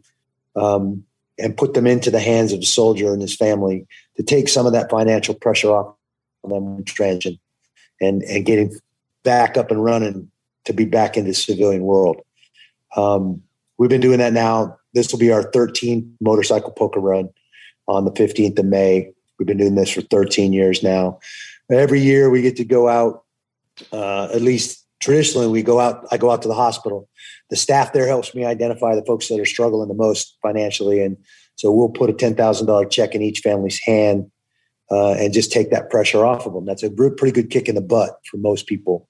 um, 0.57 1.05
and 1.39 1.57
put 1.57 1.75
them 1.75 1.87
into 1.87 2.11
the 2.11 2.21
hands 2.21 2.53
of 2.53 2.61
the 2.61 2.67
soldier 2.67 3.13
and 3.13 3.23
his 3.23 3.37
family 3.37 3.87
to 4.17 4.23
take 4.23 4.49
some 4.49 4.67
of 4.67 4.73
that 4.73 4.91
financial 4.91 5.35
pressure 5.35 5.71
off 5.71 5.95
them 6.45 6.85
transition 6.85 7.39
and, 8.01 8.23
and 8.25 8.47
getting 8.47 8.75
back 9.25 9.57
up 9.57 9.71
and 9.71 9.85
running 9.85 10.31
to 10.65 10.73
be 10.73 10.85
back 10.85 11.17
in 11.17 11.25
the 11.25 11.35
civilian 11.35 11.83
world. 11.83 12.21
Um, 12.97 13.43
we've 13.79 13.91
been 13.91 14.01
doing 14.01 14.19
that 14.19 14.33
now. 14.33 14.77
This 14.95 15.13
will 15.13 15.19
be 15.19 15.33
our 15.33 15.51
13th 15.51 16.09
motorcycle 16.21 16.73
poker 16.73 17.01
run 17.01 17.29
on 17.87 18.05
the 18.05 18.13
15th 18.13 18.59
of 18.59 18.65
May. 18.65 19.11
We've 19.39 19.47
been 19.47 19.59
doing 19.59 19.75
this 19.75 19.91
for 19.91 20.03
13 20.03 20.53
years 20.53 20.83
now. 20.83 21.21
Every 21.71 22.01
year 22.01 22.31
we 22.31 22.43
get 22.43 22.57
to 22.57 22.65
go 22.65 22.89
out, 22.89 23.25
uh, 23.93 24.29
at 24.33 24.43
least 24.43 24.78
traditionally 25.01 25.47
we 25.47 25.63
go 25.63 25.81
out, 25.81 26.07
I 26.11 26.17
go 26.17 26.31
out 26.31 26.43
to 26.43 26.49
the 26.49 26.55
hospital. 26.55 27.09
The 27.51 27.57
staff 27.57 27.93
there 27.93 28.07
helps 28.07 28.35
me 28.35 28.45
identify 28.45 28.95
the 28.95 29.05
folks 29.05 29.29
that 29.29 29.41
are 29.41 29.45
struggling 29.45 29.89
the 29.89 29.95
most 29.95 30.37
financially. 30.43 31.03
And 31.03 31.17
so 31.57 31.73
we'll 31.73 31.89
put 31.89 32.11
a 32.11 32.13
$10,000 32.13 32.91
check 32.91 33.15
in 33.15 33.23
each 33.23 33.41
family's 33.41 33.81
hand 33.83 34.31
uh, 34.91 35.13
and 35.13 35.33
just 35.33 35.53
take 35.53 35.71
that 35.71 35.91
pressure 35.91 36.25
off 36.25 36.47
of 36.47 36.53
them. 36.53 36.65
That's 36.65 36.83
a 36.83 36.91
pretty 36.91 37.33
good 37.33 37.51
kick 37.51 37.69
in 37.69 37.75
the 37.75 37.81
butt 37.81 38.19
for 38.31 38.39
most 38.39 38.67
people. 38.67 39.09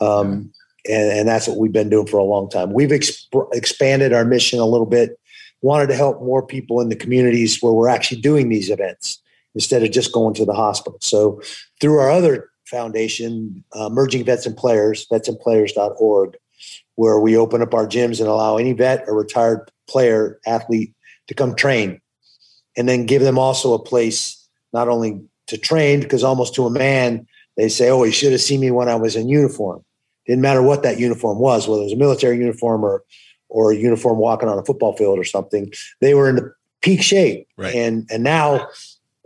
Um, 0.00 0.52
and, 0.88 1.10
and, 1.10 1.28
that's 1.28 1.48
what 1.48 1.56
we've 1.56 1.72
been 1.72 1.88
doing 1.88 2.06
for 2.06 2.18
a 2.18 2.24
long 2.24 2.50
time. 2.50 2.72
We've 2.72 2.90
exp- 2.90 3.48
expanded 3.54 4.12
our 4.12 4.24
mission 4.24 4.60
a 4.60 4.66
little 4.66 4.86
bit, 4.86 5.18
wanted 5.62 5.88
to 5.88 5.96
help 5.96 6.20
more 6.20 6.46
people 6.46 6.80
in 6.80 6.90
the 6.90 6.96
communities 6.96 7.58
where 7.60 7.72
we're 7.72 7.88
actually 7.88 8.20
doing 8.20 8.50
these 8.50 8.70
events 8.70 9.20
instead 9.54 9.82
of 9.82 9.90
just 9.90 10.12
going 10.12 10.34
to 10.34 10.44
the 10.44 10.52
hospital. 10.52 10.98
So 11.00 11.40
through 11.80 11.98
our 11.98 12.10
other 12.10 12.50
foundation, 12.66 13.64
uh, 13.72 13.88
Merging 13.88 14.24
Vets 14.24 14.46
and 14.46 14.56
Players, 14.56 15.06
vetsandplayers.org, 15.10 16.36
where 16.96 17.20
we 17.20 17.36
open 17.36 17.62
up 17.62 17.74
our 17.74 17.86
gyms 17.86 18.20
and 18.20 18.28
allow 18.28 18.56
any 18.56 18.72
vet 18.72 19.04
or 19.06 19.16
retired 19.16 19.70
player, 19.88 20.40
athlete 20.46 20.92
to 21.28 21.34
come 21.34 21.54
train 21.54 22.00
and 22.76 22.88
then 22.88 23.06
give 23.06 23.22
them 23.22 23.38
also 23.38 23.72
a 23.72 23.82
place 23.82 24.46
not 24.72 24.88
only 24.88 25.20
to 25.46 25.56
train, 25.56 26.00
because 26.00 26.22
almost 26.22 26.54
to 26.54 26.66
a 26.66 26.70
man, 26.70 27.26
they 27.56 27.68
say, 27.68 27.88
oh, 27.88 28.04
you 28.04 28.12
should 28.12 28.32
have 28.32 28.40
seen 28.40 28.60
me 28.60 28.70
when 28.70 28.88
I 28.88 28.96
was 28.96 29.16
in 29.16 29.28
uniform. 29.28 29.84
Didn't 30.26 30.42
matter 30.42 30.62
what 30.62 30.82
that 30.82 30.98
uniform 30.98 31.38
was, 31.38 31.66
whether 31.66 31.82
it 31.82 31.84
was 31.84 31.92
a 31.92 31.96
military 31.96 32.36
uniform 32.36 32.84
or 32.84 33.04
or 33.48 33.70
a 33.70 33.76
uniform 33.76 34.18
walking 34.18 34.48
on 34.48 34.58
a 34.58 34.64
football 34.64 34.96
field 34.96 35.18
or 35.18 35.24
something. 35.24 35.72
They 36.00 36.14
were 36.14 36.28
in 36.28 36.36
the 36.36 36.52
peak 36.82 37.00
shape. 37.00 37.46
Right. 37.56 37.74
And 37.74 38.08
and 38.10 38.24
now, 38.24 38.68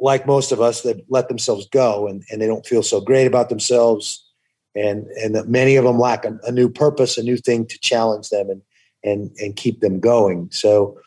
like 0.00 0.26
most 0.26 0.50
of 0.50 0.60
us, 0.60 0.82
that 0.82 1.04
let 1.08 1.28
themselves 1.28 1.68
go 1.70 2.08
and, 2.08 2.24
and 2.30 2.40
they 2.40 2.46
don't 2.46 2.66
feel 2.66 2.82
so 2.82 3.00
great 3.00 3.26
about 3.26 3.48
themselves. 3.48 4.26
And 4.74 5.06
and 5.22 5.36
many 5.48 5.76
of 5.76 5.84
them 5.84 5.98
lack 5.98 6.24
a, 6.24 6.38
a 6.44 6.52
new 6.52 6.68
purpose, 6.68 7.18
a 7.18 7.22
new 7.22 7.36
thing 7.36 7.66
to 7.66 7.78
challenge 7.80 8.28
them 8.28 8.50
and 8.50 8.62
and 9.02 9.30
and 9.38 9.56
keep 9.56 9.80
them 9.80 10.00
going. 10.00 10.48
So 10.52 10.98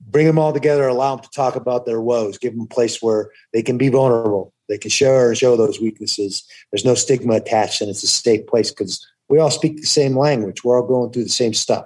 bring 0.00 0.26
them 0.26 0.38
all 0.38 0.52
together, 0.52 0.86
allow 0.86 1.16
them 1.16 1.24
to 1.24 1.30
talk 1.30 1.56
about 1.56 1.86
their 1.86 2.00
woes, 2.00 2.38
give 2.38 2.52
them 2.52 2.62
a 2.62 2.74
place 2.74 3.02
where 3.02 3.30
they 3.52 3.62
can 3.62 3.78
be 3.78 3.88
vulnerable, 3.88 4.54
they 4.68 4.78
can 4.78 4.90
share 4.90 5.34
show 5.34 5.56
those 5.56 5.80
weaknesses. 5.80 6.44
There's 6.70 6.84
no 6.84 6.94
stigma 6.94 7.34
attached, 7.34 7.80
and 7.80 7.90
it's 7.90 8.04
a 8.04 8.08
safe 8.08 8.46
place 8.46 8.70
because 8.70 9.04
we 9.28 9.38
all 9.38 9.50
speak 9.50 9.76
the 9.76 9.86
same 9.86 10.16
language. 10.16 10.64
We're 10.64 10.80
all 10.80 10.86
going 10.86 11.10
through 11.12 11.24
the 11.24 11.30
same 11.30 11.54
stuff. 11.54 11.84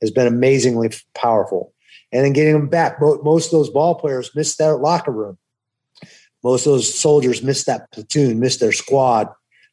Has 0.00 0.10
been 0.10 0.26
amazingly 0.26 0.90
powerful. 1.14 1.72
And 2.12 2.24
then 2.24 2.32
getting 2.32 2.54
them 2.54 2.68
back. 2.68 2.98
Most 3.00 3.46
of 3.46 3.50
those 3.50 3.68
ball 3.68 3.94
players 3.96 4.34
missed 4.34 4.56
their 4.56 4.76
locker 4.76 5.10
room. 5.10 5.36
Most 6.48 6.64
of 6.64 6.72
those 6.72 6.98
soldiers 6.98 7.42
missed 7.42 7.66
that 7.66 7.92
platoon, 7.92 8.40
missed 8.40 8.58
their 8.58 8.72
squad. 8.72 9.28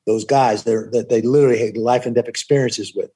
Those 0.05 0.25
guys 0.25 0.65
that 0.65 1.07
they 1.09 1.21
literally 1.21 1.57
had 1.57 1.77
life 1.77 2.05
and 2.05 2.13
death 2.13 2.27
experiences 2.27 2.93
with. 2.93 3.09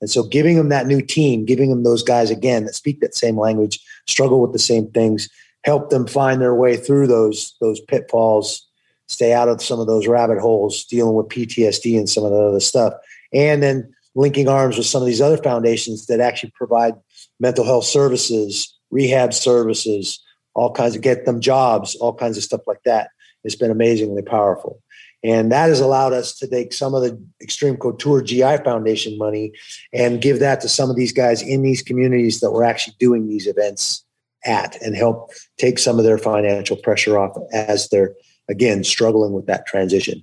And 0.00 0.10
so 0.10 0.24
giving 0.24 0.56
them 0.56 0.68
that 0.70 0.88
new 0.88 1.00
team, 1.00 1.44
giving 1.44 1.70
them 1.70 1.84
those 1.84 2.02
guys 2.02 2.32
again 2.32 2.64
that 2.64 2.74
speak 2.74 2.98
that 2.98 3.14
same 3.14 3.38
language, 3.38 3.78
struggle 4.08 4.40
with 4.40 4.52
the 4.52 4.58
same 4.58 4.90
things, 4.90 5.28
help 5.62 5.90
them 5.90 6.08
find 6.08 6.40
their 6.40 6.56
way 6.56 6.76
through 6.76 7.06
those 7.06 7.54
those 7.60 7.80
pitfalls, 7.82 8.66
stay 9.06 9.32
out 9.32 9.48
of 9.48 9.62
some 9.62 9.78
of 9.78 9.86
those 9.86 10.08
rabbit 10.08 10.40
holes, 10.40 10.84
dealing 10.84 11.14
with 11.14 11.28
PTSD 11.28 11.96
and 11.96 12.10
some 12.10 12.24
of 12.24 12.32
the 12.32 12.42
other 12.42 12.58
stuff. 12.58 12.94
And 13.32 13.62
then 13.62 13.94
linking 14.16 14.48
arms 14.48 14.76
with 14.76 14.86
some 14.86 15.02
of 15.02 15.06
these 15.06 15.20
other 15.20 15.38
foundations 15.38 16.06
that 16.06 16.18
actually 16.18 16.50
provide 16.56 16.94
mental 17.38 17.64
health 17.64 17.84
services, 17.84 18.76
rehab 18.90 19.32
services, 19.32 20.18
all 20.54 20.72
kinds 20.72 20.96
of 20.96 21.02
get 21.02 21.26
them 21.26 21.40
jobs, 21.40 21.94
all 21.96 22.14
kinds 22.14 22.36
of 22.36 22.44
stuff 22.44 22.62
like 22.66 22.82
that. 22.84 23.10
It's 23.44 23.56
been 23.56 23.70
amazingly 23.70 24.22
powerful. 24.22 24.80
And 25.22 25.50
that 25.52 25.68
has 25.68 25.80
allowed 25.80 26.12
us 26.12 26.36
to 26.38 26.46
take 26.46 26.72
some 26.74 26.94
of 26.94 27.02
the 27.02 27.18
Xtreme 27.42 27.78
Couture 27.78 28.22
GI 28.22 28.58
Foundation 28.62 29.16
money 29.16 29.52
and 29.92 30.20
give 30.20 30.38
that 30.40 30.60
to 30.60 30.68
some 30.68 30.90
of 30.90 30.96
these 30.96 31.12
guys 31.12 31.40
in 31.40 31.62
these 31.62 31.82
communities 31.82 32.40
that 32.40 32.50
we're 32.50 32.62
actually 32.62 32.94
doing 32.98 33.26
these 33.26 33.46
events 33.46 34.04
at 34.44 34.80
and 34.82 34.94
help 34.94 35.30
take 35.56 35.78
some 35.78 35.98
of 35.98 36.04
their 36.04 36.18
financial 36.18 36.76
pressure 36.76 37.18
off 37.18 37.34
as 37.52 37.88
they're, 37.88 38.14
again, 38.50 38.84
struggling 38.84 39.32
with 39.32 39.46
that 39.46 39.66
transition. 39.66 40.22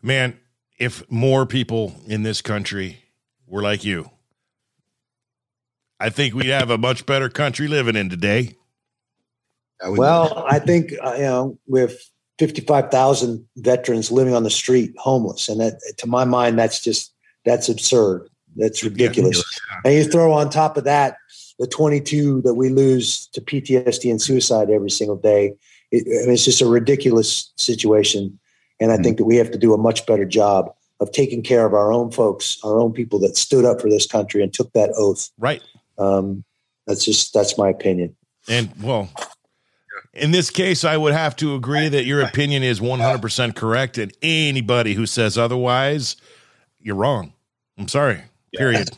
Man, 0.00 0.38
if 0.78 1.02
more 1.10 1.44
people 1.44 1.96
in 2.06 2.22
this 2.22 2.40
country 2.40 2.98
were 3.48 3.62
like 3.62 3.84
you, 3.84 4.10
I 5.98 6.10
think 6.10 6.34
we'd 6.34 6.46
have 6.46 6.70
a 6.70 6.78
much 6.78 7.04
better 7.04 7.28
country 7.28 7.66
living 7.66 7.96
in 7.96 8.08
today. 8.08 8.54
Well, 9.86 10.44
I 10.48 10.58
think, 10.58 10.92
uh, 11.02 11.14
you 11.14 11.22
know, 11.22 11.58
with 11.66 12.00
55,000 12.38 13.46
veterans 13.56 14.10
living 14.10 14.34
on 14.34 14.44
the 14.44 14.50
street 14.50 14.94
homeless. 14.98 15.48
And 15.48 15.60
that, 15.60 15.80
to 15.98 16.06
my 16.06 16.24
mind, 16.24 16.58
that's 16.58 16.80
just, 16.80 17.14
that's 17.44 17.68
absurd. 17.68 18.28
That's 18.56 18.82
ridiculous. 18.82 19.36
Yeah. 19.36 19.80
And 19.84 19.94
you 19.94 20.04
throw 20.04 20.32
on 20.32 20.50
top 20.50 20.76
of 20.76 20.84
that 20.84 21.16
the 21.58 21.66
22 21.66 22.42
that 22.42 22.54
we 22.54 22.68
lose 22.68 23.26
to 23.28 23.40
PTSD 23.40 24.10
and 24.10 24.22
suicide 24.22 24.70
every 24.70 24.90
single 24.90 25.16
day. 25.16 25.54
It, 25.90 26.04
it's 26.06 26.44
just 26.44 26.60
a 26.60 26.66
ridiculous 26.66 27.52
situation. 27.56 28.38
And 28.80 28.92
I 28.92 28.94
mm-hmm. 28.94 29.04
think 29.04 29.18
that 29.18 29.24
we 29.24 29.36
have 29.36 29.50
to 29.50 29.58
do 29.58 29.74
a 29.74 29.78
much 29.78 30.06
better 30.06 30.24
job 30.24 30.72
of 31.00 31.10
taking 31.12 31.42
care 31.42 31.66
of 31.66 31.74
our 31.74 31.92
own 31.92 32.10
folks, 32.10 32.58
our 32.64 32.78
own 32.78 32.92
people 32.92 33.18
that 33.20 33.36
stood 33.36 33.64
up 33.64 33.80
for 33.80 33.88
this 33.88 34.06
country 34.06 34.42
and 34.42 34.52
took 34.52 34.72
that 34.72 34.90
oath. 34.96 35.30
Right. 35.38 35.62
Um, 35.98 36.44
that's 36.86 37.04
just, 37.04 37.34
that's 37.34 37.58
my 37.58 37.68
opinion. 37.68 38.16
And 38.48 38.70
well, 38.80 39.10
in 40.14 40.30
this 40.30 40.50
case, 40.50 40.84
I 40.84 40.96
would 40.96 41.12
have 41.12 41.36
to 41.36 41.54
agree 41.54 41.88
that 41.88 42.04
your 42.04 42.20
opinion 42.20 42.62
is 42.62 42.80
100% 42.80 43.54
correct. 43.54 43.98
And 43.98 44.12
anybody 44.22 44.94
who 44.94 45.06
says 45.06 45.38
otherwise, 45.38 46.16
you're 46.80 46.96
wrong. 46.96 47.32
I'm 47.78 47.88
sorry. 47.88 48.22
Period. 48.54 48.90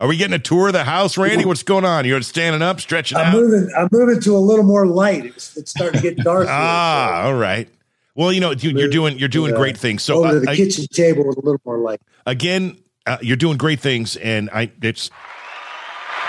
Are 0.00 0.08
we 0.08 0.16
getting 0.16 0.34
a 0.34 0.40
tour 0.40 0.66
of 0.66 0.72
the 0.72 0.84
house, 0.84 1.16
Randy? 1.16 1.44
What's 1.44 1.62
going 1.62 1.84
on? 1.84 2.04
You're 2.04 2.20
standing 2.22 2.62
up, 2.62 2.80
stretching 2.80 3.16
I'm 3.16 3.28
out? 3.28 3.34
Moving, 3.34 3.70
I'm 3.76 3.88
moving 3.92 4.20
to 4.20 4.36
a 4.36 4.38
little 4.38 4.64
more 4.64 4.86
light. 4.86 5.24
It's, 5.24 5.56
it's 5.56 5.70
starting 5.70 6.02
to 6.02 6.14
get 6.14 6.18
dark. 6.18 6.46
ah, 6.50 7.06
here, 7.06 7.22
so. 7.22 7.28
all 7.28 7.34
right. 7.34 7.68
Well, 8.16 8.32
you 8.32 8.40
know, 8.40 8.50
you, 8.52 8.84
are 8.84 8.90
doing 8.90 9.18
you're 9.18 9.28
doing 9.28 9.54
uh, 9.54 9.56
great 9.56 9.76
things. 9.76 10.02
So 10.02 10.24
over 10.24 10.36
uh, 10.36 10.40
the 10.40 10.50
I, 10.50 10.56
kitchen 10.56 10.86
table 10.88 11.26
with 11.26 11.36
a 11.36 11.40
little 11.40 11.60
more 11.64 11.78
light. 11.78 12.00
Again, 12.26 12.78
uh, 13.06 13.18
you're 13.22 13.36
doing 13.36 13.56
great 13.56 13.80
things, 13.80 14.16
and 14.16 14.50
I 14.50 14.70
it's 14.82 15.10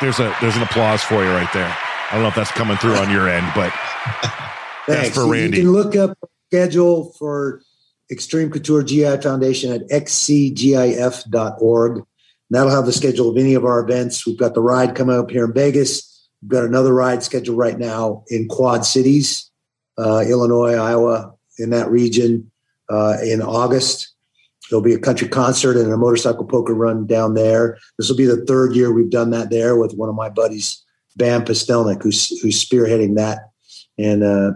there's 0.01 0.19
a 0.19 0.35
there's 0.41 0.55
an 0.55 0.63
applause 0.63 1.03
for 1.03 1.23
you 1.23 1.29
right 1.29 1.51
there. 1.53 1.75
I 2.09 2.13
don't 2.13 2.21
know 2.21 2.29
if 2.29 2.35
that's 2.35 2.51
coming 2.51 2.77
through 2.77 2.95
on 2.95 3.11
your 3.11 3.27
end, 3.27 3.51
but 3.55 3.71
Thanks. 4.87 5.15
for 5.15 5.27
Randy. 5.27 5.57
You 5.57 5.63
can 5.63 5.71
look 5.71 5.95
up 5.95 6.17
schedule 6.47 7.13
for 7.17 7.61
Xtreme 8.11 8.51
Couture 8.53 8.83
GI 8.83 9.21
Foundation 9.21 9.71
at 9.71 9.89
xcgif.org. 9.89 11.23
That'll 12.51 12.69
have 12.69 12.85
the 12.85 12.93
schedule 12.93 13.29
of 13.29 13.37
any 13.37 13.55
of 13.55 13.65
our 13.65 13.79
events. 13.79 14.27
We've 14.27 14.37
got 14.37 14.53
the 14.53 14.61
ride 14.61 14.93
coming 14.95 15.17
up 15.17 15.31
here 15.31 15.45
in 15.45 15.53
Vegas. 15.53 16.29
We've 16.41 16.51
got 16.51 16.63
another 16.63 16.93
ride 16.93 17.23
scheduled 17.23 17.57
right 17.57 17.79
now 17.79 18.23
in 18.27 18.47
Quad 18.47 18.85
Cities, 18.85 19.49
uh, 19.97 20.23
Illinois, 20.27 20.75
Iowa, 20.75 21.33
in 21.57 21.71
that 21.71 21.89
region 21.89 22.51
uh, 22.89 23.17
in 23.23 23.41
August. 23.41 24.13
There'll 24.69 24.83
be 24.83 24.93
a 24.93 24.99
country 24.99 25.27
concert 25.27 25.75
and 25.77 25.91
a 25.91 25.97
motorcycle 25.97 26.45
poker 26.45 26.73
run 26.73 27.07
down 27.07 27.33
there. 27.33 27.77
This 27.97 28.09
will 28.09 28.17
be 28.17 28.25
the 28.25 28.45
third 28.45 28.75
year 28.75 28.91
we've 28.91 29.09
done 29.09 29.31
that 29.31 29.49
there 29.49 29.75
with 29.75 29.93
one 29.93 30.09
of 30.09 30.15
my 30.15 30.29
buddies, 30.29 30.83
Bam 31.15 31.45
Pastelnik, 31.45 32.03
who's 32.03 32.39
who's 32.41 32.63
spearheading 32.63 33.15
that. 33.15 33.49
And 33.97 34.23
uh, 34.23 34.51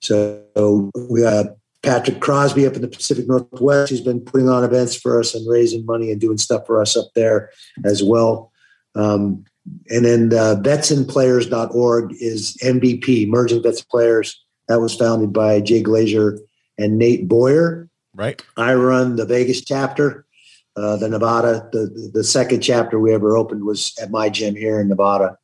so 0.00 0.90
we 1.08 1.22
got 1.22 1.46
Patrick 1.82 2.20
Crosby 2.20 2.66
up 2.66 2.74
in 2.74 2.82
the 2.82 2.88
Pacific 2.88 3.26
Northwest. 3.28 3.90
He's 3.90 4.00
been 4.00 4.20
putting 4.20 4.48
on 4.48 4.64
events 4.64 4.96
for 4.96 5.18
us 5.18 5.34
and 5.34 5.48
raising 5.48 5.86
money 5.86 6.10
and 6.10 6.20
doing 6.20 6.38
stuff 6.38 6.66
for 6.66 6.80
us 6.80 6.96
up 6.96 7.08
there 7.14 7.50
as 7.84 8.02
well. 8.02 8.52
Um, 8.94 9.44
and 9.90 10.04
then 10.04 10.32
uh, 10.32 10.56
vetsandplayers.org 10.60 12.14
is 12.20 12.56
MVP, 12.62 13.24
Emerging 13.24 13.62
Vets 13.62 13.82
Players. 13.82 14.42
That 14.66 14.80
was 14.80 14.94
founded 14.94 15.32
by 15.32 15.60
Jay 15.60 15.82
Glazer 15.82 16.38
and 16.78 16.98
Nate 16.98 17.28
Boyer. 17.28 17.88
Right. 18.14 18.42
I 18.56 18.74
run 18.74 19.16
the 19.16 19.26
Vegas 19.26 19.64
chapter. 19.64 20.26
Uh, 20.76 20.96
the 20.96 21.08
Nevada, 21.08 21.68
the 21.72 22.10
the 22.14 22.22
second 22.22 22.60
chapter 22.60 23.00
we 23.00 23.12
ever 23.12 23.36
opened 23.36 23.64
was 23.64 23.98
at 24.00 24.12
my 24.12 24.28
gym 24.28 24.54
here 24.54 24.80
in 24.80 24.88
Nevada, 24.88 25.36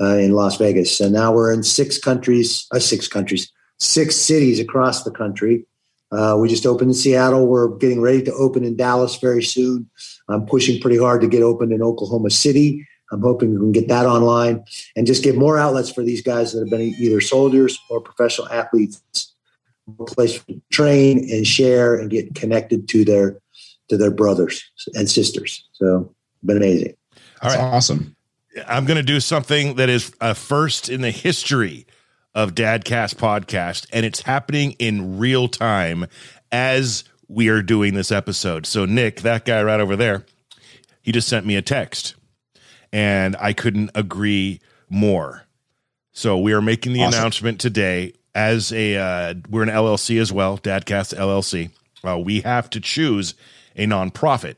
uh, 0.00 0.16
in 0.16 0.32
Las 0.32 0.56
Vegas, 0.56 1.00
and 1.00 1.12
now 1.12 1.32
we're 1.32 1.52
in 1.52 1.62
six 1.62 1.98
countries, 1.98 2.66
uh, 2.72 2.78
six 2.78 3.08
countries, 3.08 3.50
six 3.78 4.16
cities 4.16 4.60
across 4.60 5.04
the 5.04 5.10
country. 5.10 5.66
Uh, 6.10 6.36
we 6.40 6.48
just 6.48 6.64
opened 6.64 6.90
in 6.90 6.94
Seattle. 6.94 7.46
We're 7.46 7.68
getting 7.76 8.00
ready 8.00 8.22
to 8.22 8.32
open 8.32 8.64
in 8.64 8.76
Dallas 8.76 9.16
very 9.16 9.42
soon. 9.42 9.90
I'm 10.28 10.46
pushing 10.46 10.80
pretty 10.80 10.98
hard 10.98 11.20
to 11.20 11.28
get 11.28 11.42
open 11.42 11.72
in 11.72 11.82
Oklahoma 11.82 12.30
City. 12.30 12.86
I'm 13.10 13.22
hoping 13.22 13.52
we 13.52 13.58
can 13.58 13.72
get 13.72 13.88
that 13.88 14.06
online 14.06 14.64
and 14.94 15.06
just 15.06 15.24
get 15.24 15.36
more 15.36 15.58
outlets 15.58 15.90
for 15.90 16.02
these 16.02 16.22
guys 16.22 16.52
that 16.52 16.60
have 16.60 16.70
been 16.70 16.94
either 16.98 17.20
soldiers 17.20 17.78
or 17.90 18.00
professional 18.00 18.48
athletes, 18.50 19.02
a 19.98 20.04
place 20.04 20.42
to 20.44 20.60
train 20.70 21.18
and 21.30 21.46
share 21.46 21.94
and 21.94 22.10
get 22.10 22.34
connected 22.34 22.88
to 22.88 23.04
their 23.04 23.40
to 23.88 23.96
their 23.96 24.10
brothers 24.10 24.62
and 24.94 25.10
sisters. 25.10 25.66
So, 25.72 26.14
been 26.44 26.58
amazing. 26.58 26.94
All 27.40 27.50
That's 27.50 27.56
awesome. 27.56 28.14
I'm 28.66 28.84
going 28.84 28.96
to 28.96 29.02
do 29.02 29.20
something 29.20 29.74
that 29.76 29.88
is 29.88 30.12
a 30.20 30.34
first 30.34 30.88
in 30.88 31.00
the 31.00 31.10
history 31.10 31.86
of 32.34 32.54
Dadcast 32.54 33.16
podcast, 33.16 33.86
and 33.92 34.04
it's 34.06 34.22
happening 34.22 34.72
in 34.72 35.18
real 35.18 35.48
time 35.48 36.06
as 36.52 37.04
we 37.28 37.48
are 37.48 37.62
doing 37.62 37.94
this 37.94 38.10
episode. 38.12 38.64
So, 38.66 38.84
Nick, 38.84 39.20
that 39.22 39.44
guy 39.44 39.62
right 39.62 39.80
over 39.80 39.96
there, 39.96 40.24
he 41.02 41.12
just 41.12 41.28
sent 41.28 41.44
me 41.46 41.56
a 41.56 41.62
text, 41.62 42.14
and 42.92 43.36
I 43.40 43.52
couldn't 43.52 43.90
agree 43.94 44.60
more. 44.88 45.44
So, 46.12 46.38
we 46.38 46.52
are 46.52 46.62
making 46.62 46.92
the 46.94 47.02
Awesome. 47.02 47.18
announcement 47.18 47.60
today 47.60 48.14
as 48.34 48.72
a 48.72 48.96
uh, 48.96 49.34
we're 49.50 49.62
an 49.62 49.68
LLC 49.68 50.20
as 50.20 50.32
well, 50.32 50.58
Dadcast 50.58 51.16
LLC. 51.16 51.70
Uh, 52.06 52.18
we 52.18 52.40
have 52.42 52.70
to 52.70 52.80
choose 52.80 53.34
a 53.76 53.86
nonprofit 53.86 54.56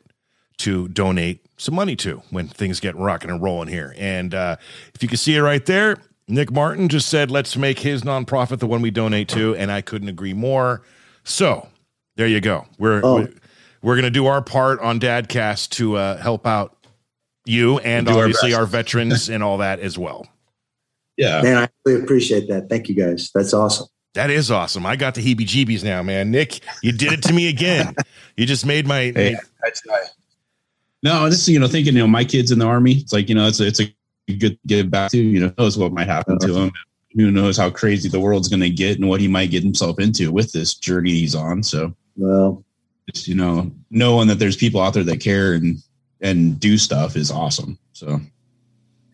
to 0.58 0.88
donate 0.88 1.44
some 1.60 1.74
money 1.74 1.94
to 1.96 2.22
when 2.30 2.48
things 2.48 2.80
get 2.80 2.96
rocking 2.96 3.30
and 3.30 3.42
rolling 3.42 3.68
here. 3.68 3.94
And 3.98 4.34
uh, 4.34 4.56
if 4.94 5.02
you 5.02 5.08
can 5.08 5.18
see 5.18 5.36
it 5.36 5.40
right 5.42 5.64
there, 5.66 5.98
Nick 6.26 6.50
Martin 6.50 6.88
just 6.88 7.08
said, 7.08 7.30
let's 7.30 7.56
make 7.56 7.78
his 7.80 8.02
nonprofit 8.02 8.58
the 8.60 8.66
one 8.66 8.80
we 8.82 8.90
donate 8.90 9.28
to. 9.30 9.54
And 9.56 9.70
I 9.70 9.80
couldn't 9.82 10.08
agree 10.08 10.32
more. 10.32 10.82
So 11.24 11.68
there 12.16 12.26
you 12.26 12.40
go. 12.40 12.66
We're, 12.78 13.00
Oh. 13.04 13.14
we're, 13.16 13.28
we're 13.82 13.94
going 13.94 14.04
to 14.04 14.10
do 14.10 14.26
our 14.26 14.42
part 14.42 14.80
on 14.80 15.00
Dadcast 15.00 15.70
to 15.70 15.96
uh, 15.96 16.16
help 16.18 16.46
out 16.46 16.76
you 17.46 17.78
and 17.80 18.06
Do 18.06 18.12
our 18.14 18.20
obviously 18.24 18.50
best. 18.50 18.60
our 18.60 18.66
veterans 18.66 19.28
and 19.28 19.42
all 19.42 19.58
that 19.58 19.80
as 19.80 19.98
well. 19.98 20.26
Yeah. 21.16 21.42
Man, 21.42 21.56
I 21.58 21.68
really 21.84 22.02
appreciate 22.02 22.48
that. 22.48 22.68
Thank 22.68 22.88
you 22.88 22.94
guys. 22.94 23.30
That's 23.34 23.52
awesome. 23.52 23.86
That 24.14 24.30
is 24.30 24.50
awesome. 24.50 24.84
I 24.86 24.96
got 24.96 25.14
the 25.14 25.20
heebie 25.22 25.46
jeebies 25.46 25.84
now, 25.84 26.02
man. 26.02 26.30
Nick, 26.30 26.60
you 26.82 26.92
did 26.92 27.12
it 27.12 27.22
to 27.24 27.32
me 27.32 27.48
again. 27.48 27.94
You 28.36 28.46
just 28.46 28.64
made 28.64 28.86
my, 28.86 29.12
Hey, 29.14 29.36
that's 29.62 29.84
nice. 29.84 30.08
No, 31.02 31.28
this 31.30 31.48
you 31.48 31.58
know, 31.58 31.66
thinking 31.66 31.94
you 31.94 32.00
know, 32.00 32.06
my 32.06 32.24
kids 32.24 32.50
in 32.50 32.58
the 32.58 32.66
army. 32.66 32.92
It's 32.92 33.12
like 33.12 33.28
you 33.28 33.34
know, 33.34 33.46
it's 33.46 33.60
a, 33.60 33.66
it's 33.66 33.80
a 33.80 33.94
good 34.38 34.52
to 34.52 34.58
give 34.66 34.90
back 34.90 35.10
to. 35.12 35.18
You 35.18 35.40
know, 35.40 35.54
knows 35.58 35.78
what 35.78 35.92
might 35.92 36.08
happen 36.08 36.38
to 36.40 36.54
him. 36.54 36.72
Who 37.16 37.30
knows 37.30 37.56
how 37.56 37.70
crazy 37.70 38.08
the 38.08 38.20
world's 38.20 38.48
going 38.48 38.60
to 38.60 38.70
get 38.70 38.98
and 38.98 39.08
what 39.08 39.20
he 39.20 39.26
might 39.26 39.50
get 39.50 39.64
himself 39.64 39.98
into 39.98 40.30
with 40.30 40.52
this 40.52 40.74
journey 40.74 41.10
he's 41.10 41.34
on. 41.34 41.62
So 41.62 41.94
Well, 42.16 42.64
just 43.12 43.26
you 43.26 43.34
know, 43.34 43.70
knowing 43.90 44.28
that 44.28 44.38
there's 44.38 44.56
people 44.56 44.80
out 44.80 44.94
there 44.94 45.02
that 45.04 45.20
care 45.20 45.54
and 45.54 45.82
and 46.20 46.60
do 46.60 46.76
stuff 46.76 47.16
is 47.16 47.30
awesome. 47.30 47.78
So 47.94 48.20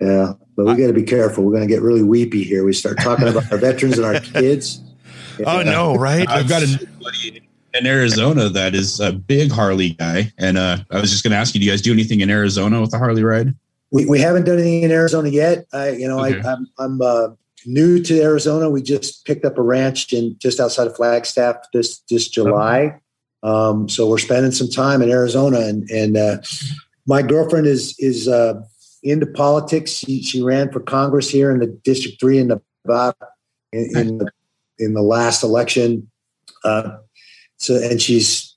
yeah, 0.00 0.34
but 0.56 0.66
we 0.66 0.74
got 0.74 0.88
to 0.88 0.92
be 0.92 1.04
careful. 1.04 1.44
We're 1.44 1.52
going 1.52 1.66
to 1.66 1.72
get 1.72 1.82
really 1.82 2.02
weepy 2.02 2.42
here. 2.42 2.64
We 2.64 2.72
start 2.72 2.98
talking 3.00 3.28
about 3.28 3.50
our 3.50 3.58
veterans 3.58 3.96
and 3.96 4.06
our 4.06 4.20
kids. 4.20 4.80
oh 5.46 5.62
no, 5.62 5.94
right? 5.94 6.28
I've 6.28 6.48
got 6.48 6.60
That's- 6.60 6.82
a 6.82 6.86
buddy 7.02 7.45
in 7.78 7.86
Arizona 7.86 8.48
that 8.48 8.74
is 8.74 9.00
a 9.00 9.12
big 9.12 9.50
Harley 9.50 9.90
guy, 9.90 10.32
and 10.38 10.58
uh, 10.58 10.78
I 10.90 11.00
was 11.00 11.10
just 11.10 11.22
going 11.22 11.32
to 11.32 11.36
ask 11.36 11.54
you, 11.54 11.60
do 11.60 11.66
you 11.66 11.72
guys 11.72 11.82
do 11.82 11.92
anything 11.92 12.20
in 12.20 12.30
Arizona 12.30 12.80
with 12.80 12.90
the 12.90 12.98
Harley 12.98 13.22
ride? 13.22 13.54
We, 13.90 14.06
we 14.06 14.20
haven't 14.20 14.44
done 14.44 14.58
anything 14.58 14.82
in 14.82 14.90
Arizona 14.90 15.28
yet. 15.28 15.66
I, 15.72 15.90
you 15.90 16.08
know, 16.08 16.24
Okay. 16.24 16.40
I, 16.40 16.52
I'm, 16.52 16.66
I'm 16.78 17.00
uh, 17.00 17.28
new 17.66 18.02
to 18.02 18.20
Arizona. 18.20 18.70
We 18.70 18.82
just 18.82 19.24
picked 19.24 19.44
up 19.44 19.58
a 19.58 19.62
ranch 19.62 20.12
in 20.12 20.36
just 20.38 20.60
outside 20.60 20.86
of 20.86 20.96
Flagstaff 20.96 21.56
this 21.72 22.00
this 22.10 22.28
July. 22.28 23.00
Um, 23.42 23.88
so 23.88 24.08
we're 24.08 24.18
spending 24.18 24.52
some 24.52 24.68
time 24.68 25.02
in 25.02 25.10
Arizona, 25.10 25.60
and 25.60 25.88
and 25.90 26.16
uh, 26.16 26.38
my 27.06 27.22
girlfriend 27.22 27.66
is 27.66 27.94
is 27.98 28.28
uh, 28.28 28.60
into 29.02 29.26
politics. 29.26 29.92
She 29.92 30.22
she 30.22 30.42
ran 30.42 30.72
for 30.72 30.80
Congress 30.80 31.30
here 31.30 31.50
in 31.50 31.60
the 31.60 31.66
District 31.66 32.18
Three 32.18 32.38
in 32.38 32.48
Nevada 32.84 33.16
in 33.72 33.96
in 33.96 34.18
the, 34.18 34.30
in 34.78 34.94
the 34.94 35.02
last 35.02 35.42
election. 35.42 36.10
Uh, 36.64 36.98
so 37.58 37.76
and 37.76 38.00
she's 38.00 38.54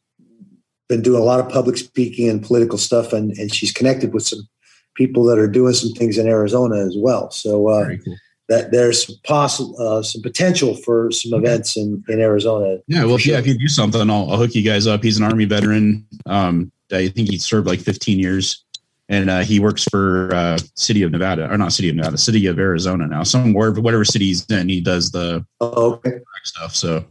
been 0.88 1.02
doing 1.02 1.22
a 1.22 1.24
lot 1.26 1.40
of 1.40 1.50
public 1.50 1.78
speaking 1.78 2.30
and 2.30 2.44
political 2.44 2.78
stuff, 2.78 3.14
and 3.14 3.32
and 3.38 3.54
she's 3.54 3.72
connected 3.72 4.14
with 4.14 4.24
some 4.24 4.48
people 4.96 5.24
that 5.26 5.40
are 5.40 5.48
doing 5.48 5.74
some 5.74 5.92
things 5.94 6.18
in 6.18 6.28
Arizona 6.28 6.78
as 6.78 6.96
well. 6.98 7.32
So 7.32 7.68
uh, 7.70 7.90
cool. 8.04 8.16
that 8.50 8.72
there's 8.72 9.06
possible 9.24 9.76
uh, 9.80 10.04
some 10.04 10.22
potential 10.22 10.76
for 10.76 11.12
some 11.12 11.34
events 11.40 11.78
in 11.78 12.04
in 12.10 12.20
Arizona. 12.20 12.78
Yeah, 12.88 13.06
well, 13.06 13.16
if, 13.16 13.26
yeah, 13.26 13.38
if 13.38 13.48
you 13.48 13.58
do 13.58 13.68
something, 13.68 14.10
I'll, 14.10 14.32
I'll 14.32 14.38
hook 14.38 14.56
you 14.56 14.64
guys 14.64 14.88
up. 14.88 15.04
He's 15.04 15.18
an 15.18 15.24
Army 15.24 15.46
veteran. 15.46 16.06
Um, 16.26 16.72
I 16.92 17.08
think 17.08 17.30
he 17.30 17.38
served 17.38 17.68
like 17.68 17.80
15 17.80 18.18
years, 18.18 18.66
and 19.10 19.30
uh, 19.30 19.42
he 19.42 19.60
works 19.60 19.84
for 19.84 20.34
uh, 20.34 20.58
City 20.76 21.04
of 21.04 21.12
Nevada, 21.12 21.48
or 21.52 21.56
not 21.58 21.72
City 21.72 21.90
of 21.90 21.96
Nevada, 21.96 22.18
City 22.18 22.48
of 22.48 22.58
Arizona 22.58 23.06
now. 23.08 23.22
Somewhere, 23.22 23.72
whatever 23.74 24.04
city 24.04 24.26
he's 24.26 24.44
in, 24.48 24.68
he 24.70 24.82
does 24.82 25.12
the 25.12 25.46
Oh, 25.62 25.94
okay. 25.94 26.20
stuff. 26.44 26.76
So, 26.76 27.06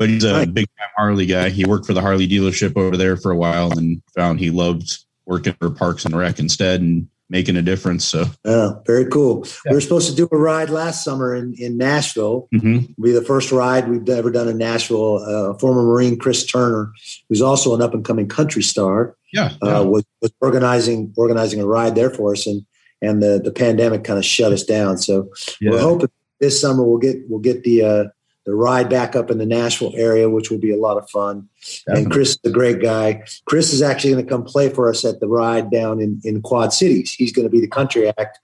but 0.00 0.08
he's 0.08 0.24
a 0.24 0.46
big 0.46 0.66
time 0.78 0.88
Harley 0.96 1.26
guy. 1.26 1.50
He 1.50 1.66
worked 1.66 1.84
for 1.84 1.92
the 1.92 2.00
Harley 2.00 2.26
dealership 2.26 2.74
over 2.74 2.96
there 2.96 3.18
for 3.18 3.30
a 3.30 3.36
while, 3.36 3.70
and 3.78 4.02
found 4.16 4.40
he 4.40 4.48
loved 4.48 5.04
working 5.26 5.52
for 5.60 5.70
Parks 5.70 6.06
and 6.06 6.16
Rec 6.16 6.38
instead, 6.38 6.80
and 6.80 7.06
making 7.28 7.56
a 7.56 7.62
difference. 7.62 8.06
So, 8.06 8.24
Yeah, 8.42 8.72
very 8.86 9.04
cool. 9.04 9.44
Yeah. 9.66 9.72
We 9.72 9.74
were 9.76 9.80
supposed 9.82 10.08
to 10.08 10.16
do 10.16 10.26
a 10.32 10.38
ride 10.38 10.70
last 10.70 11.04
summer 11.04 11.34
in, 11.34 11.54
in 11.58 11.76
Nashville. 11.76 12.48
mhm. 12.52 12.90
It'll 12.90 13.02
be 13.02 13.12
the 13.12 13.22
first 13.22 13.52
ride 13.52 13.90
we've 13.90 14.08
ever 14.08 14.30
done 14.30 14.48
in 14.48 14.56
Nashville. 14.56 15.18
Uh, 15.18 15.58
former 15.58 15.82
Marine 15.82 16.18
Chris 16.18 16.46
Turner, 16.46 16.92
who's 17.28 17.42
also 17.42 17.74
an 17.74 17.82
up 17.82 17.92
and 17.92 18.02
coming 18.02 18.26
country 18.26 18.62
star, 18.62 19.16
yeah, 19.34 19.52
uh, 19.60 19.84
was, 19.86 20.04
was 20.22 20.32
organizing 20.40 21.12
organizing 21.18 21.60
a 21.60 21.66
ride 21.66 21.94
there 21.94 22.10
for 22.10 22.32
us, 22.32 22.46
and 22.46 22.64
and 23.02 23.22
the 23.22 23.38
the 23.44 23.52
pandemic 23.52 24.02
kind 24.02 24.18
of 24.18 24.24
shut 24.24 24.50
us 24.50 24.64
down. 24.64 24.96
So 24.96 25.28
yeah. 25.60 25.72
we're 25.72 25.80
hoping 25.80 26.08
this 26.40 26.58
summer 26.58 26.82
we'll 26.82 26.98
get 26.98 27.18
we'll 27.28 27.40
get 27.40 27.64
the 27.64 27.82
uh, 27.82 28.04
the 28.46 28.54
ride 28.54 28.88
back 28.88 29.14
up 29.14 29.30
in 29.30 29.38
the 29.38 29.46
Nashville 29.46 29.92
area, 29.94 30.28
which 30.28 30.50
will 30.50 30.58
be 30.58 30.72
a 30.72 30.76
lot 30.76 30.96
of 30.96 31.08
fun. 31.10 31.48
And 31.86 32.10
Chris 32.10 32.30
is 32.30 32.40
a 32.44 32.50
great 32.50 32.80
guy. 32.80 33.24
Chris 33.44 33.72
is 33.72 33.82
actually 33.82 34.12
going 34.12 34.24
to 34.24 34.30
come 34.30 34.44
play 34.44 34.70
for 34.70 34.88
us 34.88 35.04
at 35.04 35.20
the 35.20 35.28
ride 35.28 35.70
down 35.70 36.00
in, 36.00 36.20
in 36.24 36.42
Quad 36.42 36.72
Cities. 36.72 37.12
He's 37.12 37.32
going 37.32 37.46
to 37.46 37.50
be 37.50 37.60
the 37.60 37.68
country 37.68 38.08
act, 38.08 38.38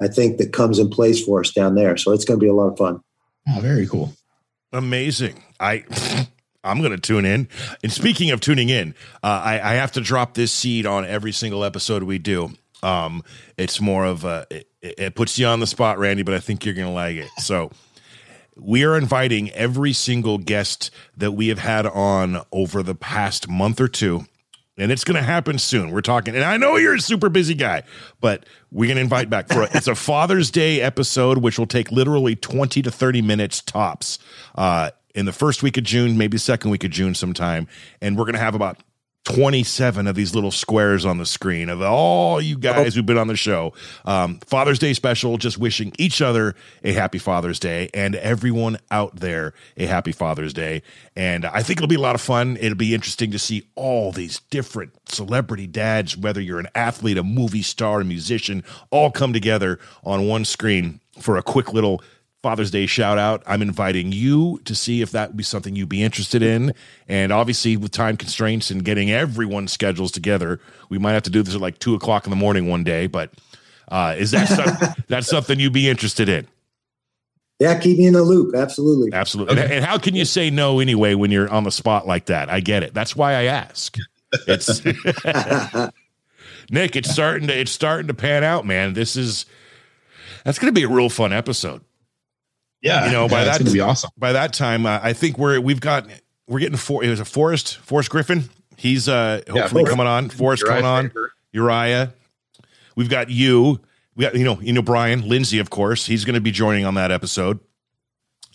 I 0.00 0.08
think, 0.08 0.38
that 0.38 0.52
comes 0.52 0.78
and 0.78 0.90
plays 0.90 1.24
for 1.24 1.40
us 1.40 1.50
down 1.50 1.74
there. 1.74 1.96
So 1.96 2.12
it's 2.12 2.24
going 2.24 2.38
to 2.38 2.44
be 2.44 2.50
a 2.50 2.54
lot 2.54 2.68
of 2.68 2.78
fun. 2.78 3.00
Oh, 3.48 3.60
very 3.60 3.86
cool. 3.86 4.12
Amazing. 4.72 5.42
I 5.58 5.84
I'm 6.62 6.80
going 6.80 6.92
to 6.92 6.98
tune 6.98 7.24
in. 7.24 7.48
And 7.82 7.90
speaking 7.90 8.30
of 8.30 8.40
tuning 8.40 8.68
in, 8.68 8.94
uh, 9.22 9.26
I, 9.44 9.54
I 9.54 9.74
have 9.74 9.92
to 9.92 10.00
drop 10.00 10.34
this 10.34 10.52
seed 10.52 10.86
on 10.86 11.04
every 11.04 11.32
single 11.32 11.64
episode 11.64 12.02
we 12.02 12.18
do. 12.18 12.52
Um, 12.82 13.22
it's 13.56 13.80
more 13.80 14.04
of 14.04 14.24
a 14.24 14.46
it, 14.50 14.68
it 14.80 15.14
puts 15.14 15.38
you 15.38 15.46
on 15.46 15.60
the 15.60 15.66
spot, 15.66 15.98
Randy, 15.98 16.22
but 16.22 16.34
I 16.34 16.38
think 16.40 16.64
you're 16.64 16.74
going 16.74 16.86
to 16.86 16.92
like 16.92 17.16
it. 17.16 17.30
So 17.38 17.70
we 18.60 18.84
are 18.84 18.96
inviting 18.96 19.50
every 19.50 19.92
single 19.92 20.38
guest 20.38 20.90
that 21.16 21.32
we 21.32 21.48
have 21.48 21.58
had 21.58 21.86
on 21.86 22.42
over 22.52 22.82
the 22.82 22.94
past 22.94 23.48
month 23.48 23.80
or 23.80 23.88
two. 23.88 24.26
And 24.76 24.92
it's 24.92 25.02
going 25.02 25.16
to 25.16 25.22
happen 25.22 25.58
soon. 25.58 25.90
We're 25.90 26.02
talking, 26.02 26.36
and 26.36 26.44
I 26.44 26.56
know 26.56 26.76
you're 26.76 26.94
a 26.94 27.00
super 27.00 27.28
busy 27.28 27.54
guy, 27.54 27.82
but 28.20 28.46
we're 28.70 28.86
going 28.86 28.96
to 28.96 29.02
invite 29.02 29.28
back 29.28 29.48
for 29.48 29.62
a, 29.62 29.68
it's 29.76 29.88
a 29.88 29.94
Father's 29.96 30.52
Day 30.52 30.80
episode, 30.80 31.38
which 31.38 31.58
will 31.58 31.66
take 31.66 31.90
literally 31.90 32.36
20 32.36 32.82
to 32.82 32.90
30 32.90 33.22
minutes 33.22 33.60
tops. 33.60 34.20
Uh, 34.54 34.90
in 35.14 35.26
the 35.26 35.32
first 35.32 35.64
week 35.64 35.76
of 35.76 35.82
June, 35.82 36.16
maybe 36.16 36.38
second 36.38 36.70
week 36.70 36.84
of 36.84 36.92
June 36.92 37.12
sometime, 37.12 37.66
and 38.00 38.16
we're 38.16 38.24
gonna 38.24 38.38
have 38.38 38.54
about 38.54 38.78
27 39.28 40.06
of 40.06 40.16
these 40.16 40.34
little 40.34 40.50
squares 40.50 41.04
on 41.04 41.18
the 41.18 41.26
screen 41.26 41.68
of 41.68 41.82
all 41.82 42.40
you 42.40 42.56
guys 42.56 42.94
who've 42.94 43.04
been 43.04 43.18
on 43.18 43.26
the 43.26 43.36
show. 43.36 43.74
Um, 44.06 44.40
Father's 44.46 44.78
Day 44.78 44.94
special, 44.94 45.36
just 45.36 45.58
wishing 45.58 45.92
each 45.98 46.22
other 46.22 46.54
a 46.82 46.92
happy 46.92 47.18
Father's 47.18 47.60
Day 47.60 47.90
and 47.92 48.14
everyone 48.14 48.78
out 48.90 49.16
there 49.16 49.52
a 49.76 49.84
happy 49.84 50.12
Father's 50.12 50.54
Day. 50.54 50.82
And 51.14 51.44
I 51.44 51.62
think 51.62 51.78
it'll 51.78 51.88
be 51.88 51.96
a 51.96 52.00
lot 52.00 52.14
of 52.14 52.22
fun. 52.22 52.56
It'll 52.58 52.74
be 52.74 52.94
interesting 52.94 53.30
to 53.32 53.38
see 53.38 53.68
all 53.74 54.12
these 54.12 54.40
different 54.48 54.92
celebrity 55.10 55.66
dads, 55.66 56.16
whether 56.16 56.40
you're 56.40 56.60
an 56.60 56.68
athlete, 56.74 57.18
a 57.18 57.22
movie 57.22 57.60
star, 57.60 58.00
a 58.00 58.04
musician, 58.06 58.64
all 58.90 59.10
come 59.10 59.34
together 59.34 59.78
on 60.04 60.26
one 60.26 60.46
screen 60.46 61.00
for 61.20 61.36
a 61.36 61.42
quick 61.42 61.74
little 61.74 62.00
Father's 62.42 62.70
Day 62.70 62.86
shout 62.86 63.18
out. 63.18 63.42
I'm 63.46 63.62
inviting 63.62 64.12
you 64.12 64.60
to 64.64 64.74
see 64.74 65.02
if 65.02 65.10
that 65.10 65.30
would 65.30 65.36
be 65.36 65.42
something 65.42 65.74
you'd 65.74 65.88
be 65.88 66.02
interested 66.02 66.42
in. 66.42 66.72
And 67.08 67.32
obviously, 67.32 67.76
with 67.76 67.90
time 67.90 68.16
constraints 68.16 68.70
and 68.70 68.84
getting 68.84 69.10
everyone's 69.10 69.72
schedules 69.72 70.12
together, 70.12 70.60
we 70.88 70.98
might 70.98 71.12
have 71.12 71.24
to 71.24 71.30
do 71.30 71.42
this 71.42 71.54
at 71.56 71.60
like 71.60 71.78
two 71.80 71.94
o'clock 71.94 72.26
in 72.26 72.30
the 72.30 72.36
morning 72.36 72.68
one 72.68 72.84
day. 72.84 73.08
But 73.08 73.32
uh, 73.88 74.14
is 74.16 74.30
that 74.30 74.48
some, 74.48 74.94
that's 75.08 75.26
something 75.26 75.58
you'd 75.58 75.72
be 75.72 75.88
interested 75.88 76.28
in? 76.28 76.46
Yeah, 77.58 77.76
keep 77.76 77.98
me 77.98 78.06
in 78.06 78.12
the 78.12 78.22
loop. 78.22 78.54
Absolutely. 78.54 79.12
Absolutely. 79.12 79.58
Okay. 79.60 79.76
And, 79.76 79.84
how 79.84 79.98
can 79.98 80.14
you 80.14 80.24
say 80.24 80.48
no 80.48 80.78
anyway 80.78 81.14
when 81.14 81.32
you're 81.32 81.50
on 81.50 81.64
the 81.64 81.72
spot 81.72 82.06
like 82.06 82.26
that? 82.26 82.48
I 82.48 82.60
get 82.60 82.84
it. 82.84 82.94
That's 82.94 83.16
why 83.16 83.32
I 83.32 83.44
ask. 83.44 83.96
It's 84.46 84.84
Nick. 86.70 86.94
It's 86.94 87.10
starting 87.10 87.48
to 87.48 87.58
it's 87.58 87.72
starting 87.72 88.06
to 88.08 88.14
pan 88.14 88.44
out, 88.44 88.64
man. 88.64 88.92
This 88.92 89.16
is 89.16 89.46
that's 90.44 90.60
going 90.60 90.72
to 90.72 90.78
be 90.78 90.84
a 90.84 90.88
real 90.88 91.08
fun 91.08 91.32
episode. 91.32 91.82
Yeah, 92.80 93.06
you 93.06 93.12
know, 93.12 93.28
by 93.28 93.40
yeah, 93.40 93.44
that 93.46 93.58
gonna 93.58 93.70
be 93.70 93.80
awesome. 93.80 94.10
By 94.16 94.32
that 94.32 94.52
time, 94.52 94.86
uh, 94.86 95.00
I 95.02 95.12
think 95.12 95.38
we're 95.38 95.60
we've 95.60 95.80
got 95.80 96.06
we're 96.46 96.60
getting 96.60 96.76
four. 96.76 97.02
It 97.02 97.10
was 97.10 97.20
a 97.20 97.24
Forrest 97.24 97.78
Forrest 97.78 98.10
Griffin. 98.10 98.50
He's 98.76 99.08
uh 99.08 99.42
hopefully 99.48 99.82
Forrest. 99.82 99.90
coming 99.90 100.06
on. 100.06 100.28
Forrest 100.28 100.62
Uriah 100.62 100.76
coming 100.76 100.90
on. 100.90 101.08
Faber. 101.08 101.32
Uriah. 101.52 102.14
We've 102.96 103.08
got 103.08 103.30
you. 103.30 103.80
We 104.14 104.22
got 104.24 104.34
you 104.34 104.44
know 104.44 104.60
you 104.60 104.72
know 104.72 104.82
Brian 104.82 105.28
Lindsay, 105.28 105.58
of 105.58 105.70
course. 105.70 106.06
He's 106.06 106.24
going 106.24 106.34
to 106.34 106.40
be 106.40 106.50
joining 106.52 106.84
on 106.84 106.94
that 106.94 107.10
episode. 107.10 107.58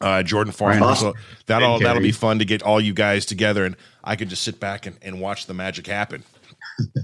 Uh, 0.01 0.23
Jordan 0.23 0.51
Farmer. 0.53 0.83
Awesome. 0.83 1.13
So 1.13 1.19
that'll 1.45 1.79
Ben 1.79 1.83
that'll 1.83 2.01
be 2.01 2.11
fun 2.11 2.39
to 2.39 2.45
get 2.45 2.63
all 2.63 2.81
you 2.81 2.93
guys 2.93 3.25
together, 3.25 3.65
and 3.65 3.75
I 4.03 4.15
can 4.15 4.29
just 4.29 4.43
sit 4.43 4.59
back 4.59 4.85
and, 4.85 4.97
and 5.01 5.21
watch 5.21 5.47
the 5.47 5.53
magic 5.53 5.87
happen. 5.87 6.23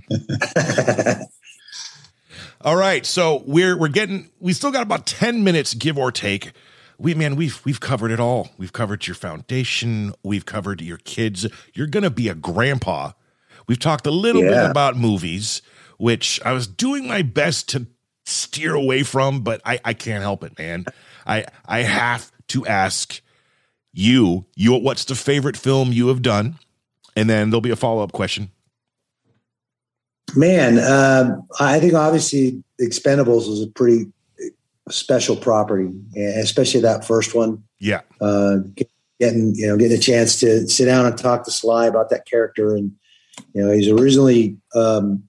All 2.61 2.75
right, 2.75 3.05
so 3.05 3.41
we're 3.45 3.77
we're 3.77 3.87
getting 3.87 4.29
we 4.39 4.51
still 4.51 4.71
got 4.71 4.83
about 4.83 5.05
10 5.05 5.43
minutes 5.45 5.73
give 5.73 5.97
or 5.97 6.11
take. 6.11 6.51
We 6.99 7.13
man, 7.13 7.37
we've 7.37 7.63
we've 7.65 7.79
covered 7.79 8.11
it 8.11 8.19
all. 8.19 8.49
We've 8.57 8.73
covered 8.73 9.07
your 9.07 9.15
foundation, 9.15 10.13
we've 10.21 10.45
covered 10.45 10.81
your 10.81 10.97
kids. 10.97 11.47
You're 11.73 11.87
going 11.87 12.03
to 12.03 12.09
be 12.09 12.27
a 12.27 12.35
grandpa. 12.35 13.13
We've 13.67 13.79
talked 13.79 14.05
a 14.05 14.11
little 14.11 14.41
bit 14.41 14.69
about 14.69 14.97
movies, 14.97 15.61
which 15.97 16.41
I 16.43 16.51
was 16.51 16.67
doing 16.67 17.07
my 17.07 17.21
best 17.21 17.69
to 17.69 17.87
steer 18.25 18.73
away 18.75 19.03
from, 19.03 19.41
but 19.41 19.61
I 19.63 19.79
I 19.85 19.93
can't 19.93 20.21
help 20.21 20.43
it, 20.43 20.59
man. 20.59 20.85
I 21.25 21.45
I 21.65 21.83
have 21.83 22.31
to 22.49 22.65
ask 22.67 23.21
you, 23.93 24.45
you 24.55 24.73
what's 24.73 25.05
the 25.05 25.15
favorite 25.15 25.55
film 25.55 25.93
you 25.93 26.09
have 26.09 26.21
done? 26.21 26.59
And 27.15 27.29
then 27.29 27.49
there'll 27.49 27.61
be 27.61 27.71
a 27.71 27.75
follow-up 27.75 28.11
question. 28.11 28.51
Man, 30.35 30.77
um, 30.79 31.47
I 31.59 31.79
think 31.79 31.93
obviously 31.93 32.63
Expendables 32.79 33.49
was 33.49 33.61
a 33.61 33.67
pretty 33.67 34.11
special 34.89 35.35
property, 35.35 35.91
especially 36.17 36.81
that 36.81 37.05
first 37.05 37.33
one. 37.35 37.63
Yeah. 37.79 38.01
Uh, 38.19 38.57
getting 39.19 39.53
you 39.55 39.67
know 39.67 39.77
getting 39.77 39.97
a 39.97 40.01
chance 40.01 40.39
to 40.39 40.67
sit 40.67 40.85
down 40.85 41.05
and 41.05 41.17
talk 41.17 41.43
to 41.43 41.51
Sly 41.51 41.87
about 41.87 42.09
that 42.09 42.25
character, 42.25 42.75
and 42.75 42.91
you 43.53 43.63
know 43.65 43.71
he's 43.71 43.89
originally 43.89 44.57
um, 44.75 45.23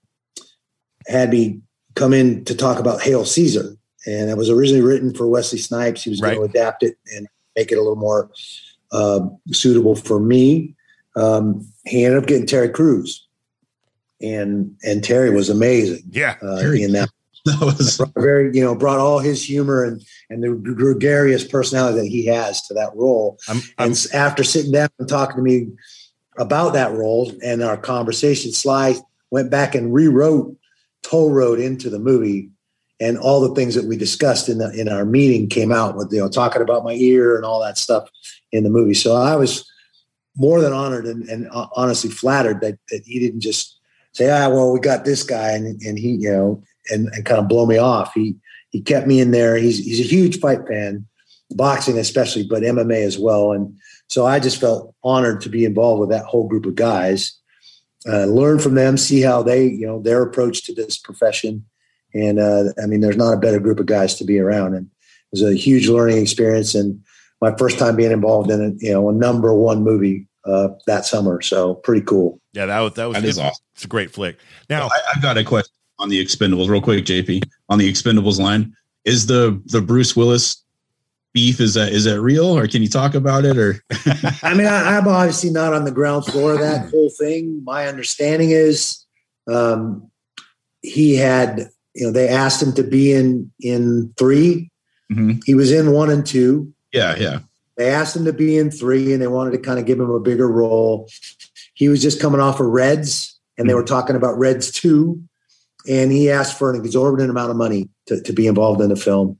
had 1.08 1.30
me 1.30 1.60
come 1.94 2.12
in 2.12 2.44
to 2.44 2.54
talk 2.54 2.78
about 2.78 3.02
Hail 3.02 3.24
Caesar, 3.24 3.76
and 4.06 4.30
it 4.30 4.36
was 4.36 4.48
originally 4.50 4.82
written 4.82 5.12
for 5.14 5.26
Wesley 5.26 5.58
Snipes. 5.58 6.02
He 6.04 6.10
was 6.10 6.20
going 6.20 6.36
to 6.36 6.42
adapt 6.42 6.82
it 6.82 6.96
and 7.14 7.26
make 7.56 7.72
it 7.72 7.76
a 7.76 7.80
little 7.82 7.96
more 7.96 8.30
uh, 8.92 9.20
suitable 9.52 9.96
for 9.96 10.20
me. 10.20 10.74
Um, 11.16 11.66
he 11.84 12.04
ended 12.04 12.22
up 12.22 12.28
getting 12.28 12.46
Terry 12.46 12.68
Crews, 12.68 13.26
and 14.20 14.76
and 14.84 15.02
Terry 15.02 15.30
was 15.30 15.48
amazing 15.50 16.02
Yeah. 16.10 16.36
uh, 16.42 16.60
Terry 16.60 16.82
in 16.82 16.92
that 16.92 17.10
That 17.46 17.60
was 17.60 18.00
very 18.16 18.54
you 18.54 18.62
know 18.62 18.74
brought 18.74 18.98
all 18.98 19.18
his 19.18 19.42
humor 19.42 19.84
and 19.84 20.02
and 20.28 20.42
the 20.42 20.74
gregarious 20.74 21.42
personality 21.42 21.98
that 22.00 22.06
he 22.06 22.26
has 22.26 22.66
to 22.66 22.74
that 22.74 22.94
role. 22.94 23.38
I'm, 23.48 23.56
and 23.56 23.64
I'm 23.78 23.90
s- 23.92 24.12
after 24.12 24.44
sitting 24.44 24.72
down 24.72 24.90
and 24.98 25.08
talking 25.08 25.36
to 25.36 25.42
me 25.42 25.68
about 26.38 26.74
that 26.74 26.92
role 26.92 27.32
and 27.42 27.62
our 27.62 27.76
conversation 27.76 28.52
sly 28.52 28.94
went 29.30 29.50
back 29.50 29.74
and 29.74 29.92
rewrote 29.92 30.54
Toll 31.02 31.30
Road 31.32 31.58
into 31.58 31.88
the 31.90 31.98
movie. 31.98 32.50
And 33.02 33.16
all 33.16 33.40
the 33.40 33.54
things 33.54 33.74
that 33.74 33.86
we 33.86 33.96
discussed 33.96 34.50
in 34.50 34.58
the 34.58 34.70
in 34.78 34.88
our 34.88 35.06
meeting 35.06 35.48
came 35.48 35.72
out 35.72 35.96
with 35.96 36.12
you 36.12 36.20
know 36.20 36.28
talking 36.28 36.60
about 36.60 36.84
my 36.84 36.92
ear 36.92 37.36
and 37.36 37.46
all 37.46 37.62
that 37.62 37.78
stuff 37.78 38.10
in 38.52 38.64
the 38.64 38.70
movie. 38.70 38.94
So 38.94 39.16
i 39.16 39.34
was 39.34 39.66
more 40.36 40.60
than 40.60 40.72
honored 40.72 41.06
and, 41.06 41.28
and 41.28 41.48
uh, 41.50 41.66
honestly 41.74 42.10
flattered 42.10 42.60
that, 42.60 42.78
that 42.90 43.02
he 43.04 43.18
didn't 43.18 43.40
just 43.40 43.78
say 44.12 44.30
ah 44.30 44.48
well 44.48 44.72
we 44.72 44.80
got 44.80 45.04
this 45.04 45.22
guy 45.22 45.50
and, 45.52 45.80
and 45.82 45.98
he 45.98 46.10
you 46.10 46.30
know 46.30 46.62
and, 46.90 47.08
and 47.08 47.24
kind 47.24 47.40
of 47.40 47.48
blow 47.48 47.66
me 47.66 47.78
off. 47.78 48.12
He 48.14 48.36
he 48.70 48.80
kept 48.80 49.06
me 49.06 49.20
in 49.20 49.30
there. 49.30 49.56
He's 49.56 49.78
he's 49.78 50.00
a 50.00 50.08
huge 50.08 50.40
fight 50.40 50.66
fan 50.68 51.06
boxing 51.52 51.98
especially 51.98 52.46
but 52.46 52.62
mma 52.62 53.04
as 53.04 53.18
well. 53.18 53.52
And 53.52 53.76
so 54.08 54.26
i 54.26 54.38
just 54.38 54.60
felt 54.60 54.94
honored 55.02 55.40
to 55.42 55.48
be 55.48 55.64
involved 55.64 56.00
with 56.00 56.10
that 56.10 56.24
whole 56.24 56.46
group 56.46 56.66
of 56.66 56.74
guys 56.76 57.36
uh, 58.08 58.24
learn 58.24 58.58
from 58.58 58.74
them 58.74 58.96
see 58.96 59.20
how 59.20 59.42
they 59.42 59.64
you 59.64 59.86
know 59.86 60.00
their 60.00 60.22
approach 60.22 60.64
to 60.64 60.74
this 60.74 60.96
profession. 60.96 61.64
And 62.14 62.38
uh, 62.38 62.72
i 62.82 62.86
mean 62.86 63.00
there's 63.00 63.16
not 63.16 63.34
a 63.34 63.40
better 63.40 63.60
group 63.60 63.80
of 63.80 63.86
guys 63.86 64.14
to 64.16 64.24
be 64.24 64.38
around. 64.38 64.74
And 64.74 64.86
it 64.86 65.40
was 65.40 65.42
a 65.42 65.54
huge 65.54 65.88
learning 65.88 66.18
experience 66.18 66.74
and 66.74 67.00
my 67.40 67.54
first 67.56 67.78
time 67.78 67.96
being 67.96 68.12
involved 68.12 68.50
in 68.50 68.60
a 68.62 68.84
you 68.84 68.92
know 68.92 69.08
a 69.08 69.12
number 69.12 69.52
one 69.54 69.82
movie 69.82 70.28
uh, 70.44 70.68
that 70.86 71.04
summer. 71.04 71.40
So 71.42 71.74
pretty 71.74 72.04
cool. 72.04 72.40
Yeah, 72.52 72.66
that 72.66 72.80
was 72.80 72.92
that 72.94 73.06
was 73.06 73.14
That 73.16 73.24
is 73.24 73.38
awesome. 73.38 73.64
It's 73.74 73.84
a 73.84 73.88
great 73.88 74.10
flick. 74.12 74.38
Now, 74.68 74.86
I, 74.86 74.98
I've 75.14 75.22
got 75.22 75.38
a 75.38 75.44
question 75.44 75.72
on 76.00 76.08
the 76.08 76.22
Expendables, 76.24 76.68
real 76.68 76.80
quick, 76.80 77.04
JP. 77.04 77.44
On 77.68 77.78
the 77.78 77.90
Expendables 77.90 78.38
line, 78.40 78.74
is 79.04 79.26
the 79.26 79.60
the 79.66 79.80
Bruce 79.80 80.16
Willis 80.16 80.64
beef 81.32 81.60
is 81.60 81.74
that 81.74 81.92
is 81.92 82.04
that 82.04 82.20
real, 82.20 82.46
or 82.46 82.66
can 82.66 82.82
you 82.82 82.88
talk 82.88 83.14
about 83.14 83.44
it? 83.44 83.56
Or 83.56 83.82
I 84.42 84.54
mean, 84.54 84.66
I, 84.66 84.96
I'm 84.96 85.06
obviously 85.06 85.50
not 85.50 85.72
on 85.72 85.84
the 85.84 85.92
ground 85.92 86.24
floor 86.26 86.54
of 86.54 86.60
that 86.60 86.90
whole 86.90 87.10
thing. 87.10 87.62
My 87.64 87.86
understanding 87.86 88.50
is 88.50 89.04
um, 89.48 90.10
he 90.82 91.14
had, 91.14 91.68
you 91.94 92.06
know, 92.06 92.12
they 92.12 92.28
asked 92.28 92.62
him 92.62 92.72
to 92.74 92.82
be 92.82 93.12
in 93.12 93.50
in 93.60 94.12
three. 94.18 94.70
Mhm. 95.12 95.42
He 95.44 95.54
was 95.54 95.70
in 95.72 95.92
one 95.92 96.08
and 96.10 96.24
two. 96.26 96.72
yeah, 96.92 97.16
yeah, 97.16 97.40
They 97.76 97.90
asked 97.90 98.14
him 98.16 98.24
to 98.26 98.32
be 98.32 98.56
in 98.56 98.70
three, 98.70 99.12
and 99.12 99.20
they 99.22 99.26
wanted 99.26 99.50
to 99.52 99.58
kind 99.58 99.78
of 99.78 99.86
give 99.86 99.98
him 99.98 100.10
a 100.10 100.20
bigger 100.20 100.48
role. 100.48 101.08
He 101.74 101.88
was 101.88 102.00
just 102.02 102.20
coming 102.20 102.40
off 102.40 102.60
of 102.60 102.66
Reds, 102.66 103.38
and 103.58 103.68
they 103.68 103.74
were 103.74 103.82
talking 103.84 104.14
about 104.16 104.38
Reds 104.38 104.70
two, 104.70 105.20
and 105.90 106.12
he 106.12 106.30
asked 106.30 106.56
for 106.56 106.72
an 106.72 106.80
exorbitant 106.80 107.28
amount 107.30 107.50
of 107.50 107.56
money 107.56 107.88
to, 108.06 108.22
to 108.22 108.32
be 108.32 108.46
involved 108.46 108.80
in 108.80 108.88
the 108.88 108.96
film. 108.96 109.36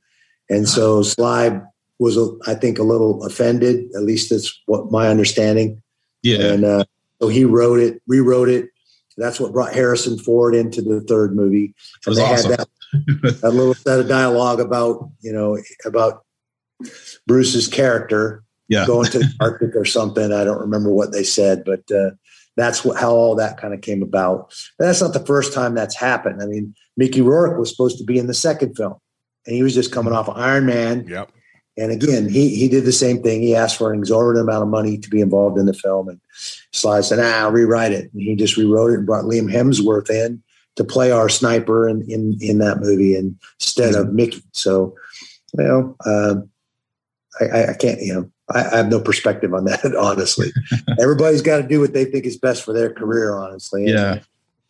And 0.51 0.69
so 0.69 1.03
Sly 1.03 1.61
was, 2.01 2.19
I 2.47 2.55
think, 2.55 2.79
a 2.79 2.83
little 2.83 3.25
offended. 3.25 3.85
At 3.95 4.03
least 4.03 4.31
that's 4.31 4.61
what 4.67 4.91
my 4.91 5.09
understanding. 5.09 5.81
yeah. 6.23 6.53
And 6.53 6.65
uh, 6.65 6.85
so 7.23 7.29
he 7.29 7.45
wrote 7.45 7.79
it, 7.79 8.03
rewrote 8.09 8.49
it. 8.49 8.71
That's 9.17 9.39
what 9.39 9.53
brought 9.53 9.75
Harrison 9.75 10.19
Ford 10.19 10.55
into 10.55 10.83
the 10.83 11.03
third 11.03 11.37
movie. 11.37 11.75
Was 12.07 12.17
they 12.17 12.25
awesome. 12.25 12.51
had 12.51 12.61
that, 13.23 13.41
that 13.43 13.51
little 13.51 13.75
set 13.75 14.01
of 14.01 14.09
dialogue 14.09 14.61
about, 14.61 15.09
you 15.21 15.33
know, 15.33 15.59
about 15.85 16.25
Bruce's 17.27 17.69
character 17.69 18.43
Yeah. 18.69 18.87
going 18.87 19.11
to 19.11 19.19
the 19.19 19.33
Arctic 19.41 19.77
or 19.77 19.85
something. 19.85 20.33
I 20.33 20.45
don't 20.45 20.61
remember 20.61 20.91
what 20.91 21.13
they 21.13 21.23
said, 21.23 21.65
but 21.65 21.83
uh, 21.93 22.11
that's 22.61 22.85
what, 22.85 22.99
how 22.99 23.13
all 23.13 23.35
that 23.37 23.57
kind 23.57 23.75
of 23.75 23.81
came 23.81 24.03
about. 24.03 24.53
But 24.79 24.87
that's 24.87 25.01
not 25.01 25.13
the 25.13 25.27
first 25.27 25.53
time 25.53 25.75
that's 25.75 25.97
happened. 25.97 26.43
I 26.43 26.47
mean, 26.47 26.75
Mickey 26.97 27.21
Rourke 27.21 27.59
was 27.59 27.71
supposed 27.71 27.99
to 27.99 28.05
be 28.05 28.19
in 28.19 28.27
the 28.27 28.35
second 28.35 28.77
film, 28.77 28.97
and 29.47 29.57
he 29.57 29.63
was 29.63 29.75
just 29.75 29.93
coming 29.93 30.13
off 30.13 30.29
of 30.29 30.37
Iron 30.37 30.67
Man. 30.67 31.07
yep. 31.07 31.33
And 31.77 31.93
again, 31.93 32.29
he 32.29 32.55
he 32.57 32.69
did 32.69 32.85
the 32.85 32.93
same 32.93 33.23
thing. 33.23 33.41
He 33.41 33.55
asked 33.55 33.79
for 33.79 33.93
an 33.93 34.01
exorbitant 34.01 34.47
amount 34.47 34.65
of 34.65 34.69
money 34.69 34.99
to 34.99 35.09
be 35.09 35.21
involved 35.21 35.57
in 35.57 35.65
the 35.65 35.73
film, 35.73 36.09
and 36.09 36.21
Sly 36.73 37.01
said, 37.01 37.21
"Ah, 37.21 37.45
I'll 37.45 37.53
rewrite 37.53 37.93
it." 37.93 38.13
And 38.13 38.21
he 38.21 38.37
just 38.37 38.57
rewrote 38.57 38.91
it 38.91 38.99
and 38.99 39.07
brought 39.07 39.25
Liam 39.25 39.51
Hemsworth 39.51 40.11
in 40.11 40.43
to 40.77 40.85
play 40.85 41.11
our 41.11 41.29
sniper 41.29 41.89
in 41.89 42.03
in, 42.11 42.37
in 42.41 42.59
that 42.59 42.81
movie 42.81 43.17
instead 43.17 43.95
of 43.95 44.13
Mickey. 44.13 44.43
So, 44.53 44.95
you 45.57 45.65
know, 45.65 45.97
I, 47.41 47.45
I, 47.45 47.67
I 47.69 47.75
can't, 47.75 48.01
you 48.03 48.15
know, 48.15 48.31
I, 48.53 48.65
I 48.65 48.77
have 48.79 48.89
no 48.89 49.01
perspective 49.01 49.55
on 49.55 49.65
that. 49.65 49.95
Honestly, 50.01 50.49
everybody's 51.01 51.43
got 51.43 51.59
to 51.59 51.63
do 51.69 51.81
what 51.81 51.93
they 51.93 52.05
think 52.05 52.25
is 52.25 52.37
best 52.37 52.65
for 52.65 52.73
their 52.73 52.93
career. 52.93 53.37
Honestly, 53.37 53.87
And 53.87 53.91
Yeah. 53.95 54.19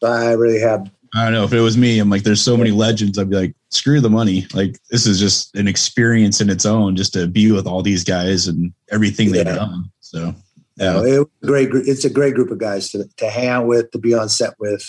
I 0.03 0.33
really 0.33 0.61
have 0.61 0.91
I 1.15 1.25
don't 1.25 1.33
know 1.33 1.45
if 1.45 1.53
it 1.53 1.61
was 1.61 1.77
me. 1.77 1.99
I'm 1.99 2.09
like, 2.09 2.23
there's 2.23 2.41
so 2.41 2.57
many 2.57 2.71
legends. 2.71 3.19
I'd 3.19 3.29
be 3.31 3.37
like, 3.37 3.55
screw 3.71 4.01
the 4.01 4.09
money. 4.09 4.47
Like 4.55 4.79
this 4.91 5.07
is 5.07 5.19
just 5.19 5.55
an 5.57 5.67
experience 5.67 6.41
in 6.41 6.49
its 6.49 6.65
own, 6.65 6.95
just 6.95 7.13
to 7.15 7.27
be 7.27 7.51
with 7.51 7.67
all 7.67 7.83
these 7.83 8.05
guys 8.05 8.47
and 8.47 8.73
everything 8.91 9.33
they've 9.33 9.45
done. 9.45 9.91
So 10.01 10.19
You 10.19 10.35
know, 10.79 11.05
yeah, 11.05 11.15
it 11.15 11.19
was 11.19 11.29
a 11.43 11.47
great. 11.47 11.69
It's 11.73 12.05
a 12.05 12.11
great 12.11 12.35
group 12.35 12.51
of 12.51 12.59
guys 12.59 12.91
to, 12.91 13.09
to 13.17 13.29
hang 13.29 13.49
out 13.49 13.67
with, 13.67 13.91
to 13.91 13.99
be 13.99 14.15
on 14.15 14.29
set 14.29 14.55
with. 14.61 14.85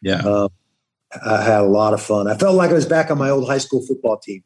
yeah. 0.00 0.18
Um, 0.20 0.48
I 1.24 1.42
had 1.42 1.60
a 1.60 1.64
lot 1.64 1.94
of 1.94 2.02
fun. 2.02 2.28
I 2.28 2.36
felt 2.36 2.56
like 2.56 2.70
I 2.70 2.74
was 2.74 2.86
back 2.86 3.10
on 3.10 3.18
my 3.18 3.30
old 3.30 3.46
high 3.48 3.58
school 3.58 3.84
football 3.86 4.18
team. 4.18 4.42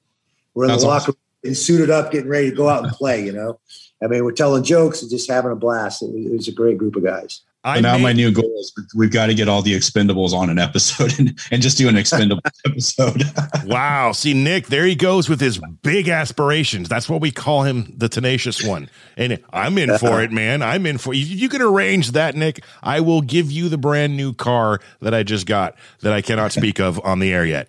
We're 0.55 0.65
in 0.65 0.69
That's 0.69 0.83
the 0.83 0.89
locker 0.89 1.13
room 1.13 1.17
and 1.45 1.57
suited 1.57 1.89
up, 1.89 2.11
getting 2.11 2.29
ready 2.29 2.51
to 2.51 2.57
go 2.57 2.69
out 2.69 2.85
and 2.85 2.93
play. 2.93 3.25
You 3.25 3.33
know, 3.33 3.61
I 4.03 4.07
mean, 4.07 4.25
we're 4.25 4.33
telling 4.33 4.63
jokes 4.63 5.03
and 5.03 5.11
just 5.11 5.31
having 5.31 5.51
a 5.51 5.57
blast. 5.57 6.03
It 6.03 6.11
was, 6.13 6.27
it 6.27 6.33
was 6.33 6.49
a 6.49 6.53
great 6.53 6.79
group 6.79 6.97
of 6.97 7.05
guys. 7.05 7.41
I 7.65 7.75
And 7.79 7.83
now 7.83 7.95
made- 7.97 8.03
my 8.05 8.13
new 8.13 8.31
goal 8.31 8.55
is 8.61 8.73
we've 8.95 9.11
got 9.11 9.27
to 9.27 9.35
get 9.35 9.49
all 9.49 9.63
the 9.63 9.75
expendables 9.75 10.33
on 10.33 10.49
an 10.49 10.61
episode 10.61 11.13
and, 11.19 11.37
and 11.51 11.61
just 11.61 11.77
do 11.77 11.89
an 11.89 11.97
expendable 11.97 12.43
episode. 12.67 13.23
Wow. 13.67 14.13
See, 14.13 14.33
Nick, 14.33 14.69
there 14.69 14.87
he 14.87 14.95
goes 14.95 15.29
with 15.29 15.41
his 15.41 15.59
big 15.83 16.09
aspirations. 16.09 16.89
That's 16.89 17.07
what 17.07 17.21
we 17.21 17.31
call 17.31 17.65
him, 17.65 17.93
the 17.95 18.09
tenacious 18.09 18.65
one. 18.65 18.89
And 19.17 19.43
I'm 19.53 19.77
in 19.77 19.99
for 19.99 20.23
it, 20.23 20.33
man. 20.33 20.63
I'm 20.63 20.87
in 20.87 20.97
for 20.97 21.13
you. 21.13 21.23
You 21.25 21.51
can 21.51 21.61
arrange 21.61 22.13
that, 22.13 22.35
Nick. 22.35 22.65
I 22.83 23.01
will 23.01 23.21
give 23.21 23.51
you 23.53 23.69
the 23.69 23.77
brand 23.77 24.17
new 24.17 24.33
car 24.33 24.81
that 25.03 25.13
I 25.13 25.23
just 25.23 25.47
got 25.47 25.75
that 26.01 26.15
I 26.15 26.23
cannot 26.23 26.53
speak 26.53 26.81
of 26.81 26.99
on 27.05 27.19
the 27.19 27.31
air 27.31 27.45
yet. 27.45 27.69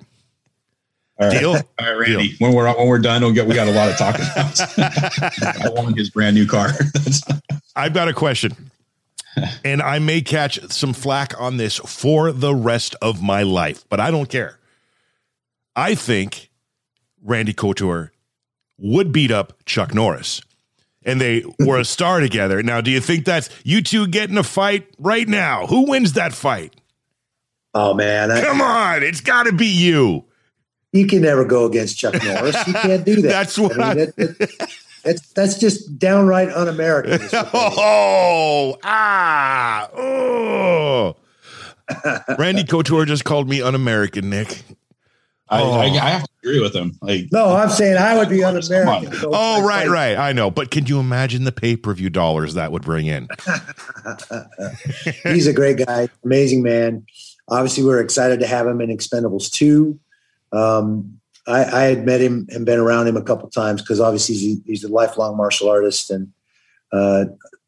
All 1.20 1.28
right. 1.28 1.40
Deal? 1.40 1.52
All 1.52 1.62
right, 1.80 1.92
Randy. 1.92 2.36
When 2.40 2.54
we're 2.54 2.74
when 2.78 2.88
we're 2.88 3.00
done, 3.00 3.22
we'll 3.22 3.34
get 3.34 3.46
we 3.46 3.54
got 3.54 3.68
a 3.68 3.72
lot 3.72 3.90
of 3.90 3.98
talk 3.98 4.16
about. 4.16 4.60
I 5.66 5.70
want 5.70 5.98
his 5.98 6.10
brand 6.10 6.36
new 6.36 6.48
car. 6.48 6.70
I've 7.76 7.94
got 7.94 8.08
a 8.08 8.14
question. 8.14 8.56
And 9.64 9.82
I 9.82 10.00
may 10.00 10.22
catch 10.22 10.60
some 10.72 10.94
flack 10.94 11.40
on 11.40 11.58
this 11.58 11.78
for 11.78 12.32
the 12.32 12.54
rest 12.54 12.96
of 13.02 13.22
my 13.22 13.44
life, 13.44 13.86
but 13.90 14.00
I 14.00 14.12
don't 14.12 14.30
care. 14.30 14.60
I 15.76 15.96
think 15.96 16.50
Randy 17.24 17.54
Couture 17.54 18.12
would 18.78 19.12
beat 19.12 19.32
up 19.32 19.54
Chuck 19.66 19.94
Norris. 19.94 20.42
And 21.04 21.22
they 21.22 21.44
were 21.60 21.80
a 21.80 21.86
star 21.86 22.20
together. 22.22 22.62
Now, 22.64 22.82
do 22.82 22.92
you 22.92 23.00
think 23.00 23.26
that's 23.26 23.50
you 23.64 23.82
two 23.82 24.08
getting 24.08 24.38
a 24.38 24.44
fight 24.44 24.88
right 24.98 25.28
now? 25.28 25.68
Who 25.68 25.90
wins 25.90 26.14
that 26.14 26.34
fight? 26.34 26.76
Oh 27.74 27.94
man, 27.94 28.32
I, 28.32 28.42
Come 28.42 28.62
on, 28.62 29.04
it's 29.04 29.22
got 29.22 29.44
to 29.44 29.54
be 29.54 29.68
you. 29.68 30.26
You 30.92 31.08
can 31.08 31.22
never 31.22 31.46
go 31.46 31.66
against 31.66 31.98
Chuck 31.98 32.16
Norris. 32.24 32.56
You 32.68 32.74
can't 32.74 33.06
do 33.06 33.16
that. 33.24 33.28
That's 33.30 33.58
what 33.58 33.80
I 33.80 33.94
mean, 33.96 33.98
that- 33.98 34.16
that- 34.16 34.74
that's 35.02 35.22
that's 35.32 35.58
just 35.58 35.98
downright 35.98 36.50
un-American. 36.50 37.14
is 37.14 37.22
what 37.22 37.32
that 37.32 37.46
is. 37.48 37.54
Oh, 37.54 38.78
ah, 38.84 39.90
oh. 39.96 41.16
Randy 42.38 42.66
Couture 42.66 43.06
just 43.06 43.24
called 43.24 43.48
me 43.50 43.62
un-American, 43.62 44.30
Nick. 44.30 44.62
I, 45.48 45.62
Oh. 45.62 45.72
I, 45.72 45.86
I 45.86 46.10
have 46.10 46.24
to 46.24 46.30
agree 46.44 46.60
with 46.60 46.76
him. 46.76 46.98
Like, 47.02 47.28
No, 47.32 47.56
I'm 47.56 47.70
saying 47.70 47.96
I 47.98 48.18
would 48.18 48.28
be 48.30 48.42
Come 48.42 48.56
un-American. 48.58 49.08
on. 49.08 49.12
to 49.16 49.22
go 49.22 49.30
Oh, 49.34 49.64
right, 49.66 49.88
fight 49.88 49.90
right. 49.90 50.18
I 50.18 50.34
know. 50.34 50.52
But 50.52 50.70
can 50.70 50.86
you 50.86 51.00
imagine 51.00 51.46
the 51.46 51.52
pay 51.54 51.78
per 51.78 51.94
view 51.94 52.10
dollars 52.10 52.56
that 52.56 52.72
would 52.74 52.84
bring 52.84 53.06
in? 53.08 53.30
He's 55.24 55.48
a 55.48 55.54
great 55.54 55.78
guy, 55.86 56.10
amazing 56.24 56.62
man. 56.62 57.06
Obviously, 57.48 57.84
we're 57.84 58.02
excited 58.02 58.40
to 58.42 58.48
have 58.48 58.68
him 58.68 58.82
in 58.82 58.90
Expendables 58.90 59.50
2. 59.52 59.98
Um, 60.52 61.20
I, 61.48 61.64
I 61.64 61.84
had 61.84 62.06
met 62.06 62.22
him 62.22 62.48
and 62.50 62.66
been 62.66 62.80
around 62.80 63.08
him 63.08 63.18
a 63.18 63.24
couple 63.24 63.50
times 63.50 63.82
because 63.82 64.00
obviously 64.00 64.36
he's, 64.36 64.62
he's 64.66 64.84
a 64.84 64.90
lifelong 64.90 65.38
martial 65.38 65.70
artist 65.70 66.12
and 66.12 66.32
uh, 66.92 67.26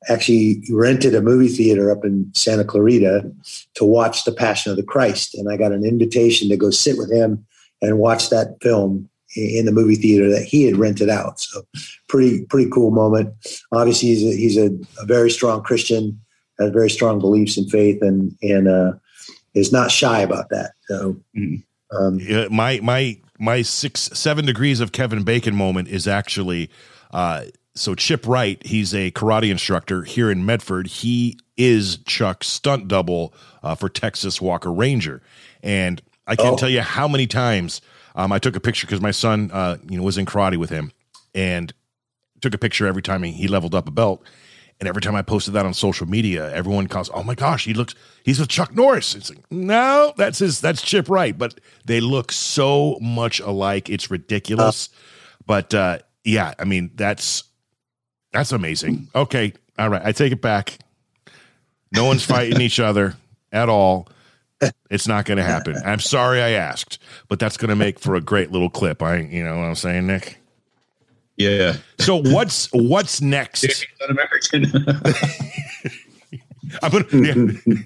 actually 0.10 0.64
rented 0.72 1.16
a 1.16 1.22
movie 1.22 1.48
theater 1.48 1.92
up 1.92 2.04
in 2.04 2.32
Santa 2.34 2.64
Clarita 2.64 3.32
to 3.76 3.86
watch 3.86 4.24
The 4.24 4.32
Passion 4.32 4.72
of 4.72 4.78
the 4.78 4.84
Christ. 4.84 5.36
And 5.36 5.52
I 5.52 5.58
got 5.58 5.72
an 5.72 5.86
invitation 5.86 6.50
to 6.50 6.58
go 6.58 6.70
sit 6.70 6.98
with 6.98 7.12
him 7.12 7.46
and 7.82 8.00
watch 8.00 8.30
that 8.30 8.58
film 8.62 9.10
in 9.36 9.66
the 9.66 9.72
movie 9.72 9.96
theater 9.96 10.30
that 10.30 10.44
he 10.44 10.64
had 10.64 10.78
rented 10.78 11.10
out. 11.10 11.40
So 11.40 11.64
pretty, 12.10 12.46
pretty 12.46 12.70
cool 12.70 12.92
moment. 12.92 13.34
Obviously, 13.72 14.10
he's 14.10 14.24
a, 14.24 14.36
he's 14.38 14.58
a, 14.58 15.02
a 15.02 15.06
very 15.06 15.32
strong 15.32 15.64
Christian, 15.64 16.20
has 16.60 16.72
very 16.72 16.90
strong 16.90 17.20
beliefs 17.20 17.58
in 17.58 17.68
faith, 17.70 18.02
and 18.02 18.36
and 18.44 18.68
uh, 18.68 18.92
is 19.54 19.72
not 19.72 19.90
shy 19.90 20.20
about 20.20 20.50
that. 20.50 20.72
So, 20.88 21.18
Mhm. 21.36 21.64
Um, 21.92 22.20
my 22.54 22.80
my 22.82 23.20
my 23.40 23.62
six 23.62 24.02
seven 24.14 24.46
degrees 24.46 24.80
of 24.80 24.92
Kevin 24.92 25.24
Bacon 25.24 25.56
moment 25.56 25.88
is 25.88 26.08
actually 26.08 26.70
uh, 27.12 27.46
so 27.76 27.96
Chip 27.96 28.28
Wright. 28.28 28.62
He's 28.66 28.94
a 28.94 29.12
karate 29.12 29.50
instructor 29.52 30.04
here 30.04 30.30
in 30.32 30.46
Medford. 30.46 30.88
He 30.88 31.38
is 31.58 31.98
Chuck's 32.06 32.48
stunt 32.48 32.88
double 32.88 33.34
uh, 33.64 33.76
for 33.76 33.90
Texas 33.90 34.42
Walker 34.42 34.72
Ranger, 34.72 35.22
and 35.64 36.02
I 36.28 36.36
can't 36.36 36.54
Oh. 36.54 36.58
tell 36.58 36.70
you 36.70 36.82
how 36.82 37.08
many 37.08 37.28
times 37.28 37.82
um, 38.16 38.32
I 38.32 38.40
took 38.40 38.56
a 38.56 38.60
picture 38.60 38.88
because 38.88 39.02
my 39.02 39.12
son, 39.12 39.50
uh, 39.54 39.78
you 39.90 39.98
know, 39.98 40.04
was 40.04 40.18
in 40.18 40.26
karate 40.26 40.58
with 40.58 40.70
him, 40.70 40.92
and 41.36 41.74
took 42.42 42.54
a 42.54 42.58
picture 42.58 42.88
every 42.88 43.02
time 43.04 43.24
he, 43.24 43.32
he 43.32 43.48
leveled 43.48 43.76
up 43.76 43.88
a 43.88 43.92
belt. 43.92 44.24
And 44.82 44.88
every 44.88 45.02
time 45.04 45.16
I 45.16 45.22
posted 45.22 45.54
that 45.54 45.64
on 45.64 45.76
social 45.76 46.08
media, 46.08 46.52
everyone 46.52 46.88
calls, 46.88 47.12
"Oh 47.14 47.22
my 47.22 47.36
gosh, 47.36 47.66
he 47.66 47.76
looks 47.76 47.94
he's 48.24 48.40
with 48.40 48.50
Chuck 48.50 48.76
Norris." 48.76 49.14
It's 49.14 49.30
like, 49.30 49.40
no, 49.52 50.12
that's 50.18 50.40
his 50.40 50.60
that's 50.60 50.82
Chip 50.82 51.08
Wright, 51.08 51.38
but 51.38 51.60
they 51.86 52.02
look 52.02 52.32
so 52.32 52.98
much 53.00 53.40
alike. 53.40 53.92
It's 53.92 54.10
ridiculous. 54.10 54.90
but 55.46 55.74
uh 55.76 56.00
yeah, 56.24 56.56
I 56.58 56.66
mean, 56.66 56.90
that's 56.96 57.44
that's 58.34 58.52
amazing. 58.52 59.08
Okay, 59.14 59.54
all 59.78 59.90
right, 59.90 60.02
I 60.04 60.14
take 60.14 60.32
it 60.34 60.42
back. 60.42 60.80
No 61.94 62.06
one's 62.06 62.26
fighting 62.26 62.60
each 62.60 62.80
other 62.80 63.16
at 63.52 63.70
all. 63.70 64.08
It's 64.90 65.08
not 65.08 65.26
going 65.26 65.38
to 65.38 65.44
happen. 65.44 65.76
I'm 65.86 66.00
sorry 66.00 66.42
I 66.42 66.52
asked, 66.52 67.00
but 67.28 67.40
that's 67.40 67.58
going 67.58 67.70
to 67.70 67.76
make 67.76 68.00
for 68.00 68.16
a 68.16 68.22
great 68.22 68.52
little 68.52 68.70
clip. 68.70 69.02
I, 69.02 69.18
you 69.18 69.44
know 69.44 69.58
what 69.58 69.64
I'm 69.64 69.76
saying, 69.76 70.08
Nick. 70.08 70.41
Yeah, 71.38 71.78
So 72.00 72.18
what's 72.18 72.68
what's 72.72 73.22
next? 73.22 73.86
un-American. 74.02 74.66
I'm 76.84 76.92
gonna, 76.92 77.06
yeah. 77.12 77.82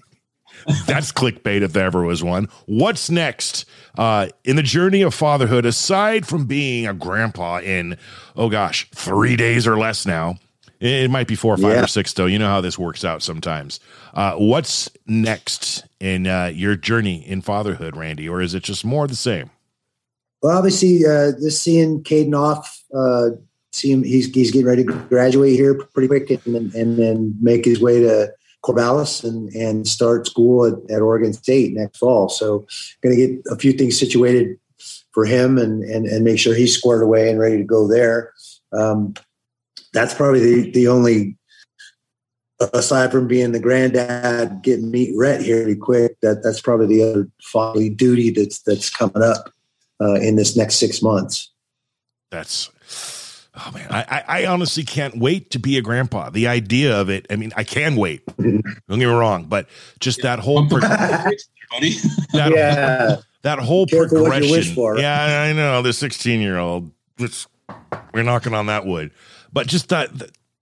That's 0.87 1.11
clickbait 1.11 1.61
if 1.61 1.73
there 1.73 1.85
ever 1.85 2.03
was 2.03 2.23
one. 2.23 2.49
What's 2.65 3.09
next 3.09 3.65
uh, 3.97 4.27
in 4.43 4.55
the 4.55 4.63
journey 4.63 5.01
of 5.03 5.13
fatherhood, 5.13 5.65
aside 5.65 6.25
from 6.27 6.45
being 6.45 6.87
a 6.87 6.93
grandpa 6.93 7.59
in, 7.59 7.97
oh 8.35 8.49
gosh, 8.49 8.89
three 8.91 9.35
days 9.35 9.67
or 9.67 9.77
less 9.77 10.05
now? 10.05 10.37
It 10.79 11.09
might 11.09 11.27
be 11.27 11.35
four 11.35 11.53
or 11.53 11.57
five 11.57 11.71
Yeah. 11.73 11.83
or 11.83 11.87
six, 11.87 12.13
though. 12.13 12.25
You 12.25 12.37
know 12.37 12.47
how 12.49 12.61
this 12.61 12.77
works 12.77 13.05
out 13.05 13.23
sometimes. 13.23 13.79
Uh, 14.13 14.33
what's 14.35 14.89
next 15.07 15.85
in 15.99 16.27
uh, 16.27 16.47
your 16.53 16.75
journey 16.75 17.25
in 17.27 17.41
fatherhood, 17.41 17.95
Randy? 17.95 18.27
Or 18.27 18.41
is 18.41 18.53
it 18.53 18.63
just 18.63 18.83
more 18.83 19.07
the 19.07 19.15
same? 19.15 19.49
Well, 20.45 20.59
obviously, 20.59 21.03
uh, 21.03 21.31
just 21.41 21.63
seeing 21.63 22.03
Caden 22.03 22.37
off, 22.39 22.83
uh, 22.93 23.29
see 23.71 23.91
him, 23.91 24.03
he's 24.03 24.27
he's 24.27 24.51
getting 24.51 24.67
ready 24.67 24.83
to 24.83 24.93
graduate 25.09 25.55
here 25.55 25.73
pretty 25.73 26.07
quick, 26.07 26.29
and 26.29 26.53
then 26.53 26.71
and 26.75 26.99
then 26.99 27.35
make 27.41 27.65
his 27.65 27.81
way 27.81 27.99
to 28.01 28.31
Corvallis 28.63 29.23
and 29.23 29.49
and 29.55 29.87
start 29.87 30.27
school 30.27 30.67
at, 30.67 30.75
at 30.91 31.01
Oregon 31.01 31.33
State 31.33 31.73
next 31.73 31.97
fall. 31.97 32.29
So, 32.29 32.67
going 33.01 33.15
to 33.15 33.27
get 33.27 33.43
a 33.51 33.55
few 33.55 33.73
things 33.73 33.97
situated 33.97 34.59
for 35.13 35.25
him 35.25 35.57
and 35.57 35.81
and 35.83 36.05
and 36.05 36.23
make 36.23 36.37
sure 36.37 36.53
he's 36.53 36.77
squared 36.77 37.01
away 37.01 37.27
and 37.27 37.39
ready 37.39 37.57
to 37.57 37.63
go 37.63 37.87
there. 37.87 38.31
Um, 38.71 39.15
that's 39.93 40.13
probably 40.13 40.41
the 40.41 40.71
the 40.73 40.87
only 40.89 41.37
aside 42.71 43.11
from 43.11 43.27
being 43.27 43.51
the 43.51 43.59
granddad 43.59 44.61
getting 44.61 44.91
meet 44.91 45.17
Rhett 45.17 45.41
here 45.41 45.63
pretty 45.63 45.79
quick 45.79 46.17
that 46.21 46.43
that's 46.43 46.61
probably 46.61 46.85
the 46.85 47.03
other 47.03 47.29
fatherly 47.41 47.89
duty 47.89 48.29
that's 48.29 48.59
that's 48.61 48.91
coming 48.91 49.23
up 49.23 49.49
uh, 50.01 50.15
in 50.15 50.35
this 50.35 50.55
next 50.57 50.75
six 50.75 51.01
months 51.01 51.51
That's 52.31 52.69
oh 53.55 53.71
man, 53.73 53.87
I, 53.91 54.01
I 54.03 54.23
I 54.41 54.45
honestly 54.47 54.83
can't 54.83 55.17
wait 55.17 55.51
to 55.51 55.59
be 55.59 55.77
a 55.77 55.81
grandpa. 55.81 56.29
The 56.29 56.47
idea 56.47 56.99
of 56.99 57.09
it, 57.09 57.25
I 57.29 57.35
mean, 57.37 57.53
I 57.55 57.63
can 57.63 57.95
wait. 57.95 58.25
Don't 58.37 58.61
get 58.89 58.97
me 58.97 59.05
wrong, 59.05 59.45
but 59.45 59.67
just 59.99 60.21
that 60.23 60.39
whole 60.39 60.67
pro- 60.67 60.79
that 60.79 61.31
yeah 62.33 63.17
that 63.43 63.59
whole 63.59 63.85
Careful 63.85 64.23
progression. 64.23 64.51
wish 64.51 64.73
for. 64.75 64.97
Yeah, 64.97 65.43
I 65.43 65.53
know 65.53 65.81
the 65.81 65.93
16 65.93 66.41
year 66.41 66.57
old. 66.57 66.91
We're 68.13 68.23
knocking 68.23 68.53
on 68.53 68.65
that 68.65 68.85
wood, 68.85 69.11
but 69.53 69.67
just 69.67 69.89
that 69.89 70.09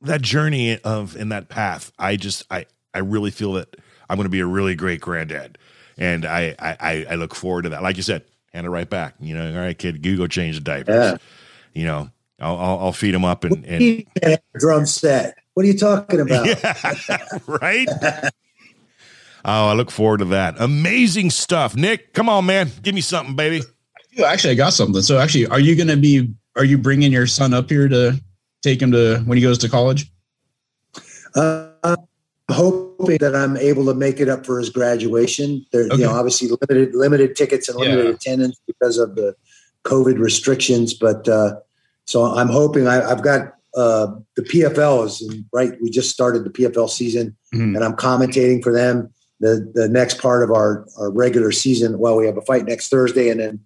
that 0.01 0.21
journey 0.21 0.77
of 0.79 1.15
in 1.15 1.29
that 1.29 1.49
path. 1.49 1.91
I 1.97 2.15
just 2.15 2.43
I 2.51 2.65
I 2.93 2.99
really 2.99 3.31
feel 3.31 3.53
that 3.53 3.75
I'm 4.09 4.17
going 4.17 4.25
to 4.25 4.29
be 4.29 4.41
a 4.41 4.45
really 4.45 4.75
great 4.75 5.01
granddad, 5.01 5.57
and 5.97 6.25
I 6.25 6.55
I 6.59 7.05
I 7.09 7.15
look 7.15 7.33
forward 7.33 7.63
to 7.63 7.69
that. 7.69 7.81
Like 7.81 7.97
you 7.97 8.03
said, 8.03 8.23
hand 8.53 8.65
it 8.65 8.69
right 8.69 8.89
back. 8.89 9.15
You 9.19 9.35
know, 9.35 9.53
all 9.53 9.59
right, 9.59 9.77
kid, 9.77 10.05
you 10.05 10.17
go 10.17 10.27
change 10.27 10.55
the 10.55 10.61
diapers. 10.61 10.95
Yeah. 10.95 11.17
You 11.73 11.85
know, 11.85 12.09
I'll 12.39 12.57
I'll, 12.57 12.79
I'll 12.79 12.93
feed 12.93 13.13
him 13.13 13.25
up 13.25 13.43
and 13.43 13.65
and 13.65 13.81
You 13.81 14.05
can't 14.21 14.31
have 14.31 14.41
a 14.55 14.59
drum 14.59 14.85
set 14.85 15.37
what 15.53 15.63
are 15.63 15.67
you 15.67 15.77
talking 15.77 16.19
about 16.19 16.45
yeah, 16.47 17.27
right. 17.47 17.87
Oh, 19.45 19.67
I 19.67 19.73
look 19.73 19.91
forward 19.91 20.19
to 20.19 20.25
that. 20.25 20.55
Amazing 20.59 21.29
stuff, 21.29 21.75
Nick. 21.75 22.13
Come 22.13 22.29
on, 22.29 22.45
man, 22.45 22.71
give 22.81 22.95
me 22.95 23.01
something, 23.01 23.35
baby. 23.35 23.61
Yeah, 24.11 24.27
actually, 24.27 24.51
I 24.51 24.55
got 24.55 24.73
something. 24.73 25.01
So, 25.01 25.19
actually, 25.19 25.47
are 25.47 25.59
you 25.59 25.75
going 25.75 25.87
to 25.87 25.97
be? 25.97 26.33
Are 26.55 26.63
you 26.63 26.77
bringing 26.77 27.11
your 27.11 27.27
son 27.27 27.53
up 27.53 27.69
here 27.69 27.87
to 27.87 28.21
take 28.61 28.81
him 28.81 28.91
to 28.91 29.19
when 29.25 29.37
he 29.37 29.41
goes 29.41 29.57
to 29.59 29.69
college? 29.69 30.11
uh, 31.35 31.69
hope 31.83 32.09
hoping 32.53 33.17
that 33.19 33.35
I'm 33.35 33.57
able 33.57 33.85
to 33.85 33.93
make 33.93 34.19
it 34.19 34.29
up 34.29 34.45
for 34.45 34.59
his 34.59 34.69
graduation. 34.69 35.65
There, 35.71 35.85
okay. 35.85 35.95
you 35.97 36.03
know, 36.03 36.11
obviously 36.11 36.49
limited 36.49 36.95
limited 36.95 37.35
tickets 37.35 37.67
and 37.67 37.77
limited 37.77 38.05
yeah. 38.05 38.11
attendance 38.11 38.59
because 38.65 38.97
of 38.97 39.15
the 39.15 39.35
COVID 39.83 40.19
restrictions. 40.19 40.93
But 40.93 41.27
uh, 41.27 41.55
so 42.05 42.23
I'm 42.23 42.47
hoping 42.47 42.87
I, 42.87 43.07
have 43.07 43.23
got 43.23 43.53
uh, 43.75 44.07
the 44.35 44.43
PFLs 44.43 45.45
right. 45.51 45.73
We 45.81 45.89
just 45.89 46.11
started 46.11 46.43
the 46.45 46.49
PFL 46.49 46.89
season, 46.89 47.35
mm-hmm. 47.53 47.75
and 47.75 47.83
I'm 47.83 47.93
commentating 47.93 48.63
for 48.63 48.71
them. 48.71 49.13
The 49.39 49.69
the 49.73 49.89
next 49.89 50.21
part 50.21 50.43
of 50.43 50.51
our 50.51 50.85
our 50.97 51.11
regular 51.11 51.51
season. 51.51 51.99
Well, 51.99 52.15
we 52.15 52.25
have 52.25 52.37
a 52.37 52.41
fight 52.41 52.65
next 52.65 52.89
Thursday, 52.89 53.29
and 53.29 53.39
then 53.39 53.59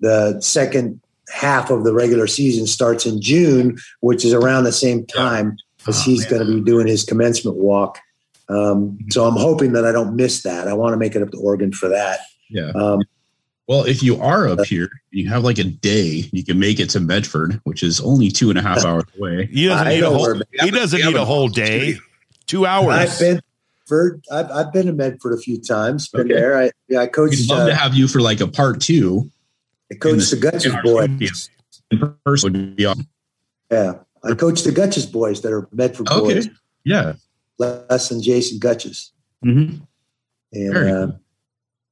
the 0.00 0.40
second 0.40 1.00
half 1.32 1.70
of 1.70 1.84
the 1.84 1.94
regular 1.94 2.26
season 2.26 2.66
starts 2.66 3.06
in 3.06 3.20
June, 3.20 3.78
which 4.00 4.24
is 4.24 4.34
around 4.34 4.64
the 4.64 4.72
same 4.72 5.06
time 5.06 5.56
yeah. 5.78 5.88
as 5.88 6.00
oh, 6.00 6.02
he's 6.02 6.26
going 6.26 6.46
to 6.46 6.52
be 6.52 6.60
doing 6.60 6.86
his 6.86 7.04
commencement 7.04 7.56
walk. 7.56 7.98
Um, 8.52 8.98
so 9.10 9.24
I'm 9.26 9.36
hoping 9.36 9.72
that 9.72 9.84
I 9.84 9.92
don't 9.92 10.16
miss 10.16 10.42
that. 10.42 10.68
I 10.68 10.74
want 10.74 10.92
to 10.92 10.96
make 10.96 11.14
it 11.14 11.22
up 11.22 11.30
to 11.30 11.38
Oregon 11.38 11.72
for 11.72 11.88
that. 11.88 12.20
Yeah. 12.50 12.70
Um, 12.74 13.02
well, 13.68 13.84
if 13.84 14.02
you 14.02 14.20
are 14.20 14.48
up 14.48 14.66
here, 14.66 14.90
you 15.10 15.28
have 15.28 15.44
like 15.44 15.58
a 15.58 15.64
day, 15.64 16.28
you 16.32 16.44
can 16.44 16.58
make 16.58 16.80
it 16.80 16.90
to 16.90 17.00
Medford, 17.00 17.60
which 17.64 17.82
is 17.82 18.00
only 18.00 18.28
two 18.28 18.50
and 18.50 18.58
a 18.58 18.62
half 18.62 18.84
hours 18.84 19.04
away. 19.18 19.46
He 19.52 19.66
doesn't 19.66 19.88
need 19.88 20.02
a 20.02 20.10
whole, 20.10 20.40
he 20.60 20.70
doesn't 20.70 21.00
need 21.00 21.14
a 21.14 21.24
whole 21.24 21.48
day. 21.48 21.96
Two 22.46 22.66
hours. 22.66 22.94
I've 22.94 23.18
been 23.18 23.40
for 23.86 24.20
I've, 24.30 24.50
I've 24.50 24.72
been 24.72 24.86
to 24.86 24.92
Medford 24.92 25.32
a 25.32 25.38
few 25.38 25.60
times. 25.60 26.08
Been 26.08 26.22
okay. 26.22 26.34
there. 26.34 26.58
I 26.58 26.70
yeah, 26.88 27.00
I 27.00 27.06
coached. 27.06 27.38
We'd 27.38 27.50
love 27.50 27.62
uh, 27.62 27.66
to 27.68 27.74
have 27.74 27.94
you 27.94 28.08
for 28.08 28.20
like 28.20 28.40
a 28.40 28.48
part 28.48 28.80
two. 28.80 29.30
I 29.90 29.96
coached 29.96 30.30
the, 30.30 30.36
the 30.36 30.50
Gutches 30.50 30.74
boys. 30.82 31.50
In 31.90 32.16
person 32.24 32.52
would 32.52 32.76
be 32.76 32.86
awesome. 32.86 33.06
Yeah, 33.70 33.94
I 34.24 34.34
coached 34.34 34.64
the 34.64 34.72
Gutches 34.72 35.06
boys 35.06 35.42
that 35.42 35.52
are 35.52 35.68
Medford 35.72 36.08
okay. 36.08 36.34
boys. 36.34 36.48
Yeah, 36.84 37.14
Les 37.58 38.10
and 38.10 38.22
Jason 38.22 38.58
Gutches. 38.58 39.12
Mm-hmm. 39.44 39.82
And 40.52 40.76
uh, 40.76 41.12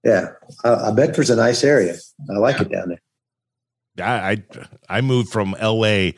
yeah, 0.05 0.33
I, 0.65 0.93
Medford's 0.93 1.31
a 1.31 1.37
nice 1.37 1.65
area. 1.65 1.97
I 2.31 2.39
like 2.39 2.57
yeah. 2.57 2.63
it 2.63 2.71
down 2.71 2.89
there. 2.89 3.01
I, 4.07 4.31
I 4.31 4.43
I 4.89 5.01
moved 5.01 5.31
from 5.31 5.55
L.A. 5.59 6.15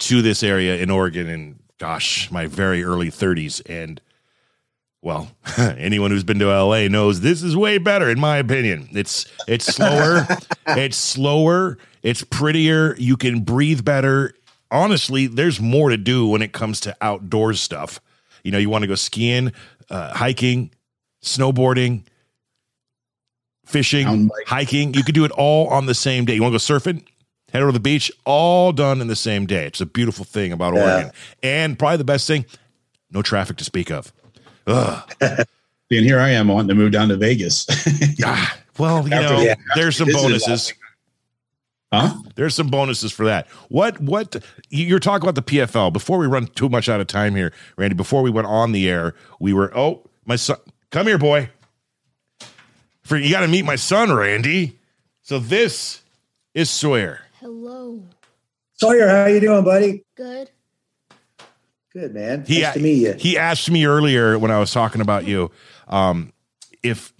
to 0.00 0.22
this 0.22 0.42
area 0.42 0.76
in 0.76 0.90
Oregon 0.90 1.28
in 1.28 1.58
gosh 1.78 2.30
my 2.30 2.46
very 2.46 2.84
early 2.84 3.10
30s 3.10 3.60
and 3.68 4.00
well, 5.02 5.28
anyone 5.58 6.12
who's 6.12 6.24
been 6.24 6.38
to 6.38 6.46
LA 6.46 6.86
knows 6.86 7.20
this 7.20 7.42
is 7.42 7.56
way 7.56 7.76
better 7.78 8.08
in 8.08 8.20
my 8.20 8.38
opinion. 8.38 8.88
It's 8.92 9.26
it's 9.48 9.66
slower, 9.66 10.26
it's 10.68 10.96
slower, 10.96 11.76
it's 12.02 12.22
prettier, 12.22 12.94
you 12.96 13.16
can 13.16 13.40
breathe 13.40 13.84
better. 13.84 14.34
Honestly, 14.70 15.26
there's 15.26 15.60
more 15.60 15.90
to 15.90 15.98
do 15.98 16.26
when 16.26 16.40
it 16.40 16.52
comes 16.52 16.80
to 16.80 16.96
outdoor 17.02 17.52
stuff. 17.54 18.00
You 18.42 18.50
know, 18.50 18.58
you 18.58 18.70
want 18.70 18.82
to 18.82 18.88
go 18.88 18.94
skiing, 18.94 19.52
uh, 19.90 20.12
hiking, 20.12 20.70
snowboarding, 21.22 22.04
fishing, 23.66 24.30
hiking. 24.46 24.94
You 24.94 25.04
could 25.04 25.14
do 25.14 25.24
it 25.24 25.30
all 25.32 25.68
on 25.68 25.86
the 25.86 25.94
same 25.94 26.24
day. 26.24 26.34
You 26.34 26.42
want 26.42 26.54
to 26.54 26.58
go 26.58 26.78
surfing? 26.78 27.04
Head 27.52 27.62
over 27.62 27.70
to 27.70 27.74
the 27.74 27.80
beach, 27.80 28.10
all 28.24 28.72
done 28.72 29.00
in 29.00 29.08
the 29.08 29.16
same 29.16 29.44
day. 29.44 29.66
It's 29.66 29.80
a 29.80 29.86
beautiful 29.86 30.24
thing 30.24 30.52
about 30.52 30.74
yeah. 30.74 30.94
Oregon. 30.94 31.12
And 31.42 31.78
probably 31.78 31.98
the 31.98 32.04
best 32.04 32.26
thing, 32.26 32.46
no 33.10 33.20
traffic 33.20 33.58
to 33.58 33.64
speak 33.64 33.90
of. 33.90 34.10
Ugh. 34.66 35.12
and 35.20 35.46
here 35.90 36.18
I 36.18 36.30
am 36.30 36.48
wanting 36.48 36.68
to 36.68 36.74
move 36.74 36.92
down 36.92 37.08
to 37.10 37.16
Vegas. 37.16 37.66
ah, 38.24 38.56
well, 38.78 39.02
you 39.04 39.10
know, 39.10 39.54
there's 39.74 39.96
some 39.96 40.08
bonuses. 40.10 40.72
Huh? 41.92 42.14
There's 42.36 42.54
some 42.54 42.68
bonuses 42.68 43.12
for 43.12 43.26
that. 43.26 43.46
What 43.68 44.00
what 44.00 44.42
you're 44.70 44.98
talking 44.98 45.28
about 45.28 45.34
the 45.34 45.42
PFL. 45.42 45.92
Before 45.92 46.16
we 46.16 46.26
run 46.26 46.46
too 46.46 46.70
much 46.70 46.88
out 46.88 47.00
of 47.00 47.06
time 47.06 47.34
here, 47.34 47.52
Randy, 47.76 47.94
before 47.94 48.22
we 48.22 48.30
went 48.30 48.46
on 48.46 48.72
the 48.72 48.88
air, 48.88 49.14
we 49.38 49.52
were 49.52 49.76
oh, 49.76 50.08
my 50.24 50.36
son 50.36 50.56
come 50.90 51.06
here, 51.06 51.18
boy. 51.18 51.50
For 53.02 53.18
you 53.18 53.30
gotta 53.30 53.48
meet 53.48 53.66
my 53.66 53.76
son, 53.76 54.10
Randy. 54.10 54.78
So 55.20 55.38
this 55.38 56.00
is 56.54 56.70
Sawyer. 56.70 57.20
Hello. 57.40 58.02
Sawyer, 58.74 59.08
how 59.08 59.26
you 59.26 59.40
doing, 59.40 59.64
buddy? 59.64 60.02
Good. 60.16 60.50
Good, 61.92 62.14
man. 62.14 62.44
He, 62.46 62.62
nice 62.62 62.74
to 62.74 62.80
meet 62.80 63.02
you. 63.02 63.12
He 63.18 63.36
asked 63.36 63.70
me 63.70 63.84
earlier 63.84 64.38
when 64.38 64.50
I 64.50 64.58
was 64.58 64.72
talking 64.72 65.02
about 65.02 65.26
you, 65.26 65.50
um, 65.88 66.32
if 66.82 67.12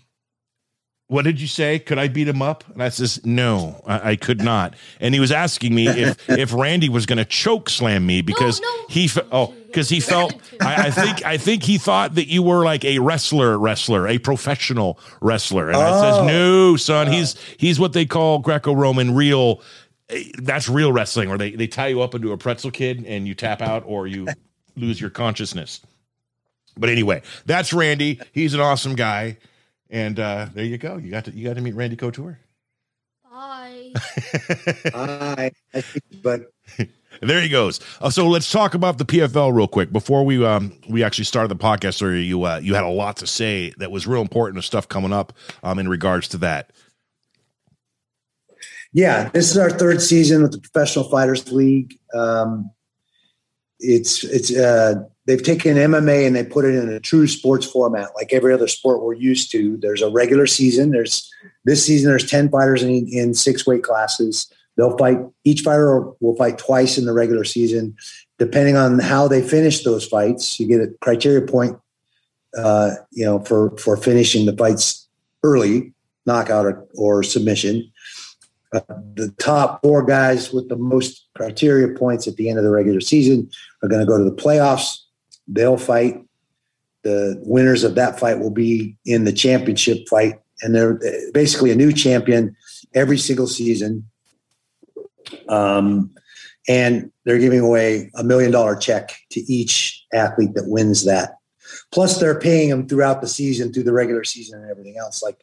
what 1.13 1.27
did 1.27 1.39
you 1.39 1.47
say? 1.47 1.79
Could 1.79 1.99
I 1.99 2.09
beat 2.09 2.27
him 2.27 2.41
up? 2.41 2.65
And 2.73 2.83
I 2.83 2.89
says, 2.89 3.21
no, 3.23 3.83
I, 3.87 4.13
I 4.13 4.17
could 4.17 4.43
not. 4.43 4.75
And 4.99 5.13
he 5.13 5.21
was 5.21 5.31
asking 5.31 5.75
me 5.75 5.87
if 5.87 6.29
if 6.31 6.55
Randy 6.55 6.89
was 6.89 7.05
going 7.05 7.19
to 7.19 7.27
choke 7.27 7.69
slam 7.69 8.07
me 8.07 8.23
because 8.23 8.63
no, 8.63 8.67
no. 8.67 8.87
he 8.89 9.09
fe- 9.09 9.29
oh 9.31 9.55
because 9.67 9.91
he 9.91 10.01
felt 10.01 10.35
I, 10.63 10.87
I, 10.87 10.91
think 10.91 11.25
I 11.25 11.37
think 11.37 11.65
he 11.65 11.77
thought 11.77 12.15
that 12.15 12.29
you 12.29 12.43
were 12.43 12.65
like 12.65 12.85
a 12.87 12.99
wrestler 12.99 13.59
wrestler 13.59 14.09
a 14.09 14.19
professional 14.19 14.99
wrestler 15.21 15.69
and 15.69 15.77
oh. 15.77 15.81
I 15.81 16.01
says 16.01 16.27
no 16.27 16.77
son 16.77 17.09
oh. 17.09 17.11
he's 17.11 17.37
he's 17.59 17.79
what 17.79 17.93
they 17.93 18.05
call 18.05 18.39
Greco-Roman 18.39 19.15
real 19.15 19.63
eh, 20.09 20.25
that's 20.39 20.69
real 20.69 20.93
wrestling 20.93 21.29
where 21.29 21.39
they 21.39 21.53
they 21.53 21.67
tie 21.67 21.89
you 21.89 22.01
up 22.01 22.15
into 22.15 22.33
a 22.33 22.39
pretzel 22.39 22.71
kid 22.71 23.05
and 23.07 23.27
you 23.27 23.35
tap 23.35 23.63
out 23.63 23.83
or 23.87 24.07
you 24.07 24.29
lose 24.77 25.01
your 25.01 25.11
consciousness. 25.11 25.81
But 26.77 26.89
anyway, 26.89 27.23
that's 27.45 27.75
Randy. 27.75 28.19
He's 28.33 28.55
an 28.55 28.61
awesome 28.61 28.95
guy. 28.95 29.37
And 29.93 30.19
uh, 30.19 30.47
there 30.55 30.65
you 30.65 30.79
go. 30.79 30.97
You 30.97 31.11
got 31.11 31.27
to 31.27 31.31
you 31.33 31.47
got 31.47 31.55
to 31.55 31.61
meet 31.61 31.75
Randy 31.75 31.97
Couture. 31.97 32.41
Bye. 33.31 33.93
Bye. 34.93 35.53
But 36.23 36.47
there 37.21 37.43
he 37.43 37.51
goes. 37.51 37.79
Uh, 38.01 38.09
so 38.09 38.27
let's 38.27 38.51
talk 38.51 38.73
about 38.73 38.97
the 38.97 39.05
PFL 39.05 39.55
real 39.55 39.69
quick 39.69 39.93
before 39.93 40.25
we 40.25 40.45
um 40.45 40.73
we 40.89 41.05
actually 41.05 41.27
started 41.27 41.49
the 41.49 41.63
podcast. 41.63 42.03
Or 42.03 42.15
you 42.15 42.43
uh, 42.45 42.59
you 42.63 42.75
had 42.75 42.85
a 42.85 42.89
lot 42.89 43.19
to 43.19 43.27
say 43.27 43.75
that 43.77 43.91
was 43.91 44.07
real 44.07 44.23
important 44.23 44.57
of 44.57 44.65
stuff 44.65 44.89
coming 44.89 45.13
up 45.13 45.35
um 45.63 45.79
in 45.79 45.89
regards 45.89 46.27
to 46.29 46.39
that. 46.39 46.71
Yeah, 48.95 49.29
this 49.29 49.51
is 49.51 49.59
our 49.59 49.71
third 49.71 50.01
season 50.01 50.43
with 50.43 50.53
the 50.53 50.59
Professional 50.59 51.09
Fighters 51.09 51.51
League. 51.53 51.99
Um, 52.15 52.71
it's 53.83 54.25
it's 54.25 54.55
uh, 54.55 55.05
they've 55.27 55.43
taken 55.43 55.77
MMA 55.77 56.27
and 56.27 56.35
they 56.35 56.45
put 56.45 56.65
it 56.65 56.75
in 56.75 56.89
a 56.89 57.01
true 57.01 57.27
sports 57.27 57.67
format, 57.67 58.11
like 58.15 58.33
every 58.33 58.55
other 58.55 58.69
sport 58.69 59.03
we're 59.03 59.15
used 59.15 59.51
to. 59.53 59.77
There's 59.77 60.03
a 60.03 60.11
regular 60.11 60.47
season. 60.47 60.91
There's 60.91 61.31
this 61.65 61.85
season. 61.85 62.11
There's 62.11 62.29
ten 62.29 62.49
fighters 62.49 62.83
in, 62.83 63.09
in 63.09 63.35
six 63.35 63.67
weight 63.67 63.83
classes. 63.83 64.53
They'll 64.77 64.97
fight. 64.97 65.19
Each 65.45 65.61
fighter 65.61 66.11
will 66.21 66.37
fight 66.37 66.59
twice 66.59 66.97
in 66.97 67.05
the 67.05 67.13
regular 67.13 67.45
season, 67.45 67.97
depending 68.39 68.77
on 68.77 68.99
how 68.99 69.29
they 69.29 69.43
finish 69.43 69.85
those 69.85 70.07
fights. 70.07 70.59
You 70.59 70.67
get 70.67 70.81
a 70.81 70.89
criteria 71.01 71.47
point, 71.47 71.79
uh, 72.57 72.93
you 73.11 73.25
know, 73.25 73.41
for 73.41 73.77
for 73.77 73.97
finishing 73.97 74.47
the 74.47 74.57
fights 74.57 75.09
early, 75.43 75.93
knockout 76.27 76.67
or, 76.67 76.87
or 76.95 77.23
submission. 77.23 77.91
Uh, 78.73 78.81
the 79.17 79.31
top 79.39 79.83
four 79.83 80.03
guys 80.03 80.51
with 80.51 80.67
the 80.71 80.77
most 80.77 81.29
criteria 81.37 81.95
points 81.95 82.27
at 82.27 82.37
the 82.37 82.49
end 82.49 82.57
of 82.57 82.65
the 82.65 82.71
regular 82.71 83.03
season 83.03 83.51
are 83.83 83.89
going 83.89 84.01
to 84.01 84.07
go 84.07 84.19
to 84.19 84.25
the 84.25 84.35
playoffs. 84.35 84.99
They'll 85.47 85.77
fight. 85.77 86.23
The 87.03 87.41
winners 87.45 87.85
of 87.85 87.95
that 87.97 88.19
fight 88.19 88.39
will 88.39 88.51
be 88.51 88.97
in 89.05 89.25
the 89.25 89.33
championship 89.33 90.09
fight. 90.09 90.35
And 90.63 90.75
they're 90.75 91.01
basically 91.35 91.73
a 91.73 91.77
new 91.77 91.93
champion 91.93 92.57
every 92.95 93.19
single 93.19 93.49
season. 93.49 94.09
Um, 95.49 96.15
and 96.69 97.11
they're 97.25 97.39
giving 97.39 97.61
away 97.61 98.11
a 98.15 98.23
million 98.23 98.53
dollar 98.53 98.77
check 98.77 99.17
to 99.31 99.41
each 99.53 100.05
athlete 100.13 100.55
that 100.55 100.69
wins 100.69 101.05
that. 101.05 101.35
Plus, 101.91 102.21
they're 102.21 102.39
paying 102.39 102.69
them 102.71 102.87
throughout 102.87 103.21
the 103.21 103.29
season, 103.29 103.73
through 103.73 103.83
the 103.83 103.93
regular 103.93 104.25
season, 104.25 104.61
and 104.61 104.71
everything 104.71 104.97
else, 104.99 105.23
like 105.23 105.39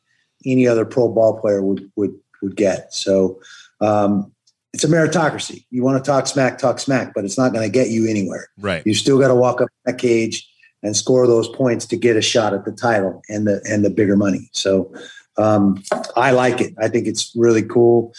any 0.46 0.68
other 0.68 0.86
pro 0.86 1.10
ball 1.10 1.40
player 1.40 1.62
would 1.62 1.92
would 1.96 2.16
would 2.42 2.56
get. 2.56 2.94
So 2.94 3.40
um, 3.82 4.32
it's 4.74 4.84
a 4.84 4.88
meritocracy. 4.88 5.66
You 5.72 5.84
want 5.84 6.04
to 6.04 6.08
talk 6.08 6.28
smack, 6.28 6.58
talk 6.58 6.80
smack, 6.80 7.14
but 7.16 7.26
it's 7.26 7.38
not 7.38 7.54
going 7.54 7.66
to 7.66 7.72
get 7.72 7.90
you 7.90 8.08
anywhere. 8.08 8.50
Right. 8.58 8.86
You 8.86 8.94
still 8.94 9.20
got 9.20 9.30
to 9.30 9.36
walk 9.36 9.62
up 9.62 9.70
that 9.86 9.98
cage 9.98 10.48
and 10.84 10.96
score 10.96 11.28
those 11.28 11.50
points 11.50 11.86
to 11.88 11.98
get 11.98 12.16
a 12.16 12.22
shot 12.22 12.54
at 12.54 12.66
the 12.66 12.72
title 12.72 13.22
and 13.30 13.48
the 13.48 13.62
and 13.70 13.84
the 13.84 13.90
bigger 13.90 14.16
money. 14.16 14.50
So 14.54 14.94
um, 15.38 15.84
I 16.16 16.32
like 16.32 16.62
it. 16.62 16.74
I 16.78 16.88
think 16.88 17.08
it's 17.08 17.34
really 17.36 17.64
cool. 17.64 18.14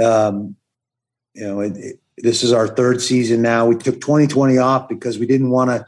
Um, 0.00 0.56
you 1.34 1.44
know, 1.44 1.60
it, 1.60 1.76
it, 1.76 2.00
this 2.18 2.42
is 2.42 2.52
our 2.52 2.68
third 2.68 3.02
season 3.02 3.42
now. 3.42 3.66
We 3.66 3.76
took 3.76 4.00
2020 4.00 4.56
off 4.58 4.88
because 4.88 5.18
we 5.18 5.26
didn't 5.26 5.50
want 5.50 5.70
to 5.70 5.84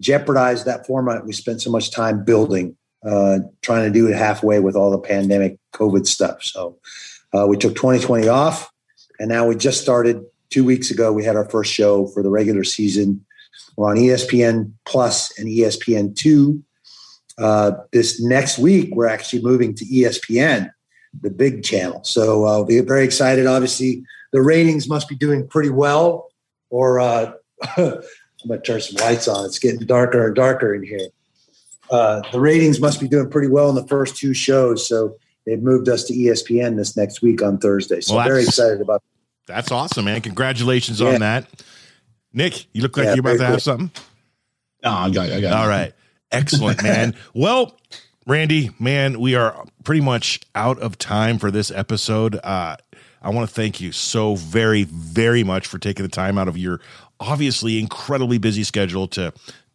jeopardize 0.00 0.64
that 0.64 0.86
format 0.86 1.24
we 1.24 1.32
spent 1.32 1.62
so 1.62 1.70
much 1.70 1.90
time 1.90 2.24
building, 2.24 2.76
uh, 3.04 3.38
trying 3.62 3.84
to 3.84 3.90
do 3.90 4.06
it 4.06 4.14
halfway 4.14 4.60
with 4.60 4.76
all 4.76 4.90
the 4.90 4.98
pandemic 4.98 5.58
COVID 5.72 6.06
stuff. 6.06 6.42
So 6.42 6.78
uh, 7.32 7.46
we 7.48 7.56
took 7.56 7.74
2020 7.74 8.28
off 8.28 8.70
and 9.18 9.28
now 9.28 9.46
we 9.46 9.56
just 9.56 9.80
started 9.80 10.24
two 10.50 10.64
weeks 10.64 10.90
ago. 10.90 11.12
We 11.12 11.24
had 11.24 11.36
our 11.36 11.48
first 11.48 11.72
show 11.72 12.06
for 12.08 12.22
the 12.22 12.30
regular 12.30 12.64
season. 12.64 13.24
We're 13.76 13.90
on 13.90 13.96
ESPN 13.96 14.72
Plus 14.84 15.36
and 15.38 15.48
ESPN 15.48 16.14
Two. 16.16 16.62
Uh, 17.38 17.72
this 17.92 18.20
next 18.22 18.58
week, 18.58 18.94
we're 18.94 19.08
actually 19.08 19.42
moving 19.42 19.74
to 19.74 19.84
ESPN, 19.84 20.70
the 21.20 21.30
big 21.30 21.64
channel. 21.64 22.04
So 22.04 22.46
uh, 22.46 22.62
we're 22.62 22.84
very 22.84 23.04
excited. 23.04 23.46
Obviously, 23.46 24.04
the 24.32 24.42
ratings 24.42 24.88
must 24.88 25.08
be 25.08 25.16
doing 25.16 25.46
pretty 25.48 25.70
well. 25.70 26.30
Or 26.70 27.00
uh, 27.00 27.32
I'm 27.76 28.02
going 28.46 28.60
to 28.60 28.66
turn 28.66 28.80
some 28.80 29.04
lights 29.04 29.26
on. 29.26 29.46
It's 29.46 29.58
getting 29.58 29.86
darker 29.86 30.26
and 30.26 30.34
darker 30.36 30.74
in 30.74 30.84
here. 30.84 31.08
uh, 31.90 32.22
the 32.32 32.40
ratings 32.40 32.80
must 32.80 33.00
be 33.00 33.08
doing 33.08 33.30
pretty 33.30 33.48
well 33.48 33.68
in 33.68 33.74
the 33.74 33.86
first 33.86 34.16
two 34.16 34.34
shows. 34.34 34.86
So 34.88 35.16
they've 35.46 35.62
moved 35.62 35.88
us 35.88 36.04
to 36.04 36.14
ESPN 36.14 36.76
this 36.76 36.96
next 36.96 37.22
week 37.22 37.42
on 37.42 37.58
Thursday. 37.58 38.00
So 38.00 38.16
Well, 38.16 38.24
very 38.26 38.42
excited 38.44 38.80
about. 38.80 39.02
That. 39.46 39.54
That's 39.54 39.70
awesome, 39.72 40.06
man. 40.06 40.20
Congratulations 40.20 41.00
Yeah. 41.00 41.08
on 41.14 41.20
that. 41.20 41.46
Nick, 42.32 42.66
you 42.72 42.82
look 42.82 42.96
like 42.96 43.04
Yeah, 43.06 43.14
you're 43.14 43.20
about 43.20 43.28
very 43.30 43.38
to 43.38 43.44
have 43.44 43.52
cool. 43.54 43.60
something. 43.60 43.90
No, 44.82 44.90
I 44.90 45.10
got, 45.10 45.30
I 45.30 45.40
got. 45.40 45.52
All 45.52 45.68
right. 45.68 45.92
Excellent, 46.32 46.82
man. 46.82 47.14
well, 47.34 47.78
Randy, 48.26 48.70
man, 48.78 49.20
we 49.20 49.34
are 49.34 49.64
pretty 49.84 50.00
much 50.00 50.40
out 50.54 50.78
of 50.80 50.98
time 50.98 51.38
for 51.38 51.50
this 51.50 51.70
episode. 51.70 52.36
Uh, 52.42 52.76
I 53.22 53.30
want 53.30 53.48
to 53.48 53.54
thank 53.54 53.80
you 53.80 53.92
so 53.92 54.34
very, 54.34 54.84
very 54.84 55.44
much 55.44 55.66
for 55.66 55.78
taking 55.78 56.02
the 56.04 56.08
time 56.10 56.36
out 56.38 56.48
of 56.48 56.58
your 56.58 56.80
obviously 57.20 57.78
incredibly 57.78 58.38
busy 58.38 58.64
schedule 58.64 59.06
to 59.08 59.32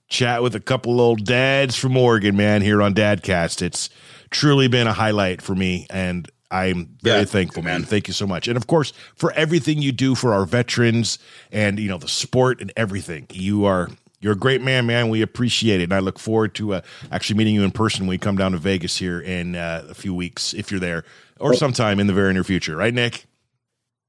chat 0.10 0.44
with 0.44 0.54
a 0.56 0.60
couple 0.60 0.94
of 0.94 1.00
old 1.00 1.26
dads 1.26 1.76
from 1.76 1.96
Oregon, 1.96 2.36
man, 2.36 2.62
here 2.62 2.82
on 2.82 2.94
Dadcast. 2.94 3.62
It's 3.62 3.90
truly 4.30 4.68
been 4.68 4.88
a 4.88 4.94
highlight 4.94 5.42
for 5.42 5.56
me, 5.56 5.88
and 5.90 6.30
I'm 6.52 6.98
very 7.04 7.20
Yeah, 7.20 7.26
thankful, 7.26 7.64
man. 7.64 7.82
man. 7.82 7.84
Thank 7.84 8.08
you 8.08 8.14
so 8.14 8.26
much. 8.26 8.48
And 8.48 8.58
of 8.58 8.68
course, 8.68 8.92
for 9.16 9.32
everything 9.34 9.82
you 9.82 9.92
do 9.92 10.16
for 10.16 10.34
our 10.34 10.46
veterans 10.46 11.20
and, 11.52 11.80
you 11.80 11.88
know, 11.88 11.98
the 11.98 12.08
sport 12.08 12.60
and 12.62 12.72
everything. 12.76 13.28
You 13.32 13.66
are 13.66 13.90
you're 14.22 14.34
a 14.34 14.38
great 14.38 14.62
man, 14.62 14.86
man. 14.86 15.10
We 15.10 15.22
appreciate 15.22 15.80
it. 15.80 15.86
And 15.86 15.94
I 15.94 16.00
look 16.00 16.20
forward 16.20 16.54
to 16.56 16.74
uh, 16.74 16.82
actually 17.12 17.38
meeting 17.38 17.56
you 17.56 17.64
in 17.64 17.72
person 17.72 18.02
when 18.02 18.10
we 18.10 18.18
come 18.18 18.36
down 18.36 18.52
to 18.52 18.58
Vegas 18.58 18.98
here 18.98 19.22
in 19.22 19.56
uh, 19.56 19.86
a 19.90 19.94
few 19.94 20.14
weeks, 20.14 20.54
if 20.54 20.72
you're 20.72 20.80
there, 20.80 21.06
or 21.40 21.54
sometime 21.54 22.02
in 22.02 22.08
the 22.08 22.14
very 22.14 22.34
near 22.34 22.44
future. 22.44 22.76
Right, 22.76 22.94
Nick? 22.94 23.28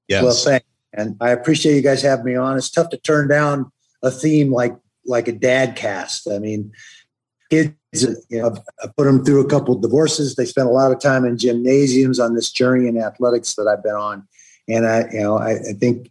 Yes. 0.09 0.25
Well, 0.25 0.35
thanks, 0.35 0.66
and 0.93 1.16
I 1.21 1.31
appreciate 1.31 1.77
you 1.77 1.83
guys 1.83 2.03
having 2.03 2.25
me 2.25 2.35
on. 2.35 2.57
It's 2.57 2.71
tough 2.71 2.91
to 2.91 2.97
turn 2.97 3.29
down 3.29 3.71
a 4.03 4.11
theme 4.11 4.51
like 4.51 4.77
like 5.07 5.29
a 5.29 5.33
dad 5.33 5.77
cast. 5.77 6.29
I 6.29 6.41
mean, 6.41 6.73
kids, 7.51 7.75
you 8.29 8.41
know, 8.41 8.57
I've 8.83 8.97
put 8.97 9.05
them 9.05 9.25
through 9.25 9.45
a 9.45 9.49
couple 9.49 9.75
of 9.75 9.83
divorces. 9.83 10.37
They 10.37 10.45
spent 10.45 10.69
a 10.69 10.73
lot 10.73 10.93
of 10.93 11.01
time 11.01 11.25
in 11.25 11.37
gymnasiums 11.37 12.21
on 12.21 12.35
this 12.35 12.51
journey 12.51 12.89
in 12.89 12.97
athletics 12.97 13.55
that 13.55 13.67
I've 13.67 13.83
been 13.83 13.95
on, 13.95 14.27
and 14.69 14.87
I, 14.87 15.09
you 15.13 15.21
know, 15.21 15.39
I, 15.39 15.53
I 15.53 15.73
think 15.79 16.11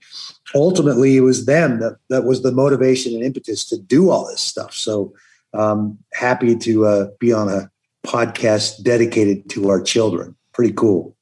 ultimately 0.54 1.18
it 1.18 1.22
was 1.22 1.46
them 1.46 1.80
that 1.80 1.98
that 2.10 2.26
was 2.26 2.42
the 2.42 2.52
motivation 2.52 3.14
and 3.14 3.24
impetus 3.24 3.68
to 3.70 3.78
do 3.78 4.10
all 4.10 4.28
this 4.28 4.42
stuff. 4.42 4.74
So, 4.74 5.14
um, 5.54 5.98
happy 6.14 6.56
to 6.56 6.86
uh, 6.86 7.08
be 7.20 7.34
on 7.34 7.50
a 7.50 7.72
podcast 8.06 8.84
dedicated 8.84 9.50
to 9.52 9.70
our 9.70 9.82
children. 9.82 10.36
Pretty 10.54 10.74
cool. 10.74 11.16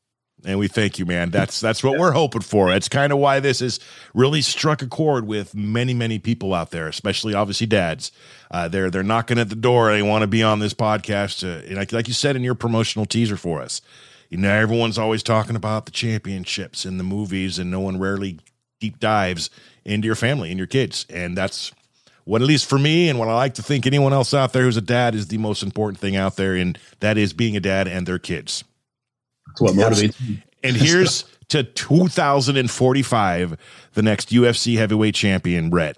And 0.48 0.58
we 0.58 0.70
thank 0.70 0.98
you, 0.98 1.06
man. 1.06 1.30
That's 1.30 1.60
that's 1.60 1.84
what 1.84 2.00
we're 2.00 2.14
hoping 2.14 2.42
for. 2.42 2.72
It's 2.72 2.88
kind 2.88 3.12
of 3.12 3.20
why 3.20 3.42
this 3.42 3.60
has 3.60 3.82
really 4.14 4.42
struck 4.42 4.82
a 4.82 4.88
chord 4.88 5.28
with 5.28 5.54
many, 5.54 5.94
many 5.94 6.20
people 6.20 6.54
out 6.54 6.72
there, 6.72 6.88
especially 6.88 7.34
obviously 7.34 7.68
dads. 7.68 8.14
Uh, 8.50 8.70
they're 8.70 8.90
they're 8.90 9.04
knocking 9.04 9.40
at 9.40 9.50
the 9.50 9.58
door. 9.58 9.92
They 9.92 10.02
want 10.02 10.22
to 10.22 10.28
be 10.28 10.44
on 10.44 10.60
this 10.60 10.74
podcast. 10.74 11.40
To, 11.42 11.76
like 11.76 11.92
like 11.92 12.08
you 12.08 12.14
said 12.14 12.38
in 12.38 12.44
your 12.44 12.56
promotional 12.56 13.06
teaser 13.06 13.36
for 13.36 13.62
us, 13.62 13.82
you 14.30 14.38
know, 14.38 14.50
everyone's 14.50 14.98
always 14.98 15.22
talking 15.22 15.58
about 15.58 15.86
the 15.86 15.92
championships 15.92 16.86
in 16.86 16.98
the 16.98 17.04
movies, 17.04 17.60
and 17.60 17.70
no 17.70 17.82
one 17.82 18.00
rarely 18.00 18.40
deep 18.80 19.02
dives 19.02 19.50
into 19.84 20.06
your 20.06 20.16
family 20.16 20.50
and 20.50 20.58
your 20.58 20.68
kids. 20.68 21.06
And 21.10 21.38
that's 21.38 21.74
what, 22.24 22.42
at 22.42 22.48
least 22.48 22.68
for 22.68 22.80
me, 22.80 23.10
and 23.10 23.20
what 23.20 23.28
I 23.28 23.36
like 23.36 23.56
to 23.56 23.64
think 23.64 23.86
anyone 23.86 24.14
else 24.14 24.34
out 24.34 24.54
there 24.54 24.64
who's 24.64 24.78
a 24.78 24.82
dad 24.82 25.14
is 25.14 25.28
the 25.28 25.40
most 25.40 25.62
important 25.62 26.00
thing 26.00 26.16
out 26.16 26.38
there, 26.38 26.56
and 26.56 26.80
that 27.02 27.18
is 27.18 27.34
being 27.34 27.58
a 27.58 27.62
dad 27.62 27.90
and 27.90 28.08
their 28.08 28.20
kids. 28.20 28.64
That's 29.60 29.62
what 29.62 29.74
motivates 29.74 30.20
me. 30.22 30.44
And 30.64 30.76
here's 30.76 31.24
to 31.50 31.64
2045, 31.64 33.58
the 33.94 34.02
next 34.02 34.30
UFC 34.30 34.78
heavyweight 34.78 35.16
champion, 35.16 35.70
Brett. 35.70 35.98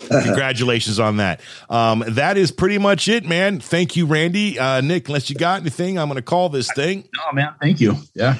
Congratulations 0.09 1.01
on 1.01 1.17
that. 1.17 1.41
Um, 1.69 2.05
that 2.09 2.37
is 2.37 2.53
pretty 2.53 2.79
much 2.79 3.09
it, 3.09 3.25
man. 3.25 3.61
Thank 3.61 3.97
you, 3.97 4.07
Randy. 4.07 4.59
Uh, 4.59 4.81
Nick, 4.81 5.09
unless 5.09 5.31
you 5.31 5.37
got 5.37 5.61
anything, 5.61 5.99
I'm 5.99 6.09
going 6.09 6.17
to 6.17 6.23
call 6.23 6.49
this 6.49 6.71
thing. 6.75 7.09
Oh 7.19 7.35
man, 7.35 7.55
thank 7.61 7.81
you. 7.81 7.97
Yeah. 8.15 8.37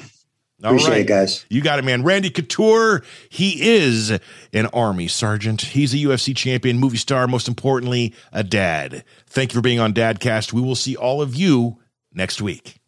All 0.63 0.71
Appreciate 0.71 0.89
right. 0.89 1.01
it, 1.01 1.07
guys. 1.07 1.45
You 1.49 1.61
got 1.61 1.77
it, 1.77 1.85
man. 1.85 2.03
Randy 2.03 2.31
Couture, 2.31 3.03
he 3.29 3.75
is 3.75 4.09
an 4.53 4.65
Army 4.73 5.07
sergeant. 5.07 5.61
He's 5.61 5.93
a 5.93 5.97
UFC 5.97 6.35
champion, 6.35 6.79
movie 6.79 6.97
star, 6.97 7.27
most 7.27 7.47
importantly, 7.47 8.15
a 8.33 8.43
dad. 8.43 9.03
Thank 9.27 9.53
you 9.53 9.57
for 9.57 9.61
being 9.61 9.79
on 9.79 9.93
Dadcast. 9.93 10.53
We 10.53 10.61
will 10.61 10.75
see 10.75 10.95
all 10.95 11.21
of 11.21 11.35
you 11.35 11.77
next 12.11 12.41
week. 12.41 12.79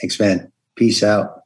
Thanks, 0.00 0.18
man. 0.20 0.52
Peace 0.76 1.02
out. 1.02 1.43